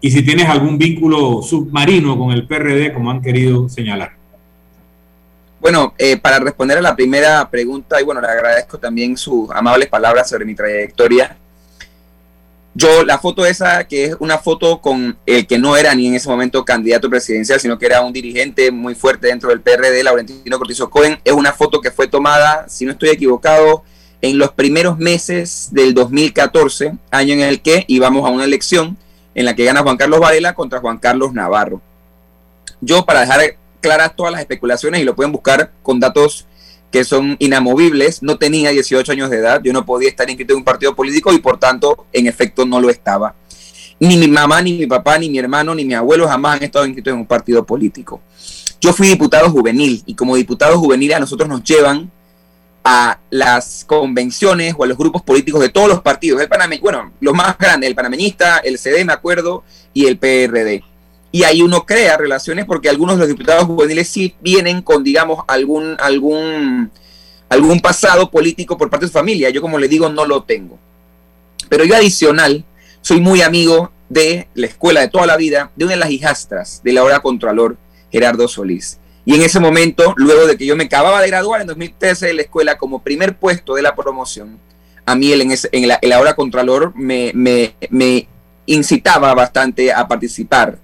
y 0.00 0.10
si 0.10 0.22
tienes 0.22 0.48
algún 0.48 0.76
vínculo 0.76 1.40
submarino 1.40 2.18
con 2.18 2.32
el 2.32 2.48
PRD 2.48 2.92
como 2.92 3.12
han 3.12 3.22
querido 3.22 3.68
señalar. 3.68 4.10
Bueno, 5.60 5.94
eh, 5.96 6.16
para 6.16 6.40
responder 6.40 6.78
a 6.78 6.82
la 6.82 6.96
primera 6.96 7.48
pregunta, 7.48 8.00
y 8.00 8.04
bueno, 8.04 8.20
le 8.20 8.26
agradezco 8.26 8.76
también 8.76 9.16
sus 9.16 9.48
amables 9.52 9.88
palabras 9.88 10.28
sobre 10.28 10.46
mi 10.46 10.56
trayectoria. 10.56 11.36
Yo, 12.72 13.04
la 13.04 13.18
foto 13.18 13.44
esa, 13.44 13.88
que 13.88 14.04
es 14.04 14.16
una 14.20 14.38
foto 14.38 14.80
con 14.80 15.18
el 15.26 15.46
que 15.46 15.58
no 15.58 15.76
era 15.76 15.92
ni 15.94 16.06
en 16.06 16.14
ese 16.14 16.28
momento 16.28 16.64
candidato 16.64 17.10
presidencial, 17.10 17.58
sino 17.58 17.78
que 17.78 17.86
era 17.86 18.00
un 18.02 18.12
dirigente 18.12 18.70
muy 18.70 18.94
fuerte 18.94 19.26
dentro 19.26 19.48
del 19.48 19.60
PRD, 19.60 20.04
Laurentino 20.04 20.56
Cortizo 20.56 20.88
Cohen, 20.88 21.18
es 21.24 21.32
una 21.32 21.52
foto 21.52 21.80
que 21.80 21.90
fue 21.90 22.06
tomada, 22.06 22.68
si 22.68 22.84
no 22.84 22.92
estoy 22.92 23.08
equivocado, 23.08 23.82
en 24.22 24.38
los 24.38 24.52
primeros 24.52 24.98
meses 24.98 25.70
del 25.72 25.94
2014, 25.94 26.92
año 27.10 27.34
en 27.34 27.40
el 27.40 27.60
que 27.60 27.84
íbamos 27.88 28.24
a 28.24 28.30
una 28.30 28.44
elección 28.44 28.96
en 29.34 29.46
la 29.46 29.56
que 29.56 29.64
gana 29.64 29.82
Juan 29.82 29.96
Carlos 29.96 30.20
Varela 30.20 30.54
contra 30.54 30.80
Juan 30.80 30.98
Carlos 30.98 31.32
Navarro. 31.32 31.80
Yo, 32.80 33.04
para 33.04 33.20
dejar 33.20 33.56
claras 33.80 34.14
todas 34.14 34.30
las 34.30 34.42
especulaciones, 34.42 35.00
y 35.00 35.04
lo 35.04 35.16
pueden 35.16 35.32
buscar 35.32 35.72
con 35.82 35.98
datos 35.98 36.46
que 36.90 37.04
son 37.04 37.36
inamovibles. 37.38 38.22
No 38.22 38.38
tenía 38.38 38.70
18 38.70 39.12
años 39.12 39.30
de 39.30 39.38
edad, 39.38 39.60
yo 39.62 39.72
no 39.72 39.84
podía 39.84 40.08
estar 40.08 40.28
inscrito 40.28 40.52
en 40.52 40.58
un 40.58 40.64
partido 40.64 40.94
político 40.94 41.32
y 41.32 41.38
por 41.38 41.58
tanto, 41.58 42.06
en 42.12 42.26
efecto, 42.26 42.66
no 42.66 42.80
lo 42.80 42.90
estaba. 42.90 43.34
Ni 43.98 44.16
mi 44.16 44.28
mamá, 44.28 44.62
ni 44.62 44.72
mi 44.72 44.86
papá, 44.86 45.18
ni 45.18 45.28
mi 45.28 45.38
hermano, 45.38 45.74
ni 45.74 45.84
mi 45.84 45.94
abuelo 45.94 46.26
jamás 46.26 46.56
han 46.56 46.64
estado 46.64 46.86
inscritos 46.86 47.12
en 47.12 47.20
un 47.20 47.26
partido 47.26 47.64
político. 47.64 48.20
Yo 48.80 48.92
fui 48.94 49.08
diputado 49.08 49.50
juvenil 49.50 50.02
y 50.06 50.14
como 50.14 50.36
diputado 50.36 50.78
juvenil 50.78 51.12
a 51.12 51.20
nosotros 51.20 51.48
nos 51.48 51.62
llevan 51.62 52.10
a 52.82 53.18
las 53.28 53.84
convenciones 53.86 54.74
o 54.76 54.84
a 54.84 54.86
los 54.86 54.96
grupos 54.96 55.20
políticos 55.20 55.60
de 55.60 55.68
todos 55.68 55.86
los 55.86 56.00
partidos, 56.00 56.40
el 56.40 56.80
bueno, 56.80 57.12
los 57.20 57.34
más 57.34 57.58
grandes, 57.58 57.90
el 57.90 57.94
panameñista, 57.94 58.56
el 58.58 58.78
CD, 58.78 59.04
me 59.04 59.12
acuerdo, 59.12 59.64
y 59.92 60.06
el 60.06 60.16
PRD 60.16 60.82
y 61.32 61.44
ahí 61.44 61.62
uno 61.62 61.86
crea 61.86 62.16
relaciones 62.16 62.64
porque 62.64 62.88
algunos 62.88 63.16
de 63.16 63.20
los 63.20 63.28
diputados 63.28 63.64
juveniles 63.64 64.08
sí 64.08 64.34
vienen 64.40 64.82
con, 64.82 65.04
digamos, 65.04 65.44
algún, 65.46 65.96
algún, 66.00 66.90
algún 67.48 67.80
pasado 67.80 68.30
político 68.30 68.76
por 68.76 68.90
parte 68.90 69.06
de 69.06 69.12
su 69.12 69.18
familia. 69.18 69.50
Yo, 69.50 69.60
como 69.60 69.78
le 69.78 69.88
digo, 69.88 70.08
no 70.08 70.26
lo 70.26 70.42
tengo. 70.42 70.78
Pero 71.68 71.84
yo 71.84 71.94
adicional, 71.94 72.64
soy 73.00 73.20
muy 73.20 73.42
amigo 73.42 73.92
de 74.08 74.48
la 74.54 74.66
escuela 74.66 75.00
de 75.02 75.08
toda 75.08 75.26
la 75.26 75.36
vida, 75.36 75.70
de 75.76 75.84
una 75.84 75.94
de 75.94 76.00
las 76.00 76.10
hijastras 76.10 76.80
de 76.82 76.92
la 76.92 77.04
hora 77.04 77.20
Contralor, 77.20 77.76
Gerardo 78.10 78.48
Solís. 78.48 78.98
Y 79.24 79.36
en 79.36 79.42
ese 79.42 79.60
momento, 79.60 80.14
luego 80.16 80.46
de 80.48 80.56
que 80.56 80.66
yo 80.66 80.74
me 80.74 80.84
acababa 80.84 81.20
de 81.20 81.28
graduar 81.28 81.60
en 81.60 81.68
2013 81.68 82.26
de 82.26 82.34
la 82.34 82.42
escuela 82.42 82.76
como 82.76 83.02
primer 83.02 83.36
puesto 83.36 83.74
de 83.74 83.82
la 83.82 83.94
promoción, 83.94 84.58
a 85.06 85.14
mí 85.14 85.32
en, 85.32 85.52
en, 85.52 85.88
la, 85.88 85.98
en 86.02 86.08
la 86.08 86.18
hora 86.18 86.34
Contralor 86.34 86.92
me, 86.96 87.30
me, 87.34 87.76
me 87.90 88.26
incitaba 88.66 89.32
bastante 89.34 89.92
a 89.92 90.08
participar 90.08 90.78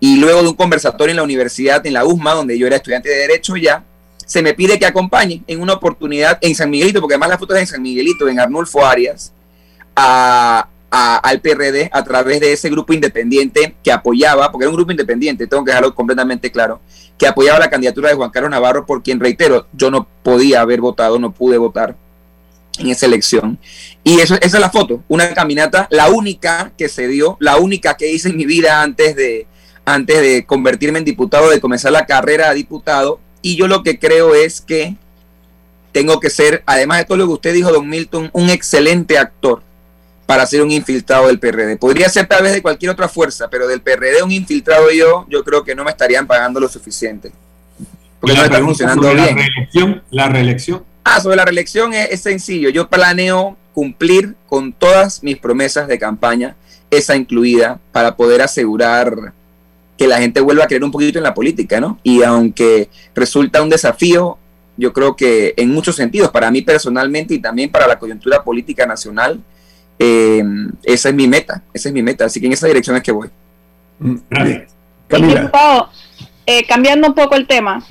y 0.00 0.16
luego 0.16 0.42
de 0.42 0.48
un 0.48 0.54
conversatorio 0.54 1.10
en 1.10 1.16
la 1.16 1.22
universidad, 1.22 1.84
en 1.86 1.94
la 1.94 2.04
USMA, 2.04 2.34
donde 2.34 2.58
yo 2.58 2.66
era 2.66 2.76
estudiante 2.76 3.08
de 3.08 3.16
Derecho 3.16 3.56
ya, 3.56 3.84
se 4.28 4.42
me 4.42 4.54
pide 4.54 4.78
que 4.78 4.86
acompañe 4.86 5.42
en 5.46 5.60
una 5.60 5.72
oportunidad 5.72 6.38
en 6.42 6.54
San 6.54 6.70
Miguelito, 6.70 7.00
porque 7.00 7.14
además 7.14 7.30
la 7.30 7.38
foto 7.38 7.54
es 7.54 7.62
en 7.62 7.66
San 7.66 7.82
Miguelito, 7.82 8.28
en 8.28 8.38
Arnulfo 8.38 8.84
Arias, 8.84 9.32
a, 9.96 10.68
al 10.90 11.40
PRD 11.40 11.90
a 11.92 12.04
través 12.04 12.40
de 12.40 12.52
ese 12.52 12.70
grupo 12.70 12.92
independiente 12.92 13.74
que 13.82 13.90
apoyaba, 13.90 14.52
porque 14.52 14.64
era 14.64 14.70
un 14.70 14.76
grupo 14.76 14.90
independiente, 14.90 15.46
tengo 15.46 15.64
que 15.64 15.70
dejarlo 15.70 15.94
completamente 15.94 16.52
claro, 16.52 16.80
que 17.16 17.26
apoyaba 17.26 17.58
la 17.58 17.70
candidatura 17.70 18.10
de 18.10 18.16
Juan 18.16 18.30
Carlos 18.30 18.50
Navarro, 18.50 18.86
por 18.86 19.02
quien 19.02 19.18
reitero, 19.18 19.66
yo 19.72 19.90
no 19.90 20.06
podía 20.22 20.60
haber 20.60 20.80
votado, 20.80 21.18
no 21.18 21.32
pude 21.32 21.58
votar 21.58 21.96
en 22.78 22.88
esa 22.90 23.06
elección. 23.06 23.58
Y 24.04 24.20
eso, 24.20 24.34
esa 24.36 24.56
es 24.58 24.60
la 24.60 24.70
foto, 24.70 25.02
una 25.08 25.34
caminata, 25.34 25.88
la 25.90 26.10
única 26.10 26.72
que 26.76 26.88
se 26.88 27.08
dio, 27.08 27.36
la 27.40 27.56
única 27.56 27.96
que 27.96 28.12
hice 28.12 28.28
en 28.28 28.36
mi 28.36 28.46
vida 28.46 28.82
antes 28.82 29.16
de, 29.16 29.46
antes 29.88 30.20
de 30.20 30.44
convertirme 30.44 30.98
en 30.98 31.04
diputado, 31.06 31.48
de 31.48 31.60
comenzar 31.60 31.92
la 31.92 32.04
carrera 32.04 32.50
a 32.50 32.54
diputado. 32.54 33.20
Y 33.40 33.56
yo 33.56 33.66
lo 33.66 33.82
que 33.82 33.98
creo 33.98 34.34
es 34.34 34.60
que 34.60 34.96
tengo 35.92 36.20
que 36.20 36.28
ser, 36.28 36.62
además 36.66 36.98
de 36.98 37.04
todo 37.06 37.16
lo 37.16 37.26
que 37.26 37.32
usted 37.32 37.54
dijo, 37.54 37.72
don 37.72 37.88
Milton, 37.88 38.28
un 38.34 38.50
excelente 38.50 39.16
actor 39.16 39.62
para 40.26 40.46
ser 40.46 40.60
un 40.60 40.70
infiltrado 40.70 41.28
del 41.28 41.38
PRD. 41.38 41.78
Podría 41.78 42.10
ser 42.10 42.26
tal 42.26 42.42
vez 42.42 42.52
de 42.52 42.60
cualquier 42.60 42.90
otra 42.90 43.08
fuerza, 43.08 43.48
pero 43.48 43.66
del 43.66 43.80
PRD 43.80 44.22
un 44.22 44.30
infiltrado 44.30 44.90
yo, 44.90 45.24
yo 45.30 45.42
creo 45.42 45.64
que 45.64 45.74
no 45.74 45.84
me 45.84 45.90
estarían 45.90 46.26
pagando 46.26 46.60
lo 46.60 46.68
suficiente. 46.68 47.32
Porque 48.20 48.36
no 48.36 48.44
está 48.44 48.60
funcionando 48.60 49.14
bien. 49.14 49.36
La 49.36 49.42
reelección, 49.42 50.02
la 50.10 50.28
reelección. 50.28 50.84
Ah, 51.02 51.20
sobre 51.20 51.36
la 51.36 51.46
reelección 51.46 51.94
es, 51.94 52.10
es 52.10 52.20
sencillo. 52.20 52.68
Yo 52.68 52.90
planeo 52.90 53.56
cumplir 53.72 54.34
con 54.48 54.74
todas 54.74 55.22
mis 55.22 55.38
promesas 55.38 55.88
de 55.88 55.98
campaña, 55.98 56.56
esa 56.90 57.16
incluida, 57.16 57.80
para 57.92 58.16
poder 58.16 58.42
asegurar 58.42 59.32
que 59.98 60.06
la 60.06 60.18
gente 60.18 60.40
vuelva 60.40 60.64
a 60.64 60.66
creer 60.68 60.84
un 60.84 60.92
poquito 60.92 61.18
en 61.18 61.24
la 61.24 61.34
política, 61.34 61.80
¿no? 61.80 61.98
Y 62.04 62.22
aunque 62.22 62.88
resulta 63.14 63.60
un 63.60 63.68
desafío, 63.68 64.38
yo 64.76 64.92
creo 64.92 65.16
que 65.16 65.54
en 65.56 65.70
muchos 65.70 65.96
sentidos, 65.96 66.30
para 66.30 66.52
mí 66.52 66.62
personalmente 66.62 67.34
y 67.34 67.40
también 67.40 67.68
para 67.68 67.88
la 67.88 67.98
coyuntura 67.98 68.44
política 68.44 68.86
nacional, 68.86 69.40
eh, 69.98 70.42
esa 70.84 71.08
es 71.08 71.14
mi 71.16 71.26
meta, 71.26 71.64
esa 71.74 71.88
es 71.88 71.92
mi 71.92 72.02
meta, 72.02 72.26
así 72.26 72.40
que 72.40 72.46
en 72.46 72.52
esa 72.52 72.68
dirección 72.68 72.94
es 72.96 73.02
que 73.02 73.10
voy. 73.10 73.28
Mm, 73.98 74.16
eh, 76.46 76.64
cambiando 76.68 77.08
un 77.08 77.14
poco 77.14 77.34
el 77.34 77.48
tema, 77.48 77.84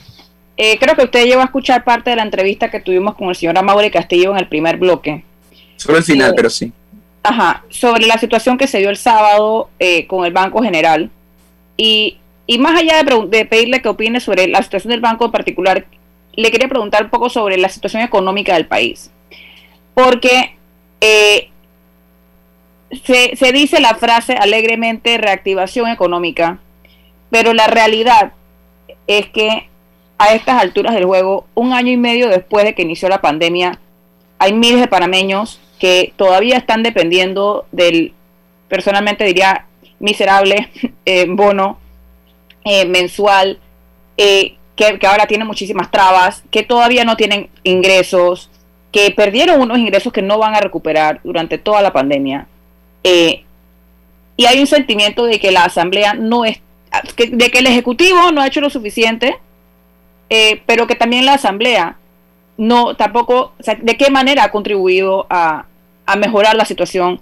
eh, 0.56 0.80
creo 0.80 0.96
que 0.96 1.04
usted 1.04 1.26
llegó 1.26 1.42
a 1.42 1.46
escuchar 1.46 1.84
parte 1.84 2.10
de 2.10 2.16
la 2.16 2.24
entrevista 2.24 2.72
que 2.72 2.80
tuvimos 2.80 3.16
con 3.16 3.28
el 3.28 3.36
señor 3.36 3.58
Amaury 3.58 3.92
Castillo 3.92 4.32
en 4.32 4.38
el 4.38 4.48
primer 4.48 4.78
bloque. 4.78 5.26
Solo 5.76 5.98
el 5.98 6.06
final, 6.06 6.34
pero 6.38 6.50
sí. 6.50 6.72
Ajá, 7.22 7.66
sobre 7.68 8.08
la 8.08 8.18
situación 8.18 8.58
que 8.58 8.68
se 8.68 8.78
dio 8.78 8.90
el 8.90 8.96
sábado 8.96 9.70
con 10.08 10.26
el 10.26 10.32
Banco 10.32 10.64
General 10.64 11.12
y, 11.78 12.18
más 12.60 12.80
allá 12.80 13.04
de, 13.04 13.46
pedirle 13.46 13.82
que 13.82 13.90
opine 13.90 14.20
sobre 14.20 14.48
la 14.48 14.64
situación 14.64 14.92
del 14.92 15.02
banco 15.02 15.26
en 15.26 15.32
particular, 15.32 15.86
le 16.34 16.52
quería 16.52 16.68
preguntar 16.68 17.06
un 17.06 17.10
poco 17.10 17.30
sobre 17.30 17.58
la 17.58 17.70
situación 17.70 18.02
económica 18.02 18.54
del 18.56 18.68
país. 18.68 19.12
Porque 19.94 20.56
eh, 21.02 21.50
se, 23.04 23.36
se 23.36 23.52
dice 23.52 23.80
la 23.80 23.96
frase 23.96 24.34
alegremente 24.34 25.18
reactivación 25.18 25.90
económica, 25.90 26.60
pero 27.30 27.54
la 27.54 27.68
realidad 27.68 28.34
es 29.08 29.28
que 29.28 29.68
a 30.18 30.34
estas 30.34 30.62
alturas 30.62 30.94
del 30.96 31.06
juego, 31.06 31.46
un 31.54 31.74
año 31.74 31.92
y 31.92 31.98
medio 31.98 32.30
después 32.30 32.66
de 32.66 32.74
que 32.74 32.82
inició 32.82 33.10
la 33.10 33.22
pandemia, 33.22 33.80
hay 34.40 34.54
miles 34.54 34.82
de 34.82 34.88
panameños 34.88 35.60
que 35.80 36.14
todavía 36.16 36.58
están 36.58 36.84
dependiendo 36.84 37.66
del, 37.72 38.14
personalmente 38.68 39.24
diría, 39.24 39.66
miserable 40.00 40.70
eh, 41.06 41.26
bono 41.28 41.78
eh, 42.64 42.86
mensual 42.86 43.60
eh, 44.18 44.56
que, 44.76 45.00
ahora 45.08 45.26
tiene 45.26 45.46
muchísimas 45.46 45.90
trabas, 45.90 46.44
que 46.52 46.64
todavía 46.64 47.04
no 47.04 47.18
tienen 47.18 47.50
ingresos, 47.64 48.50
que 48.92 49.12
perdieron 49.12 49.62
unos 49.62 49.80
ingresos 49.80 50.14
que 50.14 50.22
no 50.22 50.38
van 50.38 50.56
a 50.56 50.60
recuperar 50.60 51.20
durante 51.24 51.58
toda 51.58 51.82
la 51.82 51.94
pandemia. 51.94 52.48
y 53.04 54.46
hay 54.46 54.60
un 54.60 54.68
sentimiento 54.68 55.26
de 55.26 55.40
que 55.40 55.52
la 55.52 55.64
Asamblea 55.64 56.14
no 56.14 56.46
es, 56.46 56.60
de 57.18 57.50
que 57.50 57.60
el 57.60 57.68
Ejecutivo 57.68 58.32
no 58.32 58.42
ha 58.42 58.48
hecho 58.48 58.62
lo 58.62 58.70
suficiente, 58.70 59.40
pero 60.68 60.86
que 60.86 60.96
también 60.96 61.26
la 61.26 61.34
Asamblea 61.34 61.98
no 62.58 62.96
tampoco, 62.96 63.54
de 63.82 63.98
qué 63.98 64.12
manera 64.12 64.44
ha 64.44 64.52
contribuido 64.52 65.26
a, 65.30 65.66
a 66.06 66.16
mejorar 66.16 66.56
la 66.56 66.66
situación 66.66 67.20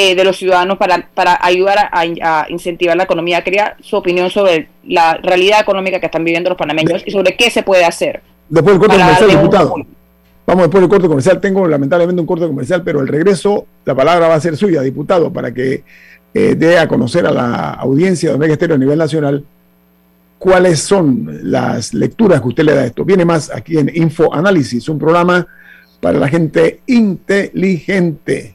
eh, 0.00 0.14
de 0.14 0.22
los 0.22 0.36
ciudadanos 0.36 0.78
para, 0.78 1.08
para 1.12 1.36
ayudar 1.42 1.90
a, 1.90 2.46
incentivar 2.48 2.96
la 2.96 3.02
economía. 3.02 3.42
Quería 3.42 3.76
su 3.80 3.96
opinión 3.96 4.30
sobre 4.30 4.68
la 4.84 5.14
realidad 5.14 5.60
económica 5.60 5.98
que 5.98 6.06
están 6.06 6.22
viviendo 6.22 6.50
los 6.50 6.56
panameños 6.56 7.02
y 7.04 7.10
sobre 7.10 7.36
qué 7.36 7.50
se 7.50 7.64
puede 7.64 7.84
hacer. 7.84 8.22
Después 8.48 8.78
del 8.78 8.86
corte 8.86 9.02
comercial, 9.02 9.30
diputado. 9.30 9.74
Vamos 10.46 10.62
después 10.62 10.82
del 10.82 10.88
corte 10.88 11.08
comercial. 11.08 11.40
Tengo 11.40 11.66
lamentablemente 11.66 12.20
un 12.20 12.28
corte 12.28 12.46
comercial, 12.46 12.84
pero 12.84 13.00
el 13.00 13.08
regreso, 13.08 13.66
la 13.84 13.96
palabra 13.96 14.28
va 14.28 14.36
a 14.36 14.40
ser 14.40 14.56
suya, 14.56 14.82
diputado, 14.82 15.32
para 15.32 15.52
que 15.52 15.82
eh, 16.32 16.54
dé 16.56 16.78
a 16.78 16.86
conocer 16.86 17.26
a 17.26 17.32
la 17.32 17.70
audiencia 17.70 18.28
de 18.28 18.36
Omega 18.36 18.52
Estéreo 18.52 18.76
a 18.76 18.78
nivel 18.78 18.98
nacional 18.98 19.44
cuáles 20.38 20.78
son 20.78 21.40
las 21.42 21.92
lecturas 21.92 22.40
que 22.40 22.46
usted 22.46 22.62
le 22.62 22.74
da 22.76 22.82
a 22.82 22.86
esto. 22.86 23.04
Viene 23.04 23.24
más 23.24 23.52
aquí 23.52 23.78
en 23.78 23.90
Info 23.92 24.32
Análisis, 24.32 24.88
un 24.88 25.00
programa 25.00 25.44
para 26.00 26.20
la 26.20 26.28
gente 26.28 26.82
inteligente. 26.86 28.54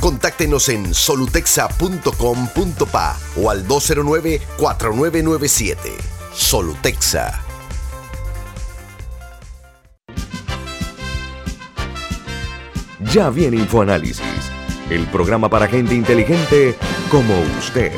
Contáctenos 0.00 0.68
en 0.68 0.94
solutexa.com.pa 0.94 3.16
o 3.36 3.50
al 3.50 3.66
209-4997. 3.66 5.76
Solutexa. 6.32 7.42
Ya 13.12 13.30
viene 13.30 13.56
InfoAnálisis, 13.56 14.22
el 14.90 15.06
programa 15.06 15.48
para 15.48 15.66
gente 15.66 15.94
inteligente 15.94 16.76
como 17.10 17.34
usted. 17.58 17.90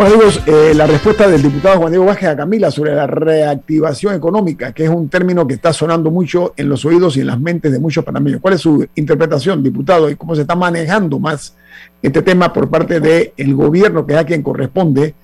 Bueno, 0.00 0.14
amigos, 0.14 0.40
eh, 0.46 0.72
la 0.74 0.86
respuesta 0.86 1.28
del 1.28 1.42
diputado 1.42 1.76
Juan 1.76 1.92
Diego 1.92 2.06
Vázquez 2.06 2.30
a 2.30 2.36
Camila 2.38 2.70
sobre 2.70 2.94
la 2.94 3.06
reactivación 3.06 4.14
económica, 4.14 4.72
que 4.72 4.84
es 4.84 4.88
un 4.88 5.10
término 5.10 5.46
que 5.46 5.52
está 5.52 5.74
sonando 5.74 6.10
mucho 6.10 6.54
en 6.56 6.70
los 6.70 6.86
oídos 6.86 7.18
y 7.18 7.20
en 7.20 7.26
las 7.26 7.38
mentes 7.38 7.70
de 7.70 7.78
muchos 7.78 8.02
panameños. 8.02 8.40
¿Cuál 8.40 8.54
es 8.54 8.62
su 8.62 8.88
interpretación, 8.94 9.62
diputado, 9.62 10.08
y 10.08 10.16
cómo 10.16 10.34
se 10.34 10.40
está 10.40 10.56
manejando 10.56 11.18
más 11.18 11.54
este 12.00 12.22
tema 12.22 12.50
por 12.50 12.70
parte 12.70 12.98
del 12.98 13.54
gobierno, 13.54 14.06
que 14.06 14.14
es 14.14 14.18
a 14.18 14.24
quien 14.24 14.42
corresponde 14.42 15.14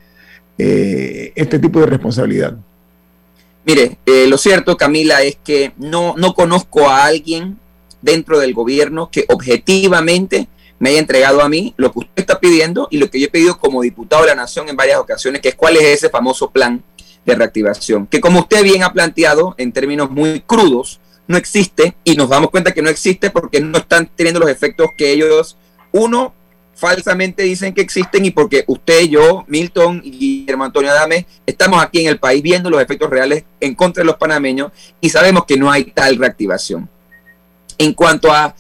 eh, 0.59 1.33
este 1.35 1.59
tipo 1.59 1.81
de 1.81 1.87
responsabilidad? 1.87 2.55
Mire, 3.65 3.97
eh, 4.05 4.27
lo 4.29 4.37
cierto, 4.37 4.77
Camila, 4.77 5.23
es 5.23 5.39
que 5.43 5.73
no, 5.79 6.17
no 6.19 6.35
conozco 6.35 6.87
a 6.87 7.07
alguien 7.07 7.57
dentro 8.03 8.39
del 8.39 8.53
gobierno 8.53 9.09
que 9.11 9.25
objetivamente 9.29 10.49
me 10.79 10.91
haya 10.91 10.99
entregado 10.99 11.41
a 11.43 11.49
mí 11.49 11.75
lo 11.77 11.93
que 11.93 12.01
usted 12.01 12.13
está 12.17 12.39
pidiendo 12.39 12.89
y 12.91 12.99
lo 12.99 13.11
que 13.11 13.19
yo 13.19 13.27
he 13.27 13.31
pedido 13.31 13.59
como 13.59 13.83
diputado 13.83 14.23
de 14.23 14.29
la 14.29 14.35
Nación 14.35 14.69
en 14.69 14.77
varias 14.77 14.99
ocasiones, 14.99 15.41
que 15.41 15.49
es 15.51 15.55
cuál 15.55 15.77
es 15.77 15.85
ese 15.85 16.11
famoso 16.11 16.51
plan 16.51 16.83
de 17.25 17.35
reactivación, 17.35 18.07
que 18.07 18.21
como 18.21 18.41
usted 18.41 18.63
bien 18.63 18.83
ha 18.83 18.93
planteado 18.93 19.55
en 19.59 19.73
términos 19.73 20.11
muy 20.11 20.41
crudos, 20.41 21.01
no 21.27 21.37
existe 21.37 21.97
y 22.05 22.15
nos 22.15 22.29
damos 22.29 22.51
cuenta 22.51 22.73
que 22.73 22.83
no 22.83 22.89
existe 22.89 23.31
porque 23.31 23.61
no 23.61 23.79
están 23.79 24.09
teniendo 24.15 24.41
los 24.41 24.49
efectos 24.49 24.91
que 24.97 25.11
ellos, 25.11 25.57
uno, 25.93 26.35
falsamente 26.77 27.43
dicen 27.43 27.73
que 27.73 27.81
existen 27.81 28.25
y 28.25 28.31
porque 28.31 28.65
usted, 28.67 29.05
yo, 29.05 29.45
Milton 29.49 30.03
y 30.05 30.11
Guillermo 30.11 30.65
Antonio 30.65 30.91
Adame 30.91 31.27
estamos 31.47 31.83
aquí 31.83 32.03
en 32.03 32.09
el 32.09 32.19
país 32.19 32.43
viendo 32.43 32.71
los 32.71 32.83
efectos 32.83 33.11
reales 33.11 33.45
en 33.61 33.75
contra 33.75 34.03
de 34.03 34.07
los 34.07 34.17
panameños 34.17 34.71
y 35.01 35.09
sabemos 35.09 35.47
que 35.47 35.57
no 35.57 35.71
hay 35.71 35.85
tal 35.85 36.17
reactivación. 36.17 36.89
En 37.79 37.93
cuanto 37.93 38.31
a 38.31 38.55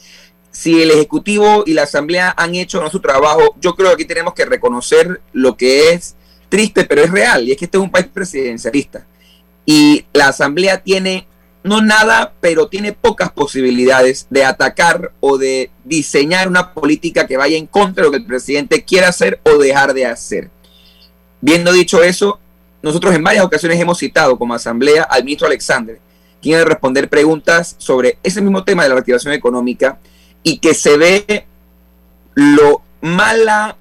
si 0.56 0.80
el 0.80 0.90
Ejecutivo 0.90 1.64
y 1.66 1.74
la 1.74 1.82
Asamblea 1.82 2.32
han 2.34 2.54
hecho 2.54 2.80
no 2.80 2.88
su 2.88 3.00
trabajo, 3.00 3.54
yo 3.60 3.74
creo 3.74 3.88
que 3.88 3.94
aquí 3.94 4.04
tenemos 4.06 4.32
que 4.32 4.46
reconocer 4.46 5.20
lo 5.34 5.54
que 5.54 5.92
es 5.92 6.16
triste, 6.48 6.86
pero 6.86 7.02
es 7.02 7.10
real, 7.10 7.46
y 7.46 7.52
es 7.52 7.58
que 7.58 7.66
este 7.66 7.76
es 7.76 7.84
un 7.84 7.90
país 7.90 8.06
presidencialista. 8.06 9.06
Y 9.66 10.06
la 10.14 10.28
Asamblea 10.28 10.82
tiene, 10.82 11.26
no 11.62 11.82
nada, 11.82 12.32
pero 12.40 12.68
tiene 12.68 12.94
pocas 12.94 13.30
posibilidades 13.32 14.28
de 14.30 14.46
atacar 14.46 15.12
o 15.20 15.36
de 15.36 15.70
diseñar 15.84 16.48
una 16.48 16.72
política 16.72 17.26
que 17.26 17.36
vaya 17.36 17.58
en 17.58 17.66
contra 17.66 18.04
de 18.04 18.06
lo 18.06 18.12
que 18.12 18.18
el 18.22 18.26
presidente 18.26 18.82
quiera 18.82 19.08
hacer 19.08 19.38
o 19.42 19.58
dejar 19.58 19.92
de 19.92 20.06
hacer. 20.06 20.48
Viendo 21.42 21.70
dicho 21.70 22.02
eso, 22.02 22.40
nosotros 22.80 23.14
en 23.14 23.22
varias 23.22 23.44
ocasiones 23.44 23.78
hemos 23.78 23.98
citado 23.98 24.38
como 24.38 24.54
Asamblea 24.54 25.02
al 25.02 25.22
ministro 25.22 25.48
Alexander, 25.48 26.00
quien 26.40 26.56
debe 26.56 26.70
responder 26.70 27.10
preguntas 27.10 27.76
sobre 27.76 28.16
ese 28.22 28.40
mismo 28.40 28.64
tema 28.64 28.84
de 28.84 28.88
la 28.88 28.94
reactivación 28.94 29.34
económica 29.34 29.98
y 30.46 30.58
que 30.58 30.74
se 30.74 30.96
ve 30.96 31.44
lo 32.36 32.80
mala 33.00 33.76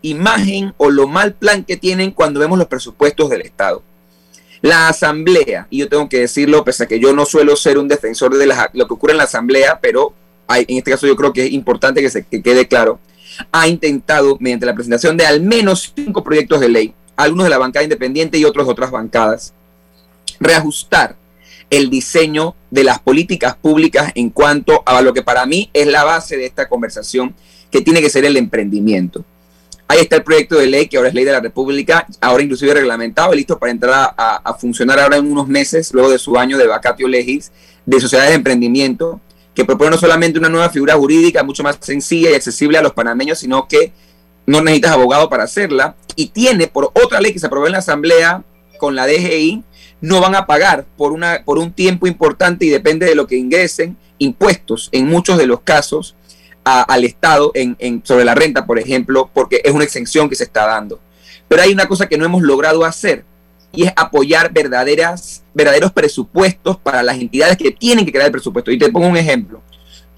imagen 0.00 0.72
o 0.78 0.88
lo 0.88 1.06
mal 1.06 1.34
plan 1.34 1.64
que 1.64 1.76
tienen 1.76 2.12
cuando 2.12 2.40
vemos 2.40 2.56
los 2.56 2.66
presupuestos 2.66 3.28
del 3.28 3.42
Estado. 3.42 3.82
La 4.62 4.88
Asamblea, 4.88 5.66
y 5.68 5.80
yo 5.80 5.88
tengo 5.90 6.08
que 6.08 6.20
decirlo, 6.20 6.64
pese 6.64 6.84
a 6.84 6.86
que 6.86 6.98
yo 6.98 7.12
no 7.12 7.26
suelo 7.26 7.54
ser 7.56 7.76
un 7.76 7.88
defensor 7.88 8.34
de 8.38 8.46
lo 8.46 8.88
que 8.88 8.94
ocurre 8.94 9.12
en 9.12 9.18
la 9.18 9.24
Asamblea, 9.24 9.80
pero 9.82 10.14
en 10.48 10.78
este 10.78 10.92
caso 10.92 11.06
yo 11.06 11.14
creo 11.14 11.34
que 11.34 11.44
es 11.44 11.52
importante 11.52 12.00
que, 12.00 12.08
se, 12.08 12.24
que 12.24 12.42
quede 12.42 12.66
claro, 12.66 12.98
ha 13.52 13.68
intentado, 13.68 14.38
mediante 14.40 14.64
la 14.64 14.74
presentación 14.74 15.18
de 15.18 15.26
al 15.26 15.42
menos 15.42 15.92
cinco 15.94 16.24
proyectos 16.24 16.58
de 16.60 16.70
ley, 16.70 16.94
algunos 17.16 17.44
de 17.44 17.50
la 17.50 17.58
bancada 17.58 17.82
independiente 17.82 18.38
y 18.38 18.46
otros 18.46 18.64
de 18.64 18.72
otras 18.72 18.90
bancadas, 18.90 19.52
reajustar 20.40 21.16
el 21.70 21.90
diseño 21.90 22.54
de 22.70 22.84
las 22.84 22.98
políticas 22.98 23.56
públicas 23.56 24.12
en 24.14 24.30
cuanto 24.30 24.82
a 24.86 25.00
lo 25.02 25.12
que 25.12 25.22
para 25.22 25.46
mí 25.46 25.70
es 25.72 25.86
la 25.86 26.04
base 26.04 26.36
de 26.36 26.46
esta 26.46 26.68
conversación, 26.68 27.34
que 27.70 27.82
tiene 27.82 28.00
que 28.00 28.10
ser 28.10 28.24
el 28.24 28.36
emprendimiento. 28.36 29.24
Ahí 29.86 30.00
está 30.00 30.16
el 30.16 30.22
proyecto 30.22 30.56
de 30.56 30.66
ley 30.66 30.86
que 30.86 30.98
ahora 30.98 31.08
es 31.08 31.14
ley 31.14 31.24
de 31.24 31.32
la 31.32 31.40
República, 31.40 32.06
ahora 32.20 32.42
inclusive 32.42 32.74
reglamentado 32.74 33.32
listo 33.34 33.58
para 33.58 33.72
entrar 33.72 34.14
a, 34.16 34.54
funcionar 34.58 35.00
ahora 35.00 35.16
en 35.16 35.30
unos 35.30 35.48
meses, 35.48 35.92
luego 35.94 36.10
de 36.10 36.18
su 36.18 36.36
año 36.36 36.58
de 36.58 36.66
vacatio 36.66 37.08
legis, 37.08 37.50
de 37.86 37.98
sociedades 37.98 38.32
de 38.32 38.36
emprendimiento, 38.36 39.20
que 39.54 39.64
propone 39.64 39.90
no 39.90 39.98
solamente 39.98 40.38
una 40.38 40.50
nueva 40.50 40.68
figura 40.68 40.94
jurídica 40.94 41.42
mucho 41.42 41.62
más 41.62 41.78
sencilla 41.80 42.30
y 42.30 42.34
accesible 42.34 42.76
a 42.76 42.82
los 42.82 42.92
panameños, 42.92 43.38
sino 43.38 43.66
que 43.66 43.92
no 44.44 44.60
necesitas 44.60 44.92
abogado 44.92 45.30
para 45.30 45.44
hacerla, 45.44 45.94
y 46.16 46.28
tiene 46.28 46.66
por 46.66 46.90
otra 46.94 47.20
ley 47.20 47.32
que 47.32 47.38
se 47.38 47.46
aprobó 47.46 47.66
en 47.66 47.72
la 47.72 47.78
Asamblea 47.78 48.44
con 48.78 48.94
la 48.94 49.06
DGI, 49.06 49.64
no 50.00 50.20
van 50.20 50.34
a 50.34 50.46
pagar 50.46 50.86
por, 50.96 51.12
una, 51.12 51.42
por 51.44 51.58
un 51.58 51.72
tiempo 51.72 52.06
importante 52.06 52.64
y 52.64 52.68
depende 52.68 53.06
de 53.06 53.14
lo 53.14 53.26
que 53.26 53.36
ingresen 53.36 53.96
impuestos 54.18 54.88
en 54.92 55.06
muchos 55.06 55.38
de 55.38 55.46
los 55.46 55.60
casos 55.60 56.14
al 56.64 57.04
Estado 57.04 57.50
en, 57.54 58.02
sobre 58.04 58.26
la 58.26 58.34
renta, 58.34 58.66
por 58.66 58.78
ejemplo, 58.78 59.30
porque 59.32 59.62
es 59.64 59.72
una 59.72 59.84
exención 59.84 60.28
que 60.28 60.36
se 60.36 60.44
está 60.44 60.66
dando. 60.66 61.00
Pero 61.48 61.62
hay 61.62 61.72
una 61.72 61.86
cosa 61.86 62.06
que 62.06 62.18
no 62.18 62.26
hemos 62.26 62.42
logrado 62.42 62.84
hacer 62.84 63.24
y 63.72 63.84
es 63.84 63.92
apoyar 63.96 64.52
verdaderas, 64.52 65.42
verdaderos 65.54 65.92
presupuestos 65.92 66.76
para 66.76 67.02
las 67.02 67.18
entidades 67.18 67.56
que 67.56 67.70
tienen 67.70 68.04
que 68.04 68.12
crear 68.12 68.26
el 68.26 68.32
presupuesto. 68.32 68.70
Y 68.70 68.78
te 68.78 68.90
pongo 68.90 69.06
un 69.06 69.16
ejemplo. 69.16 69.62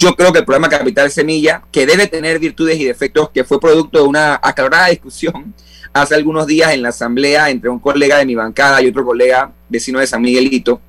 Yo 0.01 0.17
creo 0.17 0.33
que 0.33 0.39
el 0.39 0.47
programa 0.47 0.71
Capital 0.71 1.11
Semilla, 1.11 1.63
que 1.71 1.85
debe 1.85 2.07
tener 2.07 2.39
virtudes 2.39 2.81
y 2.81 2.87
defectos, 2.87 3.29
que 3.29 3.45
fue 3.45 3.61
producto 3.61 3.99
de 3.99 4.09
una 4.09 4.41
aclarada 4.43 4.87
discusión 4.87 5.55
hace 5.93 6.15
algunos 6.15 6.47
días 6.47 6.73
en 6.73 6.81
la 6.81 6.89
asamblea 6.89 7.51
entre 7.51 7.69
un 7.69 7.79
colega 7.79 8.17
de 8.17 8.25
mi 8.25 8.35
bancada 8.35 8.81
y 8.81 8.89
otro 8.89 9.05
colega 9.05 9.53
vecino 9.69 9.99
de 9.99 10.07
San 10.07 10.23
Miguelito. 10.23 10.81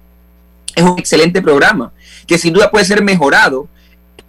Es 0.74 0.86
un 0.86 0.97
excelente 0.97 1.41
programa 1.41 1.91
que 2.26 2.38
sin 2.38 2.53
duda 2.53 2.72
puede 2.72 2.86
ser 2.86 3.03
mejorado 3.03 3.68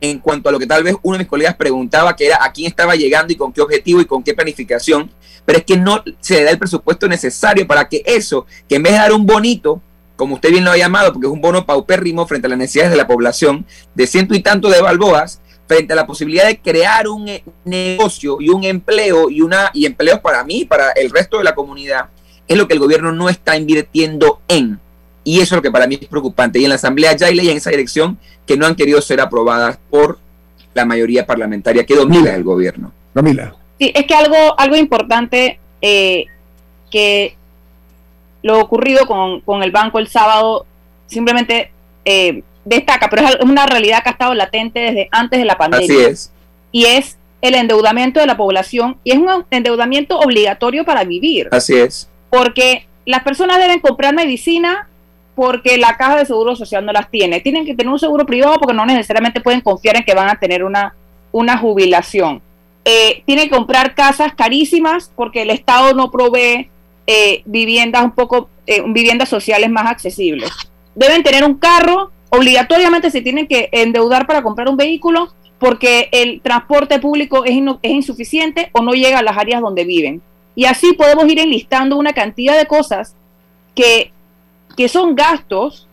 en 0.01 0.19
cuanto 0.19 0.49
a 0.49 0.53
lo 0.53 0.59
que 0.59 0.67
tal 0.67 0.83
vez 0.83 0.97
uno 1.03 1.17
de 1.17 1.23
mis 1.23 1.31
colegas 1.31 1.55
preguntaba, 1.55 2.17
que 2.17 2.27
era 2.27 2.45
a 2.45 2.51
quién 2.51 2.67
estaba 2.67 2.97
llegando 2.97 3.33
y 3.33 3.37
con 3.37 3.53
qué 3.53 3.61
objetivo 3.61 4.01
y 4.01 4.05
con 4.05 4.25
qué 4.25 4.35
planificación, 4.35 5.09
pero 5.47 5.59
es 5.59 5.65
que 5.65 5.77
no 5.77 6.03
se 6.19 6.39
le 6.39 6.43
da 6.43 6.51
el 6.51 6.59
presupuesto 6.59 7.07
necesario 7.07 7.69
para 7.69 7.89
que 7.89 8.03
eso, 8.05 8.47
que 8.69 8.75
en 8.75 8.83
vez 8.83 8.95
de 8.95 8.99
dar 8.99 9.13
un 9.13 9.25
bonito, 9.25 9.81
como 10.23 10.37
usted 10.37 10.53
bien 10.53 10.65
lo 10.65 10.71
ha 10.71 10.77
llamado, 10.77 11.13
porque 11.13 11.27
es 11.27 11.33
un 11.33 11.41
bono 11.41 11.67
paupérrimo 11.67 12.29
frente 12.29 12.47
a 12.47 12.51
las 12.51 12.59
necesidades 12.59 12.93
de 12.93 12.97
la 12.97 13.09
población, 13.09 13.67
de 13.97 14.07
ciento 14.07 14.37
y 14.37 14.41
tanto 14.41 14.71
de 14.71 14.81
balboas, 14.81 15.41
frente 15.67 15.95
a 15.95 15.97
la 15.97 16.07
posibilidad 16.07 16.47
de 16.47 16.61
crear 16.61 17.09
un 17.09 17.27
eh, 17.27 17.43
negocio 17.65 18.37
y 18.39 18.49
un 18.49 18.63
empleo 18.63 19.31
y 19.31 19.41
una 19.41 19.73
y 19.75 19.85
empleos 19.85 20.21
para 20.21 20.45
mí, 20.45 20.65
para 20.65 20.93
el 20.93 21.11
resto 21.11 21.39
de 21.39 21.45
la 21.45 21.57
comunidad, 21.57 22.11
es 22.47 22.57
lo 22.57 22.69
que 22.69 22.75
el 22.75 22.79
gobierno 22.79 23.11
no 23.11 23.29
está 23.29 23.57
invirtiendo 23.57 24.41
en. 24.47 24.79
Y 25.25 25.41
eso 25.41 25.57
es 25.57 25.57
lo 25.57 25.63
que 25.63 25.73
para 25.73 25.89
mí 25.89 25.99
es 26.01 26.07
preocupante. 26.07 26.61
Y 26.61 26.63
en 26.63 26.69
la 26.69 26.77
Asamblea 26.77 27.17
ya 27.17 27.27
hay 27.27 27.35
leyes 27.35 27.51
en 27.51 27.59
esa 27.59 27.71
dirección 27.71 28.17
que 28.47 28.57
no 28.57 28.65
han 28.65 28.77
querido 28.77 29.03
ser 29.03 29.21
aprobadas 29.21 29.77
por 29.91 30.21
la 30.73 30.85
mayoría 30.85 31.27
parlamentaria 31.27 31.85
que 31.85 31.97
domina 31.97 32.33
el 32.33 32.45
gobierno. 32.45 32.93
Camila. 33.13 33.57
Sí, 33.81 33.91
es 33.93 34.07
que 34.07 34.15
algo, 34.15 34.55
algo 34.57 34.77
importante 34.77 35.59
eh, 35.81 36.27
que 36.93 37.37
lo 38.43 38.61
ocurrido 38.61 39.07
con, 39.07 39.41
con 39.41 39.63
el 39.63 39.71
banco 39.71 39.99
el 39.99 40.09
sábado 40.09 40.67
simplemente 41.07 41.71
eh, 42.05 42.43
destaca, 42.65 43.09
pero 43.09 43.27
es 43.27 43.37
una 43.41 43.67
realidad 43.67 44.03
que 44.03 44.09
ha 44.09 44.13
estado 44.13 44.35
latente 44.35 44.81
desde 44.81 45.09
antes 45.11 45.39
de 45.39 45.45
la 45.45 45.57
pandemia. 45.57 45.87
Así 45.87 46.05
es. 46.05 46.33
Y 46.71 46.87
es 46.87 47.19
el 47.41 47.55
endeudamiento 47.55 48.21
de 48.21 48.27
la 48.27 48.37
población 48.37 48.97
y 49.05 49.13
es 49.13 49.19
un 49.19 49.45
endeudamiento 49.51 50.19
obligatorio 50.19 50.85
para 50.85 51.05
vivir. 51.05 51.49
Así 51.51 51.75
es. 51.75 52.09
Porque 52.31 52.87
las 53.05 53.23
personas 53.23 53.59
deben 53.59 53.81
comprar 53.81 54.15
medicina 54.15 54.89
porque 55.35 55.79
la 55.79 55.97
caja 55.97 56.19
de 56.19 56.27
seguro 56.27 56.57
social 56.57 56.85
no 56.85 56.93
las 56.93 57.11
tiene. 57.11 57.41
Tienen 57.41 57.65
que 57.67 57.75
tener 57.75 57.93
un 57.93 57.99
seguro 57.99 58.27
privado 58.27 58.59
porque 58.59 58.75
no 58.75 58.87
necesariamente 58.87 59.41
pueden 59.41 59.61
confiar 59.61 59.97
en 59.97 60.05
que 60.05 60.15
van 60.15 60.29
a 60.29 60.39
tener 60.39 60.63
una, 60.63 60.95
una 61.33 61.59
jubilación. 61.59 62.41
Eh, 62.85 63.23
tienen 63.27 63.49
que 63.49 63.57
comprar 63.57 63.95
casas 63.95 64.35
carísimas 64.35 65.11
porque 65.15 65.43
el 65.43 65.51
Estado 65.51 65.95
no 65.95 66.11
provee 66.11 66.69
eh, 67.07 67.43
viviendas 67.45 68.03
un 68.05 68.13
poco, 68.13 68.49
eh, 68.67 68.83
viviendas 68.87 69.29
sociales 69.29 69.71
más 69.71 69.87
accesibles. 69.87 70.51
Deben 70.95 71.23
tener 71.23 71.45
un 71.45 71.55
carro, 71.55 72.13
obligatoriamente 72.31 73.11
se 73.11 73.23
tienen 73.23 73.47
que 73.47 73.69
endeudar 73.73 74.27
para 74.27 74.43
comprar 74.43 74.69
un 74.69 74.77
vehículo 74.77 75.35
porque 75.59 76.09
el 76.13 76.41
transporte 76.41 76.99
público 76.99 77.45
es, 77.45 77.53
es 77.83 77.91
insuficiente 77.91 78.71
o 78.73 78.83
no 78.83 78.93
llega 78.93 79.21
a 79.21 79.23
las 79.23 79.37
áreas 79.37 79.61
donde 79.61 79.85
viven. 79.85 80.21
Y 80.55 80.65
así 80.65 80.93
podemos 80.93 81.27
ir 81.29 81.39
enlistando 81.39 81.97
una 81.97 82.13
cantidad 82.13 82.57
de 82.59 82.67
cosas 82.67 83.15
que 83.75 84.13
que 84.77 84.89
son 84.89 85.15
gastos 85.15 85.89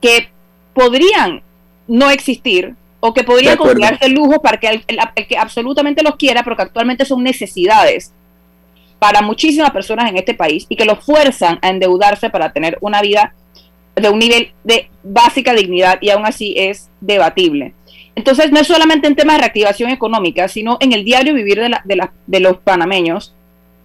que 0.00 0.28
podrían 0.74 1.42
no 1.86 2.10
existir 2.10 2.74
o 3.00 3.12
que 3.12 3.24
podrían 3.24 3.56
considerarse 3.56 4.08
lujo 4.08 4.40
para 4.40 4.58
que 4.58 4.68
el, 4.68 4.84
que 5.26 5.36
absolutamente 5.36 6.02
los 6.02 6.16
quiera, 6.16 6.42
pero 6.44 6.56
que 6.56 6.62
actualmente 6.62 7.04
son 7.04 7.22
necesidades 7.22 8.12
para 9.02 9.20
muchísimas 9.20 9.72
personas 9.72 10.08
en 10.08 10.16
este 10.16 10.32
país 10.32 10.64
y 10.68 10.76
que 10.76 10.84
los 10.84 11.04
fuerzan 11.04 11.58
a 11.60 11.70
endeudarse 11.70 12.30
para 12.30 12.52
tener 12.52 12.78
una 12.80 13.02
vida 13.02 13.34
de 13.96 14.08
un 14.08 14.20
nivel 14.20 14.52
de 14.62 14.90
básica 15.02 15.54
dignidad 15.54 15.98
y 16.00 16.10
aún 16.10 16.24
así 16.24 16.54
es 16.56 16.88
debatible. 17.00 17.74
Entonces, 18.14 18.52
no 18.52 18.60
es 18.60 18.68
solamente 18.68 19.08
en 19.08 19.16
temas 19.16 19.34
de 19.34 19.40
reactivación 19.40 19.90
económica, 19.90 20.46
sino 20.46 20.76
en 20.78 20.92
el 20.92 21.02
diario 21.02 21.34
vivir 21.34 21.60
de, 21.60 22.40
los 22.40 22.58
panameños, 22.58 23.34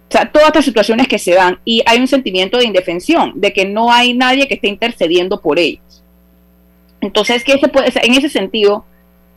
todas 0.08 0.46
estas 0.46 0.64
situaciones 0.64 1.08
que 1.08 1.18
se 1.18 1.34
dan 1.34 1.58
y 1.64 1.82
hay 1.84 1.98
un 1.98 2.06
sentimiento 2.06 2.58
de 2.58 2.66
indefensión, 2.66 3.32
de 3.34 3.52
que 3.52 3.64
no 3.64 3.90
hay 3.90 4.14
nadie 4.14 4.46
que 4.46 4.54
esté 4.54 4.68
intercediendo 4.68 5.40
por 5.40 5.58
ellos. 5.58 6.04
Entonces, 7.00 7.42
¿qué 7.42 7.58
se 7.58 7.66
puede, 7.66 7.92
en 8.06 8.14
ese 8.14 8.28
sentido, 8.28 8.84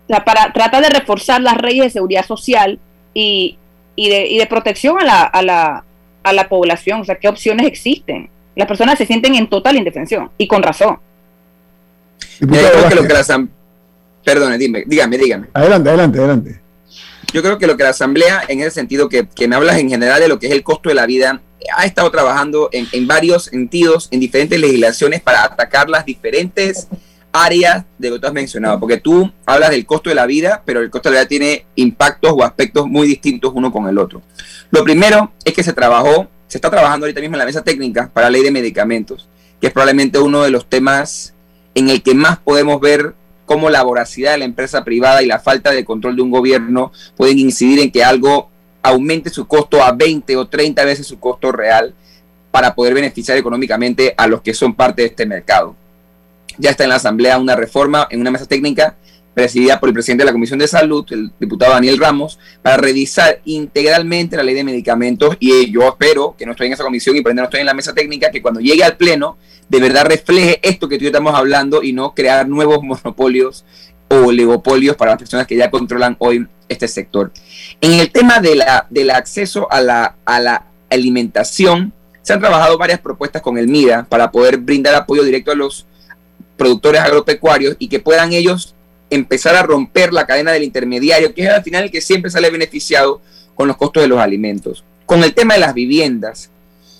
para 0.07 0.53
tratar 0.53 0.83
de 0.83 0.89
reforzar 0.89 1.41
las 1.41 1.59
leyes 1.59 1.85
de 1.85 1.89
seguridad 1.89 2.23
social 2.23 2.77
y, 3.15 3.57
de, 3.95 4.47
protección 4.49 4.99
a 4.99 5.03
la, 5.03 5.23
a, 5.23 5.41
la, 5.41 5.83
a 6.23 6.33
la 6.33 6.49
población, 6.49 7.01
o 7.01 7.05
sea, 7.05 7.15
¿qué 7.15 7.27
opciones 7.27 7.67
existen? 7.67 8.29
Las 8.55 8.67
personas 8.67 8.97
se 8.97 9.05
sienten 9.05 9.35
en 9.35 9.47
total 9.47 9.77
indefensión 9.77 10.29
y 10.37 10.47
con 10.47 10.61
razón. 10.61 10.97
Perdone, 14.23 14.57
dime, 14.57 14.83
dígame, 14.85 15.17
dígame. 15.17 15.47
Adelante, 15.53 15.89
adelante, 15.89 16.19
adelante. 16.19 16.61
Yo 17.33 17.41
creo 17.41 17.57
que 17.57 17.65
lo 17.65 17.77
que 17.77 17.83
la 17.83 17.89
Asamblea, 17.89 18.43
en 18.47 18.59
ese 18.59 18.71
sentido 18.71 19.07
que, 19.07 19.27
me 19.47 19.55
hablas 19.55 19.77
en 19.77 19.89
general 19.89 20.19
de 20.19 20.27
lo 20.27 20.37
que 20.37 20.47
es 20.47 20.53
el 20.53 20.63
costo 20.63 20.89
de 20.89 20.95
la 20.95 21.05
vida, 21.05 21.41
ha 21.75 21.85
estado 21.85 22.11
trabajando 22.11 22.69
en, 22.71 23.07
varios 23.07 23.45
sentidos, 23.45 24.09
en 24.11 24.19
diferentes 24.19 24.59
legislaciones 24.59 25.21
para 25.21 25.45
atacar 25.45 25.89
las 25.89 26.05
diferentes 26.05 26.87
áreas 27.31 27.85
de 27.97 28.09
lo 28.09 28.15
que 28.15 28.21
tú 28.21 28.27
has 28.27 28.33
mencionado, 28.33 28.79
porque 28.79 28.97
tú 28.97 29.31
hablas 29.45 29.69
del 29.69 29.85
costo 29.85 30.09
de 30.09 30.15
la 30.15 30.25
vida, 30.25 30.61
pero 30.65 30.81
el 30.81 30.89
costo 30.89 31.09
de 31.09 31.15
la 31.15 31.21
vida 31.21 31.27
tiene 31.27 31.65
impactos 31.75 32.33
o 32.35 32.43
aspectos 32.43 32.87
muy 32.87 33.07
distintos 33.07 33.51
uno 33.53 33.71
con 33.71 33.87
el 33.87 33.97
otro. 33.97 34.21
Lo 34.69 34.83
primero 34.83 35.31
es 35.45 35.53
que 35.53 35.63
se 35.63 35.73
trabajó, 35.73 36.27
se 36.47 36.57
está 36.57 36.69
trabajando 36.69 37.05
ahorita 37.05 37.21
mismo 37.21 37.35
en 37.35 37.39
la 37.39 37.45
mesa 37.45 37.63
técnica 37.63 38.09
para 38.13 38.27
la 38.27 38.31
ley 38.31 38.43
de 38.43 38.51
medicamentos, 38.51 39.27
que 39.59 39.67
es 39.67 39.73
probablemente 39.73 40.19
uno 40.19 40.43
de 40.43 40.51
los 40.51 40.67
temas 40.67 41.33
en 41.73 41.89
el 41.89 42.03
que 42.03 42.13
más 42.13 42.39
podemos 42.39 42.79
ver 42.81 43.15
cómo 43.45 43.69
la 43.69 43.83
voracidad 43.83 44.31
de 44.31 44.37
la 44.39 44.45
empresa 44.45 44.83
privada 44.83 45.21
y 45.21 45.25
la 45.25 45.39
falta 45.39 45.71
de 45.71 45.85
control 45.85 46.15
de 46.15 46.21
un 46.21 46.31
gobierno 46.31 46.91
pueden 47.17 47.39
incidir 47.39 47.79
en 47.79 47.91
que 47.91 48.03
algo 48.03 48.49
aumente 48.81 49.29
su 49.29 49.45
costo 49.47 49.83
a 49.83 49.91
20 49.91 50.35
o 50.37 50.47
30 50.47 50.83
veces 50.85 51.07
su 51.07 51.19
costo 51.19 51.51
real 51.51 51.93
para 52.49 52.75
poder 52.75 52.93
beneficiar 52.93 53.37
económicamente 53.37 54.13
a 54.17 54.27
los 54.27 54.41
que 54.41 54.53
son 54.53 54.73
parte 54.73 55.01
de 55.01 55.09
este 55.09 55.25
mercado. 55.25 55.75
Ya 56.57 56.71
está 56.71 56.83
en 56.83 56.89
la 56.89 56.95
Asamblea 56.95 57.37
una 57.37 57.55
reforma 57.55 58.07
en 58.09 58.21
una 58.21 58.31
mesa 58.31 58.45
técnica 58.45 58.95
presidida 59.33 59.79
por 59.79 59.89
el 59.89 59.93
presidente 59.93 60.23
de 60.23 60.25
la 60.25 60.33
Comisión 60.33 60.59
de 60.59 60.67
Salud, 60.67 61.05
el 61.11 61.31
diputado 61.39 61.71
Daniel 61.71 61.97
Ramos, 61.97 62.37
para 62.61 62.77
revisar 62.77 63.39
integralmente 63.45 64.35
la 64.35 64.43
ley 64.43 64.55
de 64.55 64.63
medicamentos 64.63 65.37
y 65.39 65.71
yo 65.71 65.87
espero 65.87 66.35
que 66.37 66.45
no 66.45 66.51
estoy 66.51 66.67
en 66.67 66.73
esa 66.73 66.83
comisión 66.83 67.15
y 67.15 67.21
por 67.21 67.31
ende 67.31 67.41
no 67.41 67.45
estoy 67.45 67.61
en 67.61 67.65
la 67.65 67.73
mesa 67.73 67.93
técnica, 67.93 68.29
que 68.29 68.41
cuando 68.41 68.59
llegue 68.59 68.83
al 68.83 68.97
Pleno 68.97 69.37
de 69.69 69.79
verdad 69.79 70.05
refleje 70.05 70.59
esto 70.61 70.89
que 70.89 70.97
tú 70.97 71.05
y 71.05 71.07
estamos 71.07 71.33
hablando 71.33 71.81
y 71.81 71.93
no 71.93 72.13
crear 72.13 72.47
nuevos 72.47 72.83
monopolios 72.83 73.63
o 74.09 74.27
oligopolios 74.27 74.97
para 74.97 75.11
las 75.11 75.19
personas 75.19 75.47
que 75.47 75.55
ya 75.55 75.71
controlan 75.71 76.17
hoy 76.19 76.45
este 76.67 76.87
sector. 76.87 77.31
En 77.79 77.93
el 77.93 78.11
tema 78.11 78.39
de 78.39 78.55
la, 78.55 78.87
del 78.89 79.09
acceso 79.11 79.71
a 79.71 79.79
la, 79.79 80.15
a 80.25 80.39
la 80.41 80.65
alimentación, 80.89 81.93
se 82.21 82.33
han 82.33 82.41
trabajado 82.41 82.77
varias 82.77 82.99
propuestas 82.99 83.41
con 83.41 83.57
el 83.57 83.67
MIDA 83.67 84.05
para 84.09 84.29
poder 84.29 84.57
brindar 84.57 84.93
apoyo 84.95 85.23
directo 85.23 85.51
a 85.51 85.55
los 85.55 85.87
productores 86.61 87.01
agropecuarios 87.01 87.75
y 87.79 87.87
que 87.87 87.99
puedan 87.99 88.33
ellos 88.33 88.75
empezar 89.09 89.55
a 89.55 89.63
romper 89.63 90.13
la 90.13 90.27
cadena 90.27 90.51
del 90.51 90.61
intermediario, 90.61 91.33
que 91.33 91.41
es 91.41 91.49
al 91.49 91.63
final 91.63 91.85
el 91.85 91.91
que 91.91 92.01
siempre 92.01 92.29
sale 92.29 92.51
beneficiado 92.51 93.19
con 93.55 93.67
los 93.67 93.77
costos 93.77 94.03
de 94.03 94.07
los 94.07 94.19
alimentos. 94.19 94.83
Con 95.07 95.23
el 95.23 95.33
tema 95.33 95.55
de 95.55 95.59
las 95.59 95.73
viviendas, 95.73 96.51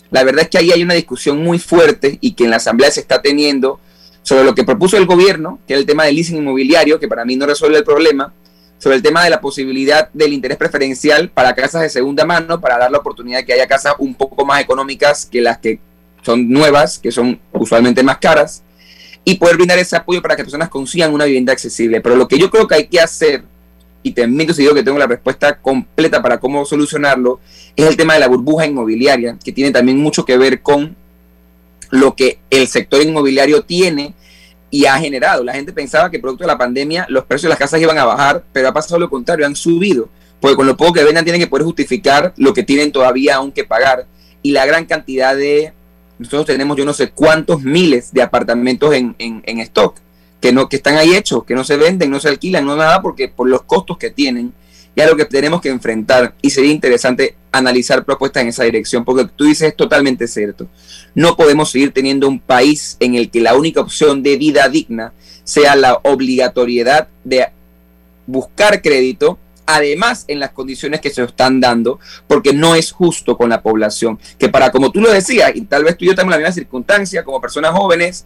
la 0.09 0.23
verdad 0.23 0.45
es 0.45 0.49
que 0.49 0.57
ahí 0.57 0.71
hay 0.71 0.81
una 0.81 0.95
discusión 0.95 1.43
muy 1.43 1.59
fuerte 1.59 2.17
y 2.21 2.33
que 2.33 2.45
en 2.45 2.49
la 2.49 2.55
Asamblea 2.55 2.89
se 2.89 3.01
está 3.01 3.21
teniendo 3.21 3.79
sobre 4.23 4.43
lo 4.43 4.55
que 4.55 4.63
propuso 4.63 4.97
el 4.97 5.05
gobierno, 5.05 5.59
que 5.67 5.75
es 5.75 5.79
el 5.79 5.85
tema 5.85 6.05
del 6.05 6.15
leasing 6.15 6.37
inmobiliario, 6.37 6.99
que 6.99 7.07
para 7.07 7.23
mí 7.23 7.35
no 7.35 7.45
resuelve 7.45 7.77
el 7.77 7.83
problema, 7.83 8.33
sobre 8.79 8.95
el 8.95 9.03
tema 9.03 9.23
de 9.23 9.29
la 9.29 9.41
posibilidad 9.41 10.09
del 10.11 10.33
interés 10.33 10.57
preferencial 10.57 11.29
para 11.29 11.53
casas 11.53 11.83
de 11.83 11.89
segunda 11.89 12.25
mano, 12.25 12.59
para 12.59 12.79
dar 12.79 12.89
la 12.89 12.97
oportunidad 12.97 13.37
de 13.37 13.45
que 13.45 13.53
haya 13.53 13.67
casas 13.67 13.93
un 13.99 14.15
poco 14.15 14.43
más 14.43 14.59
económicas 14.59 15.27
que 15.27 15.39
las 15.39 15.59
que 15.59 15.79
son 16.23 16.49
nuevas, 16.49 16.97
que 16.97 17.11
son 17.11 17.39
usualmente 17.53 18.01
más 18.01 18.17
caras, 18.17 18.63
y 19.23 19.35
poder 19.35 19.55
brindar 19.55 19.77
ese 19.77 19.95
apoyo 19.95 20.21
para 20.21 20.35
que 20.35 20.43
personas 20.43 20.69
consigan 20.69 21.13
una 21.13 21.25
vivienda 21.25 21.53
accesible. 21.53 22.01
Pero 22.01 22.15
lo 22.15 22.27
que 22.27 22.37
yo 22.37 22.49
creo 22.49 22.67
que 22.67 22.75
hay 22.75 22.87
que 22.87 22.99
hacer 22.99 23.43
y 24.03 24.11
te 24.11 24.27
miento 24.27 24.53
si 24.53 24.63
digo 24.63 24.73
que 24.73 24.83
tengo 24.83 24.97
la 24.97 25.07
respuesta 25.07 25.59
completa 25.59 26.21
para 26.21 26.39
cómo 26.39 26.65
solucionarlo, 26.65 27.39
es 27.75 27.85
el 27.85 27.97
tema 27.97 28.15
de 28.15 28.19
la 28.19 28.27
burbuja 28.27 28.65
inmobiliaria, 28.65 29.37
que 29.43 29.51
tiene 29.51 29.71
también 29.71 29.97
mucho 29.97 30.25
que 30.25 30.37
ver 30.37 30.61
con 30.61 30.95
lo 31.91 32.15
que 32.15 32.39
el 32.49 32.67
sector 32.67 33.01
inmobiliario 33.01 33.63
tiene 33.63 34.13
y 34.69 34.85
ha 34.85 34.97
generado. 34.97 35.43
La 35.43 35.53
gente 35.53 35.73
pensaba 35.73 36.09
que 36.09 36.19
producto 36.19 36.43
de 36.43 36.47
la 36.47 36.57
pandemia 36.57 37.05
los 37.09 37.25
precios 37.25 37.43
de 37.43 37.49
las 37.49 37.59
casas 37.59 37.81
iban 37.81 37.97
a 37.97 38.05
bajar, 38.05 38.43
pero 38.51 38.69
ha 38.69 38.73
pasado 38.73 38.99
lo 38.99 39.09
contrario, 39.09 39.45
han 39.45 39.55
subido, 39.55 40.09
porque 40.39 40.55
con 40.55 40.65
lo 40.65 40.77
poco 40.77 40.93
que 40.93 41.03
vendan 41.03 41.23
tienen 41.23 41.41
que 41.41 41.47
poder 41.47 41.65
justificar 41.65 42.33
lo 42.37 42.53
que 42.53 42.63
tienen 42.63 42.91
todavía 42.91 43.35
aún 43.35 43.51
que 43.51 43.63
pagar 43.63 44.07
y 44.41 44.51
la 44.51 44.65
gran 44.65 44.85
cantidad 44.85 45.35
de, 45.35 45.73
nosotros 46.21 46.45
tenemos 46.45 46.77
yo 46.77 46.85
no 46.85 46.93
sé 46.93 47.09
cuántos 47.09 47.63
miles 47.63 48.13
de 48.13 48.21
apartamentos 48.21 48.93
en, 48.93 49.15
en, 49.17 49.41
en 49.45 49.59
stock 49.59 49.97
que, 50.39 50.51
no, 50.53 50.69
que 50.69 50.77
están 50.77 50.97
ahí 50.97 51.15
hechos, 51.15 51.43
que 51.45 51.55
no 51.55 51.63
se 51.63 51.77
venden, 51.77 52.11
no 52.11 52.19
se 52.19 52.29
alquilan, 52.29 52.65
no 52.65 52.75
nada, 52.75 53.01
porque 53.01 53.27
por 53.27 53.49
los 53.49 53.63
costos 53.63 53.97
que 53.97 54.11
tienen, 54.11 54.53
ya 54.95 55.07
lo 55.07 55.15
que 55.15 55.25
tenemos 55.25 55.61
que 55.61 55.69
enfrentar. 55.69 56.35
Y 56.41 56.51
sería 56.51 56.71
interesante 56.71 57.35
analizar 57.51 58.05
propuestas 58.05 58.43
en 58.43 58.49
esa 58.49 58.63
dirección, 58.63 59.03
porque 59.03 59.29
tú 59.35 59.45
dices 59.45 59.69
es 59.69 59.75
totalmente 59.75 60.27
cierto. 60.27 60.67
No 61.15 61.35
podemos 61.35 61.71
seguir 61.71 61.91
teniendo 61.91 62.27
un 62.27 62.39
país 62.39 62.97
en 62.99 63.15
el 63.15 63.29
que 63.29 63.41
la 63.41 63.55
única 63.55 63.81
opción 63.81 64.23
de 64.23 64.37
vida 64.37 64.69
digna 64.69 65.13
sea 65.43 65.75
la 65.75 65.99
obligatoriedad 66.03 67.07
de 67.23 67.47
buscar 68.27 68.81
crédito, 68.81 69.39
además 69.75 70.25
en 70.27 70.39
las 70.39 70.51
condiciones 70.51 71.01
que 71.01 71.09
se 71.09 71.23
están 71.23 71.59
dando, 71.59 71.99
porque 72.27 72.53
no 72.53 72.75
es 72.75 72.91
justo 72.91 73.37
con 73.37 73.49
la 73.49 73.61
población, 73.61 74.19
que 74.37 74.49
para, 74.49 74.71
como 74.71 74.91
tú 74.91 75.01
lo 75.01 75.11
decías, 75.11 75.51
y 75.55 75.61
tal 75.61 75.83
vez 75.83 75.97
tú 75.97 76.05
y 76.05 76.07
yo 76.07 76.15
tenemos 76.15 76.31
la 76.31 76.37
misma 76.37 76.51
circunstancia, 76.51 77.23
como 77.23 77.41
personas 77.41 77.71
jóvenes, 77.71 78.25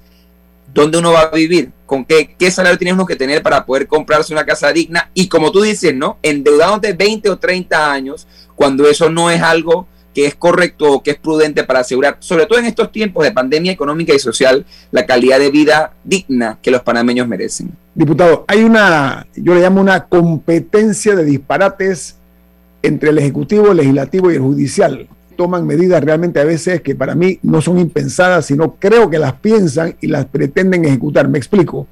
dónde 0.73 0.97
uno 0.97 1.13
va 1.13 1.21
a 1.21 1.29
vivir, 1.29 1.71
con 1.85 2.03
qué, 2.05 2.35
qué 2.37 2.51
salario 2.51 2.77
tiene 2.77 2.93
uno 2.93 3.05
que 3.05 3.15
tener 3.15 3.41
para 3.41 3.65
poder 3.65 3.87
comprarse 3.87 4.33
una 4.33 4.45
casa 4.45 4.71
digna 4.73 5.09
y 5.13 5.27
como 5.27 5.51
tú 5.51 5.61
dices, 5.61 5.93
¿no? 5.93 6.17
Endeudándote 6.21 6.93
20 6.93 7.29
o 7.29 7.37
30 7.37 7.91
años 7.91 8.27
cuando 8.55 8.87
eso 8.87 9.09
no 9.09 9.29
es 9.29 9.41
algo 9.41 9.87
que 10.15 10.25
es 10.25 10.33
correcto 10.33 10.93
o 10.93 11.03
que 11.03 11.11
es 11.11 11.17
prudente 11.17 11.65
para 11.65 11.81
asegurar, 11.81 12.15
sobre 12.19 12.45
todo 12.45 12.57
en 12.57 12.65
estos 12.65 12.89
tiempos 12.91 13.25
de 13.25 13.33
pandemia 13.33 13.73
económica 13.73 14.13
y 14.13 14.19
social, 14.19 14.65
la 14.91 15.05
calidad 15.05 15.39
de 15.39 15.51
vida 15.51 15.93
digna 16.05 16.57
que 16.61 16.71
los 16.71 16.81
panameños 16.81 17.27
merecen. 17.27 17.71
Diputado, 17.93 18.45
hay 18.47 18.63
una, 18.63 19.27
yo 19.35 19.53
le 19.53 19.61
llamo 19.61 19.81
una 19.81 20.05
competencia 20.05 21.15
de 21.15 21.25
disparates 21.25 22.15
entre 22.81 23.09
el 23.09 23.17
Ejecutivo, 23.19 23.71
el 23.71 23.77
Legislativo 23.77 24.31
y 24.31 24.35
el 24.35 24.41
Judicial 24.41 25.07
toman 25.35 25.67
medidas 25.67 26.01
realmente 26.01 26.39
a 26.39 26.45
veces 26.45 26.81
que 26.81 26.95
para 26.95 27.13
mí 27.13 27.39
no 27.43 27.61
son 27.61 27.77
impensadas, 27.77 28.45
sino 28.45 28.75
creo 28.75 29.09
que 29.09 29.19
las 29.19 29.33
piensan 29.33 29.97
y 29.99 30.07
las 30.07 30.25
pretenden 30.27 30.85
ejecutar. 30.85 31.27
Me 31.27 31.37
explico. 31.37 31.87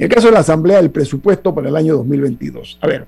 En 0.00 0.06
el 0.06 0.12
caso 0.12 0.26
de 0.26 0.32
la 0.32 0.40
Asamblea, 0.40 0.80
el 0.80 0.90
presupuesto 0.90 1.54
para 1.54 1.68
el 1.68 1.76
año 1.76 1.96
2022. 1.98 2.78
A 2.80 2.88
ver, 2.88 3.06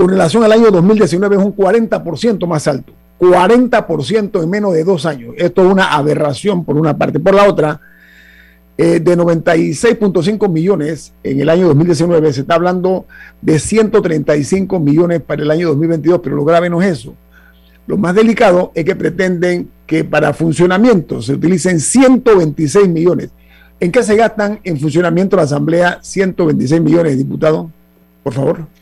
con 0.00 0.08
relación 0.08 0.42
al 0.42 0.52
año 0.52 0.70
2019 0.70 1.36
es 1.36 1.42
un 1.42 1.54
40% 1.54 2.46
más 2.46 2.66
alto. 2.66 2.90
40% 3.20 4.42
en 4.42 4.48
menos 4.48 4.72
de 4.72 4.82
dos 4.82 5.04
años. 5.04 5.34
Esto 5.36 5.62
es 5.62 5.70
una 5.70 5.92
aberración 5.92 6.64
por 6.64 6.78
una 6.78 6.96
parte. 6.96 7.20
Por 7.20 7.34
la 7.34 7.46
otra, 7.46 7.78
eh, 8.78 8.98
de 8.98 9.14
96.5 9.18 10.48
millones 10.48 11.12
en 11.22 11.42
el 11.42 11.50
año 11.50 11.66
2019, 11.66 12.32
se 12.32 12.40
está 12.40 12.54
hablando 12.54 13.04
de 13.42 13.58
135 13.58 14.80
millones 14.80 15.20
para 15.20 15.42
el 15.42 15.50
año 15.50 15.68
2022, 15.68 16.20
pero 16.24 16.34
lo 16.34 16.46
grave 16.46 16.70
no 16.70 16.80
es 16.80 16.92
eso. 16.92 17.12
Lo 17.86 17.98
más 17.98 18.14
delicado 18.14 18.72
es 18.74 18.86
que 18.86 18.96
pretenden 18.96 19.68
que 19.86 20.02
para 20.04 20.32
funcionamiento 20.32 21.20
se 21.20 21.34
utilicen 21.34 21.78
126 21.78 22.88
millones. 22.88 23.28
¿En 23.78 23.92
qué 23.92 24.02
se 24.02 24.16
gastan 24.16 24.60
en 24.64 24.80
funcionamiento 24.80 25.36
la 25.36 25.42
Asamblea 25.42 25.98
126 26.00 26.80
millones, 26.80 27.18
diputado? 27.18 27.70
Por 28.22 28.32
favor. 28.32 28.79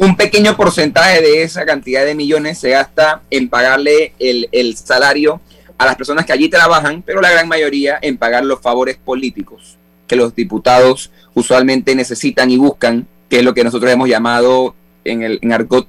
Un 0.00 0.16
pequeño 0.16 0.56
porcentaje 0.56 1.20
de 1.20 1.42
esa 1.42 1.66
cantidad 1.66 2.06
de 2.06 2.14
millones 2.14 2.56
se 2.56 2.70
gasta 2.70 3.20
en 3.30 3.50
pagarle 3.50 4.14
el, 4.18 4.48
el 4.50 4.74
salario 4.74 5.42
a 5.76 5.84
las 5.84 5.94
personas 5.96 6.24
que 6.24 6.32
allí 6.32 6.48
trabajan, 6.48 7.02
pero 7.02 7.20
la 7.20 7.30
gran 7.30 7.46
mayoría 7.46 7.98
en 8.00 8.16
pagar 8.16 8.46
los 8.46 8.62
favores 8.62 8.96
políticos 8.96 9.76
que 10.06 10.16
los 10.16 10.34
diputados 10.34 11.10
usualmente 11.34 11.94
necesitan 11.94 12.50
y 12.50 12.56
buscan, 12.56 13.06
que 13.28 13.40
es 13.40 13.44
lo 13.44 13.52
que 13.52 13.62
nosotros 13.62 13.92
hemos 13.92 14.08
llamado 14.08 14.74
en 15.04 15.20
el 15.20 15.38
en 15.42 15.52
argot 15.52 15.88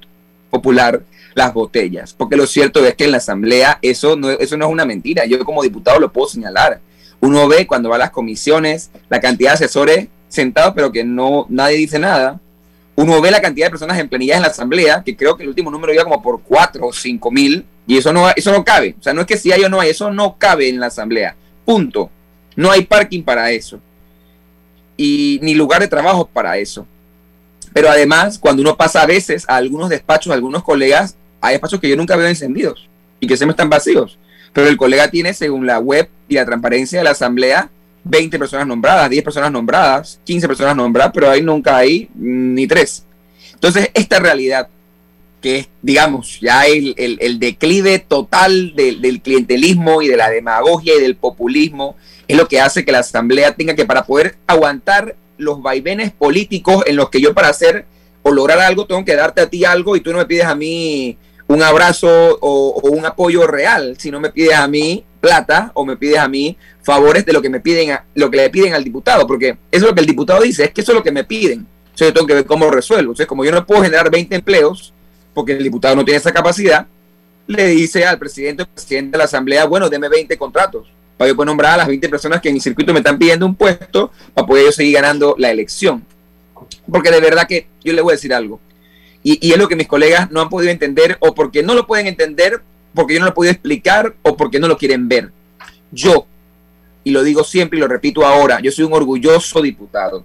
popular 0.50 1.04
las 1.34 1.54
botellas. 1.54 2.12
Porque 2.12 2.36
lo 2.36 2.46
cierto 2.46 2.84
es 2.84 2.94
que 2.94 3.04
en 3.04 3.12
la 3.12 3.16
Asamblea 3.16 3.78
eso 3.80 4.14
no, 4.14 4.28
eso 4.28 4.58
no 4.58 4.66
es 4.66 4.72
una 4.72 4.84
mentira. 4.84 5.24
Yo 5.24 5.42
como 5.42 5.62
diputado 5.62 5.98
lo 5.98 6.12
puedo 6.12 6.28
señalar. 6.28 6.80
Uno 7.20 7.48
ve 7.48 7.66
cuando 7.66 7.88
va 7.88 7.96
a 7.96 8.00
las 8.00 8.10
comisiones 8.10 8.90
la 9.08 9.22
cantidad 9.22 9.52
de 9.52 9.64
asesores 9.64 10.08
sentados, 10.28 10.74
pero 10.74 10.92
que 10.92 11.02
no 11.02 11.46
nadie 11.48 11.78
dice 11.78 11.98
nada. 11.98 12.38
Uno 12.94 13.20
ve 13.20 13.30
la 13.30 13.40
cantidad 13.40 13.66
de 13.66 13.70
personas 13.70 13.98
en 13.98 14.08
planillas 14.08 14.36
en 14.36 14.42
la 14.42 14.48
Asamblea, 14.48 15.02
que 15.02 15.16
creo 15.16 15.36
que 15.36 15.44
el 15.44 15.48
último 15.48 15.70
número 15.70 15.94
iba 15.94 16.04
como 16.04 16.22
por 16.22 16.42
cuatro 16.42 16.88
o 16.88 16.92
cinco 16.92 17.30
mil, 17.30 17.64
y 17.86 17.96
eso 17.96 18.12
no, 18.12 18.28
eso 18.30 18.52
no 18.52 18.64
cabe. 18.64 18.94
O 18.98 19.02
sea, 19.02 19.12
no 19.12 19.22
es 19.22 19.26
que 19.26 19.36
si 19.36 19.50
hay 19.50 19.64
o 19.64 19.68
no 19.68 19.80
hay, 19.80 19.90
eso 19.90 20.10
no 20.10 20.36
cabe 20.38 20.68
en 20.68 20.78
la 20.78 20.86
asamblea. 20.86 21.34
Punto. 21.64 22.10
No 22.54 22.70
hay 22.70 22.84
parking 22.84 23.22
para 23.22 23.50
eso. 23.50 23.80
Y 24.96 25.38
ni 25.42 25.54
lugar 25.54 25.80
de 25.80 25.88
trabajo 25.88 26.26
para 26.26 26.58
eso. 26.58 26.86
Pero 27.72 27.88
además, 27.88 28.38
cuando 28.38 28.60
uno 28.60 28.76
pasa 28.76 29.02
a 29.02 29.06
veces 29.06 29.44
a 29.48 29.56
algunos 29.56 29.88
despachos, 29.88 30.30
a 30.30 30.34
algunos 30.34 30.62
colegas, 30.62 31.16
hay 31.40 31.54
despachos 31.54 31.80
que 31.80 31.88
yo 31.88 31.96
nunca 31.96 32.16
veo 32.16 32.28
encendidos 32.28 32.88
y 33.18 33.26
que 33.26 33.36
se 33.36 33.46
me 33.46 33.52
están 33.52 33.70
vacíos. 33.70 34.18
Pero 34.52 34.68
el 34.68 34.76
colega 34.76 35.10
tiene, 35.10 35.32
según 35.32 35.66
la 35.66 35.78
web 35.78 36.08
y 36.28 36.34
la 36.34 36.44
transparencia 36.44 36.98
de 36.98 37.04
la 37.04 37.12
asamblea, 37.12 37.70
20 38.04 38.38
personas 38.38 38.66
nombradas, 38.66 39.10
10 39.10 39.24
personas 39.24 39.52
nombradas, 39.52 40.20
15 40.24 40.48
personas 40.48 40.76
nombradas, 40.76 41.12
pero 41.14 41.30
ahí 41.30 41.42
nunca 41.42 41.76
hay 41.76 42.08
ni 42.14 42.66
tres. 42.66 43.04
Entonces, 43.54 43.90
esta 43.94 44.18
realidad 44.18 44.68
que 45.40 45.58
es, 45.58 45.68
digamos, 45.82 46.40
ya 46.40 46.66
el, 46.66 46.94
el, 46.96 47.38
declive 47.40 47.98
total 47.98 48.74
del, 48.76 49.02
del, 49.02 49.20
clientelismo 49.20 50.00
y 50.00 50.08
de 50.08 50.16
la 50.16 50.30
demagogia 50.30 50.94
y 50.96 51.00
del 51.00 51.16
populismo, 51.16 51.96
es 52.28 52.36
lo 52.36 52.46
que 52.46 52.60
hace 52.60 52.84
que 52.84 52.92
la 52.92 53.00
Asamblea 53.00 53.54
tenga 53.54 53.74
que, 53.74 53.84
para 53.84 54.06
poder 54.06 54.36
aguantar 54.46 55.16
los 55.36 55.60
vaivenes 55.60 56.12
políticos 56.12 56.84
en 56.86 56.94
los 56.94 57.10
que 57.10 57.20
yo 57.20 57.34
para 57.34 57.48
hacer 57.48 57.86
o 58.22 58.30
lograr 58.30 58.60
algo, 58.60 58.86
tengo 58.86 59.04
que 59.04 59.16
darte 59.16 59.40
a 59.40 59.50
ti 59.50 59.64
algo 59.64 59.96
y 59.96 60.00
tú 60.00 60.12
no 60.12 60.18
me 60.18 60.26
pides 60.26 60.44
a 60.44 60.54
mí 60.54 61.18
un 61.48 61.62
abrazo 61.62 62.38
o, 62.40 62.80
o 62.80 62.90
un 62.90 63.04
apoyo 63.04 63.46
real, 63.48 63.96
si 63.98 64.12
no 64.12 64.20
me 64.20 64.30
pides 64.30 64.54
a 64.54 64.68
mí 64.68 65.04
plata 65.22 65.70
o 65.74 65.86
me 65.86 65.96
pides 65.96 66.18
a 66.18 66.28
mí 66.28 66.58
favores 66.82 67.24
de 67.24 67.32
lo 67.32 67.40
que 67.40 67.48
me 67.48 67.60
piden 67.60 67.96
lo 68.14 68.28
que 68.28 68.36
le 68.36 68.50
piden 68.50 68.74
al 68.74 68.82
diputado, 68.82 69.26
porque 69.26 69.56
eso 69.70 69.84
es 69.84 69.90
lo 69.90 69.94
que 69.94 70.00
el 70.00 70.06
diputado 70.06 70.42
dice, 70.42 70.64
es 70.64 70.70
que 70.72 70.80
eso 70.80 70.92
es 70.92 70.96
lo 70.96 71.02
que 71.04 71.12
me 71.12 71.24
piden. 71.24 71.64
Entonces 71.84 72.08
yo 72.08 72.12
tengo 72.12 72.26
que 72.26 72.34
ver 72.34 72.46
cómo 72.46 72.70
resuelvo. 72.70 73.12
Entonces, 73.12 73.26
como 73.26 73.44
yo 73.44 73.52
no 73.52 73.64
puedo 73.64 73.82
generar 73.82 74.10
20 74.10 74.34
empleos, 74.34 74.92
porque 75.32 75.52
el 75.52 75.62
diputado 75.62 75.94
no 75.94 76.04
tiene 76.04 76.18
esa 76.18 76.32
capacidad, 76.32 76.86
le 77.46 77.66
dice 77.66 78.04
al 78.04 78.18
presidente 78.18 78.64
o 78.64 78.66
presidente 78.66 79.12
de 79.12 79.18
la 79.18 79.24
Asamblea, 79.24 79.66
bueno, 79.66 79.88
deme 79.88 80.08
20 80.08 80.36
contratos 80.36 80.88
para 81.16 81.28
yo 81.28 81.36
poder 81.36 81.46
nombrar 81.46 81.74
a 81.74 81.76
las 81.78 81.88
20 81.88 82.08
personas 82.08 82.40
que 82.40 82.48
en 82.48 82.54
mi 82.54 82.60
circuito 82.60 82.92
me 82.92 82.98
están 82.98 83.18
pidiendo 83.18 83.46
un 83.46 83.54
puesto 83.54 84.10
para 84.34 84.46
poder 84.46 84.64
yo 84.64 84.72
seguir 84.72 84.94
ganando 84.94 85.36
la 85.38 85.50
elección. 85.50 86.04
Porque 86.90 87.10
de 87.10 87.20
verdad 87.20 87.46
que 87.46 87.68
yo 87.84 87.92
le 87.92 88.02
voy 88.02 88.12
a 88.12 88.16
decir 88.16 88.34
algo. 88.34 88.58
Y, 89.22 89.46
y 89.46 89.52
es 89.52 89.58
lo 89.58 89.68
que 89.68 89.76
mis 89.76 89.86
colegas 89.86 90.30
no 90.32 90.40
han 90.40 90.48
podido 90.48 90.72
entender 90.72 91.16
o 91.20 91.34
porque 91.34 91.62
no 91.62 91.74
lo 91.74 91.86
pueden 91.86 92.06
entender, 92.06 92.62
porque 92.94 93.14
yo 93.14 93.20
no 93.20 93.26
lo 93.26 93.44
he 93.44 93.50
explicar 93.50 94.14
o 94.22 94.36
porque 94.36 94.58
no 94.58 94.68
lo 94.68 94.76
quieren 94.76 95.08
ver. 95.08 95.30
Yo, 95.90 96.26
y 97.04 97.10
lo 97.10 97.22
digo 97.22 97.44
siempre 97.44 97.78
y 97.78 97.80
lo 97.80 97.88
repito 97.88 98.24
ahora, 98.24 98.60
yo 98.60 98.70
soy 98.70 98.84
un 98.84 98.92
orgulloso 98.92 99.60
diputado 99.60 100.24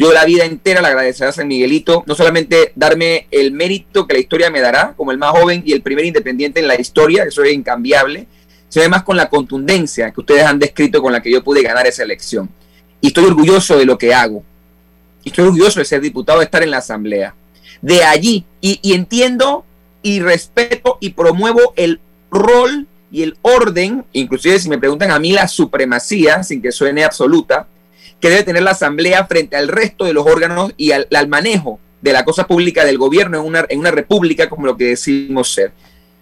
yo 0.00 0.14
la 0.14 0.24
vida 0.24 0.46
entera 0.46 0.80
le 0.80 0.86
agradeceré 0.86 1.28
a 1.28 1.32
San 1.32 1.46
Miguelito, 1.46 2.04
no 2.06 2.14
solamente 2.14 2.72
darme 2.74 3.26
el 3.30 3.52
mérito 3.52 4.06
que 4.06 4.14
la 4.14 4.20
historia 4.20 4.48
me 4.48 4.62
dará, 4.62 4.94
como 4.96 5.12
el 5.12 5.18
más 5.18 5.32
joven 5.32 5.62
y 5.66 5.72
el 5.72 5.82
primer 5.82 6.06
independiente 6.06 6.58
en 6.58 6.68
la 6.68 6.80
historia, 6.80 7.24
eso 7.24 7.44
es 7.44 7.52
incambiable, 7.52 8.26
sino 8.70 8.80
además 8.80 9.02
con 9.02 9.18
la 9.18 9.28
contundencia 9.28 10.10
que 10.10 10.20
ustedes 10.20 10.44
han 10.44 10.58
descrito 10.58 11.02
con 11.02 11.12
la 11.12 11.20
que 11.20 11.30
yo 11.30 11.44
pude 11.44 11.60
ganar 11.60 11.86
esa 11.86 12.02
elección. 12.02 12.48
Y 13.02 13.08
estoy 13.08 13.26
orgulloso 13.26 13.76
de 13.76 13.84
lo 13.84 13.98
que 13.98 14.14
hago. 14.14 14.42
Y 15.22 15.28
estoy 15.28 15.44
orgulloso 15.44 15.80
de 15.80 15.84
ser 15.84 16.00
diputado, 16.00 16.38
de 16.38 16.46
estar 16.46 16.62
en 16.62 16.70
la 16.70 16.78
Asamblea. 16.78 17.34
De 17.82 18.02
allí, 18.02 18.46
y 18.62 18.94
entiendo 18.94 19.66
y 20.02 20.20
respeto 20.20 20.98
y 21.00 21.10
promuevo 21.10 21.72
el 21.76 22.00
rol 22.30 22.86
y 23.10 23.22
el 23.22 23.36
orden, 23.42 24.04
inclusive 24.12 24.58
si 24.58 24.68
me 24.68 24.78
preguntan 24.78 25.10
a 25.10 25.18
mí 25.18 25.32
la 25.32 25.48
supremacía, 25.48 26.42
sin 26.42 26.62
que 26.62 26.72
suene 26.72 27.04
absoluta, 27.04 27.66
que 28.20 28.30
debe 28.30 28.44
tener 28.44 28.62
la 28.62 28.72
Asamblea 28.72 29.26
frente 29.26 29.56
al 29.56 29.68
resto 29.68 30.04
de 30.04 30.12
los 30.12 30.26
órganos 30.26 30.72
y 30.76 30.92
al, 30.92 31.08
manejo 31.28 31.80
de 32.02 32.12
la 32.12 32.24
cosa 32.24 32.46
pública 32.46 32.84
del 32.84 32.98
gobierno 32.98 33.40
en 33.40 33.46
una, 33.46 33.66
en 33.68 33.78
una 33.80 33.90
república 33.90 34.48
como 34.48 34.66
lo 34.66 34.76
que 34.76 34.84
decimos 34.84 35.52
ser, 35.52 35.72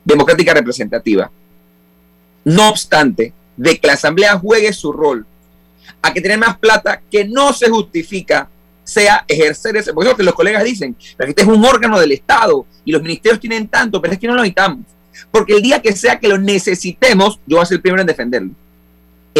democrática 0.04 0.54
representativa. 0.54 1.30
No 2.44 2.68
obstante, 2.68 3.32
de 3.56 3.78
que 3.78 3.86
la 3.86 3.94
Asamblea 3.94 4.38
juegue 4.38 4.72
su 4.72 4.92
rol, 4.92 5.26
a 6.00 6.12
que 6.12 6.20
tener 6.20 6.38
más 6.38 6.56
plata 6.58 7.02
que 7.10 7.24
no 7.24 7.52
se 7.52 7.68
justifica 7.68 8.48
sea 8.88 9.24
ejercer 9.28 9.76
ese, 9.76 9.92
porque 9.92 10.08
es 10.08 10.12
lo 10.12 10.16
que 10.16 10.22
los 10.24 10.34
colegas 10.34 10.64
dicen, 10.64 10.94
que 10.94 11.24
este 11.26 11.42
es 11.42 11.48
un 11.48 11.64
órgano 11.64 12.00
del 12.00 12.12
Estado 12.12 12.66
y 12.84 12.92
los 12.92 13.02
ministerios 13.02 13.40
tienen 13.40 13.68
tanto, 13.68 14.00
pero 14.00 14.14
es 14.14 14.18
que 14.18 14.26
no 14.26 14.34
lo 14.34 14.40
necesitamos. 14.40 14.80
Porque 15.30 15.54
el 15.54 15.62
día 15.62 15.82
que 15.82 15.92
sea 15.92 16.18
que 16.18 16.28
lo 16.28 16.38
necesitemos, 16.38 17.40
yo 17.46 17.56
voy 17.56 17.62
a 17.62 17.66
ser 17.66 17.76
el 17.76 17.82
primero 17.82 18.00
en 18.00 18.06
defenderlo 18.06 18.52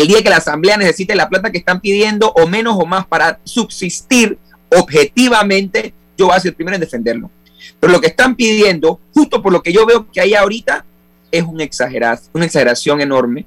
el 0.01 0.09
día 0.09 0.23
que 0.23 0.31
la 0.31 0.37
Asamblea 0.37 0.77
necesite 0.77 1.15
la 1.15 1.29
plata 1.29 1.51
que 1.51 1.59
están 1.59 1.81
pidiendo 1.81 2.31
o 2.33 2.47
menos 2.47 2.77
o 2.79 2.87
más 2.87 3.07
para 3.07 3.41
subsistir 3.45 4.39
objetivamente, 4.71 5.95
yo 6.17 6.27
voy 6.27 6.37
a 6.37 6.41
ser 6.41 6.51
el 6.51 6.57
primero 6.57 6.75
en 6.75 6.81
defenderlo. 6.81 7.31
Pero 7.81 7.93
lo 7.93 8.01
que 8.01 8.09
están 8.09 8.37
pidiendo, 8.37 9.01
justo 9.15 9.43
por 9.43 9.53
lo 9.53 9.63
que 9.63 9.73
yo 9.73 9.87
veo 9.87 10.11
que 10.11 10.21
hay 10.21 10.35
ahorita, 10.35 10.85
es 11.31 11.43
una 11.43 11.65
exageración, 11.65 12.31
una 12.33 12.45
exageración 12.47 13.01
enorme 13.01 13.45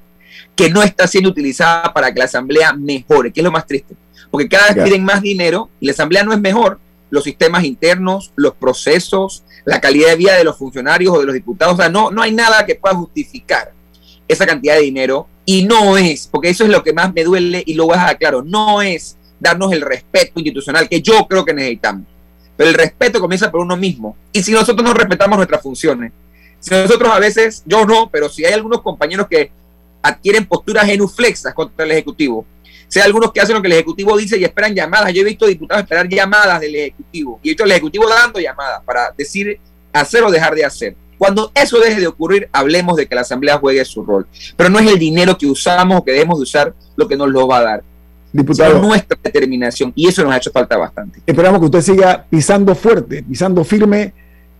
que 0.54 0.70
no 0.70 0.82
está 0.82 1.06
siendo 1.06 1.30
utilizada 1.30 1.92
para 1.92 2.12
que 2.12 2.18
la 2.18 2.26
Asamblea 2.26 2.72
mejore, 2.72 3.32
que 3.32 3.40
es 3.40 3.44
lo 3.44 3.52
más 3.52 3.66
triste. 3.66 3.94
Porque 4.32 4.48
cada 4.48 4.72
vez 4.72 4.82
piden 4.82 5.04
más 5.04 5.20
dinero 5.20 5.68
y 5.78 5.86
la 5.86 5.92
Asamblea 5.92 6.24
no 6.24 6.32
es 6.32 6.40
mejor. 6.40 6.80
Los 7.10 7.24
sistemas 7.24 7.64
internos, 7.64 8.32
los 8.34 8.54
procesos, 8.54 9.44
la 9.66 9.78
calidad 9.80 10.08
de 10.08 10.16
vida 10.16 10.34
de 10.34 10.42
los 10.42 10.56
funcionarios 10.56 11.14
o 11.14 11.20
de 11.20 11.26
los 11.26 11.34
diputados, 11.34 11.74
o 11.74 11.76
sea, 11.76 11.90
no, 11.90 12.10
no 12.10 12.22
hay 12.22 12.32
nada 12.32 12.64
que 12.64 12.74
pueda 12.74 12.94
justificar 12.94 13.72
esa 14.26 14.46
cantidad 14.46 14.76
de 14.76 14.80
dinero 14.80 15.28
y 15.44 15.64
no 15.64 15.98
es, 15.98 16.26
porque 16.26 16.48
eso 16.48 16.64
es 16.64 16.70
lo 16.70 16.82
que 16.82 16.94
más 16.94 17.12
me 17.12 17.24
duele 17.24 17.62
y 17.66 17.74
lo 17.74 17.84
voy 17.84 17.94
a 17.94 18.00
dejar 18.00 18.18
claro, 18.18 18.42
no 18.42 18.80
es 18.80 19.18
darnos 19.38 19.70
el 19.72 19.82
respeto 19.82 20.32
institucional 20.36 20.88
que 20.88 21.02
yo 21.02 21.26
creo 21.28 21.44
que 21.44 21.52
necesitamos. 21.52 22.06
Pero 22.56 22.70
el 22.70 22.74
respeto 22.74 23.20
comienza 23.20 23.50
por 23.50 23.60
uno 23.60 23.76
mismo. 23.76 24.16
Y 24.32 24.42
si 24.42 24.52
nosotros 24.52 24.82
no 24.82 24.94
respetamos 24.94 25.36
nuestras 25.36 25.60
funciones, 25.60 26.12
si 26.60 26.70
nosotros 26.70 27.12
a 27.12 27.18
veces, 27.18 27.62
yo 27.66 27.84
no, 27.84 28.08
pero 28.10 28.28
si 28.28 28.44
hay 28.44 28.52
algunos 28.52 28.80
compañeros 28.80 29.26
que 29.28 29.50
adquieren 30.00 30.46
posturas 30.46 30.86
genuflexas 30.86 31.52
contra 31.54 31.84
el 31.84 31.90
Ejecutivo, 31.90 32.46
hay 33.00 33.06
algunos 33.06 33.32
que 33.32 33.40
hacen 33.40 33.54
lo 33.54 33.62
que 33.62 33.68
el 33.68 33.74
Ejecutivo 33.74 34.16
dice 34.16 34.38
y 34.38 34.44
esperan 34.44 34.74
llamadas, 34.74 35.12
yo 35.12 35.22
he 35.22 35.24
visto 35.24 35.46
diputados 35.46 35.82
esperar 35.82 36.08
llamadas 36.08 36.60
del 36.60 36.74
Ejecutivo 36.74 37.40
y 37.42 37.48
he 37.48 37.50
visto 37.52 37.64
al 37.64 37.70
Ejecutivo 37.70 38.08
dando 38.08 38.38
llamadas 38.38 38.82
para 38.84 39.12
decir 39.16 39.58
hacer 39.92 40.22
o 40.22 40.30
dejar 40.30 40.54
de 40.54 40.64
hacer. 40.64 40.96
Cuando 41.18 41.52
eso 41.54 41.78
deje 41.78 42.00
de 42.00 42.06
ocurrir, 42.08 42.48
hablemos 42.52 42.96
de 42.96 43.06
que 43.06 43.14
la 43.14 43.20
Asamblea 43.20 43.56
juegue 43.58 43.84
su 43.84 44.02
rol. 44.04 44.26
Pero 44.56 44.68
no 44.68 44.80
es 44.80 44.90
el 44.90 44.98
dinero 44.98 45.38
que 45.38 45.46
usamos 45.46 46.00
o 46.00 46.04
que 46.04 46.10
debemos 46.10 46.38
de 46.38 46.42
usar 46.42 46.74
lo 46.96 47.06
que 47.06 47.16
nos 47.16 47.30
lo 47.30 47.46
va 47.46 47.58
a 47.58 47.62
dar. 47.62 47.82
Diputado, 48.32 48.74
sino 48.74 48.88
nuestra 48.88 49.16
determinación. 49.22 49.92
Y 49.94 50.08
eso 50.08 50.24
nos 50.24 50.32
ha 50.32 50.38
hecho 50.38 50.50
falta 50.50 50.76
bastante. 50.76 51.20
Esperamos 51.24 51.60
que 51.60 51.66
usted 51.66 51.80
siga 51.80 52.26
pisando 52.28 52.74
fuerte, 52.74 53.22
pisando 53.22 53.62
firme 53.62 54.14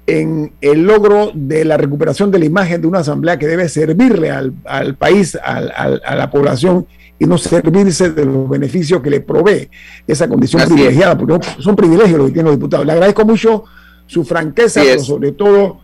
en 0.06 0.52
el 0.60 0.84
logro 0.84 1.32
de 1.34 1.64
la 1.64 1.76
recuperación 1.76 2.30
de 2.30 2.38
la 2.38 2.44
imagen 2.44 2.80
de 2.80 2.86
una 2.86 3.00
asamblea 3.00 3.38
que 3.38 3.48
debe 3.48 3.68
servirle 3.68 4.30
al, 4.30 4.94
país, 4.94 5.36
a 5.42 6.14
la 6.14 6.30
población 6.30 6.86
y 7.22 7.24
no 7.24 7.38
servirse 7.38 8.10
de 8.10 8.24
los 8.24 8.48
beneficios 8.48 9.00
que 9.00 9.08
le 9.08 9.20
provee 9.20 9.70
esa 10.08 10.28
condición 10.28 10.64
privilegiada, 10.64 11.16
porque 11.16 11.46
son 11.60 11.76
privilegios 11.76 12.18
los 12.18 12.26
que 12.26 12.32
tienen 12.32 12.50
los 12.50 12.56
diputados. 12.58 12.84
Le 12.84 12.90
agradezco 12.90 13.24
mucho 13.24 13.62
su 14.08 14.24
franqueza, 14.24 14.82
pero 14.82 15.04
sobre 15.04 15.30
todo 15.30 15.78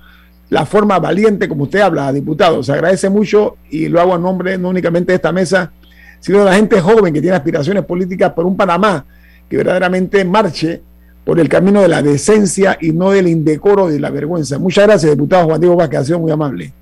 la 0.49 0.67
forma 0.67 0.99
valiente 0.99 1.49
como 1.49 1.65
usted 1.65 1.79
habla, 1.79 2.13
diputado. 2.13 2.61
Se 2.65 2.73
agradece 2.73 3.09
mucho 3.09 3.57
y 3.71 3.87
lo 3.87 4.01
hago 4.01 4.17
a 4.17 4.19
nombre 4.19 4.59
no 4.59 4.71
únicamente 4.71 5.13
de 5.13 5.17
esta 5.17 5.31
mesa, 5.31 5.71
sino 6.19 6.41
de 6.41 6.47
la 6.47 6.55
gente 6.55 6.81
joven 6.81 7.15
que 7.15 7.21
tiene 7.21 7.37
aspiraciones 7.37 7.85
políticas 7.85 8.33
por 8.33 8.45
un 8.45 8.57
Panamá 8.57 9.05
que 9.49 9.59
verdaderamente 9.59 10.25
marche 10.25 10.83
por 11.25 11.39
el 11.39 11.49
camino 11.49 11.83
de 11.83 11.87
la 11.87 12.03
decencia 12.03 12.77
y 12.81 12.91
no 12.91 13.13
del 13.13 13.29
indecoro 13.29 13.91
y 13.91 13.93
de 13.93 14.01
la 14.01 14.11
vergüenza. 14.11 14.59
Muchas 14.59 14.89
gracias, 14.89 15.13
diputado 15.13 15.45
Juan 15.45 15.61
Diego 15.61 15.77
Vázquez, 15.77 16.01
ha 16.01 16.05
sido 16.05 16.19
muy 16.19 16.33
amable. 16.33 16.73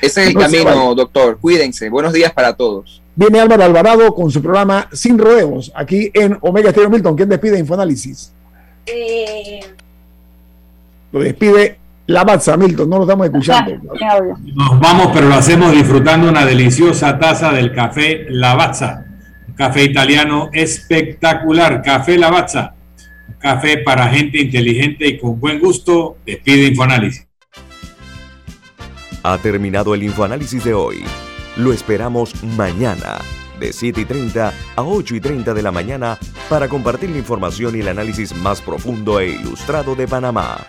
Ese 0.00 0.22
es 0.22 0.28
el 0.28 0.34
camino, 0.34 0.94
doctor. 0.94 1.36
Cuídense. 1.38 1.90
Buenos 1.90 2.14
días 2.14 2.32
para 2.32 2.54
todos. 2.56 3.02
Viene 3.18 3.40
Álvaro 3.40 3.64
Alvarado 3.64 4.14
con 4.14 4.30
su 4.30 4.40
programa 4.40 4.88
Sin 4.92 5.18
Rodeos, 5.18 5.72
aquí 5.74 6.08
en 6.14 6.38
Omega 6.40 6.70
Stereo 6.70 6.88
Milton. 6.88 7.16
¿Quién 7.16 7.28
despide 7.28 7.58
Infoanálisis? 7.58 8.32
Eh... 8.86 9.58
Lo 11.10 11.18
despide 11.18 11.80
la 12.06 12.22
Batza, 12.22 12.56
Milton, 12.56 12.88
no 12.88 12.98
lo 12.98 13.02
estamos 13.02 13.26
escuchando. 13.26 13.72
Nos 14.54 14.78
vamos, 14.78 15.08
pero 15.12 15.28
lo 15.28 15.34
hacemos 15.34 15.72
disfrutando 15.72 16.28
una 16.28 16.46
deliciosa 16.46 17.18
taza 17.18 17.50
del 17.50 17.72
café 17.72 18.26
Lavazza. 18.30 19.04
Un 19.48 19.54
café 19.54 19.82
italiano 19.82 20.50
espectacular. 20.52 21.82
Café 21.82 22.18
Lavazza. 22.18 22.76
Un 23.26 23.34
café 23.34 23.78
para 23.78 24.06
gente 24.10 24.40
inteligente 24.40 25.08
y 25.08 25.18
con 25.18 25.40
buen 25.40 25.58
gusto. 25.58 26.18
Despide 26.24 26.68
Infoanálisis. 26.68 27.26
Ha 29.24 29.38
terminado 29.38 29.92
el 29.92 30.04
Infoanálisis 30.04 30.62
de 30.62 30.72
hoy. 30.72 31.02
Lo 31.58 31.72
esperamos 31.72 32.40
mañana 32.56 33.18
de 33.58 33.72
7 33.72 34.02
y 34.02 34.04
30 34.04 34.54
a 34.76 34.82
8 34.84 35.16
y 35.16 35.20
30 35.20 35.54
de 35.54 35.62
la 35.62 35.72
mañana 35.72 36.16
para 36.48 36.68
compartir 36.68 37.10
la 37.10 37.18
información 37.18 37.74
y 37.74 37.80
el 37.80 37.88
análisis 37.88 38.32
más 38.32 38.62
profundo 38.62 39.18
e 39.18 39.30
ilustrado 39.30 39.96
de 39.96 40.06
Panamá. 40.06 40.64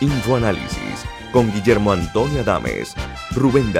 Infoanálisis 0.00 1.04
con 1.32 1.52
Guillermo 1.52 1.90
Antonio 1.90 2.42
Adames, 2.42 2.94
Rubén 3.32 3.72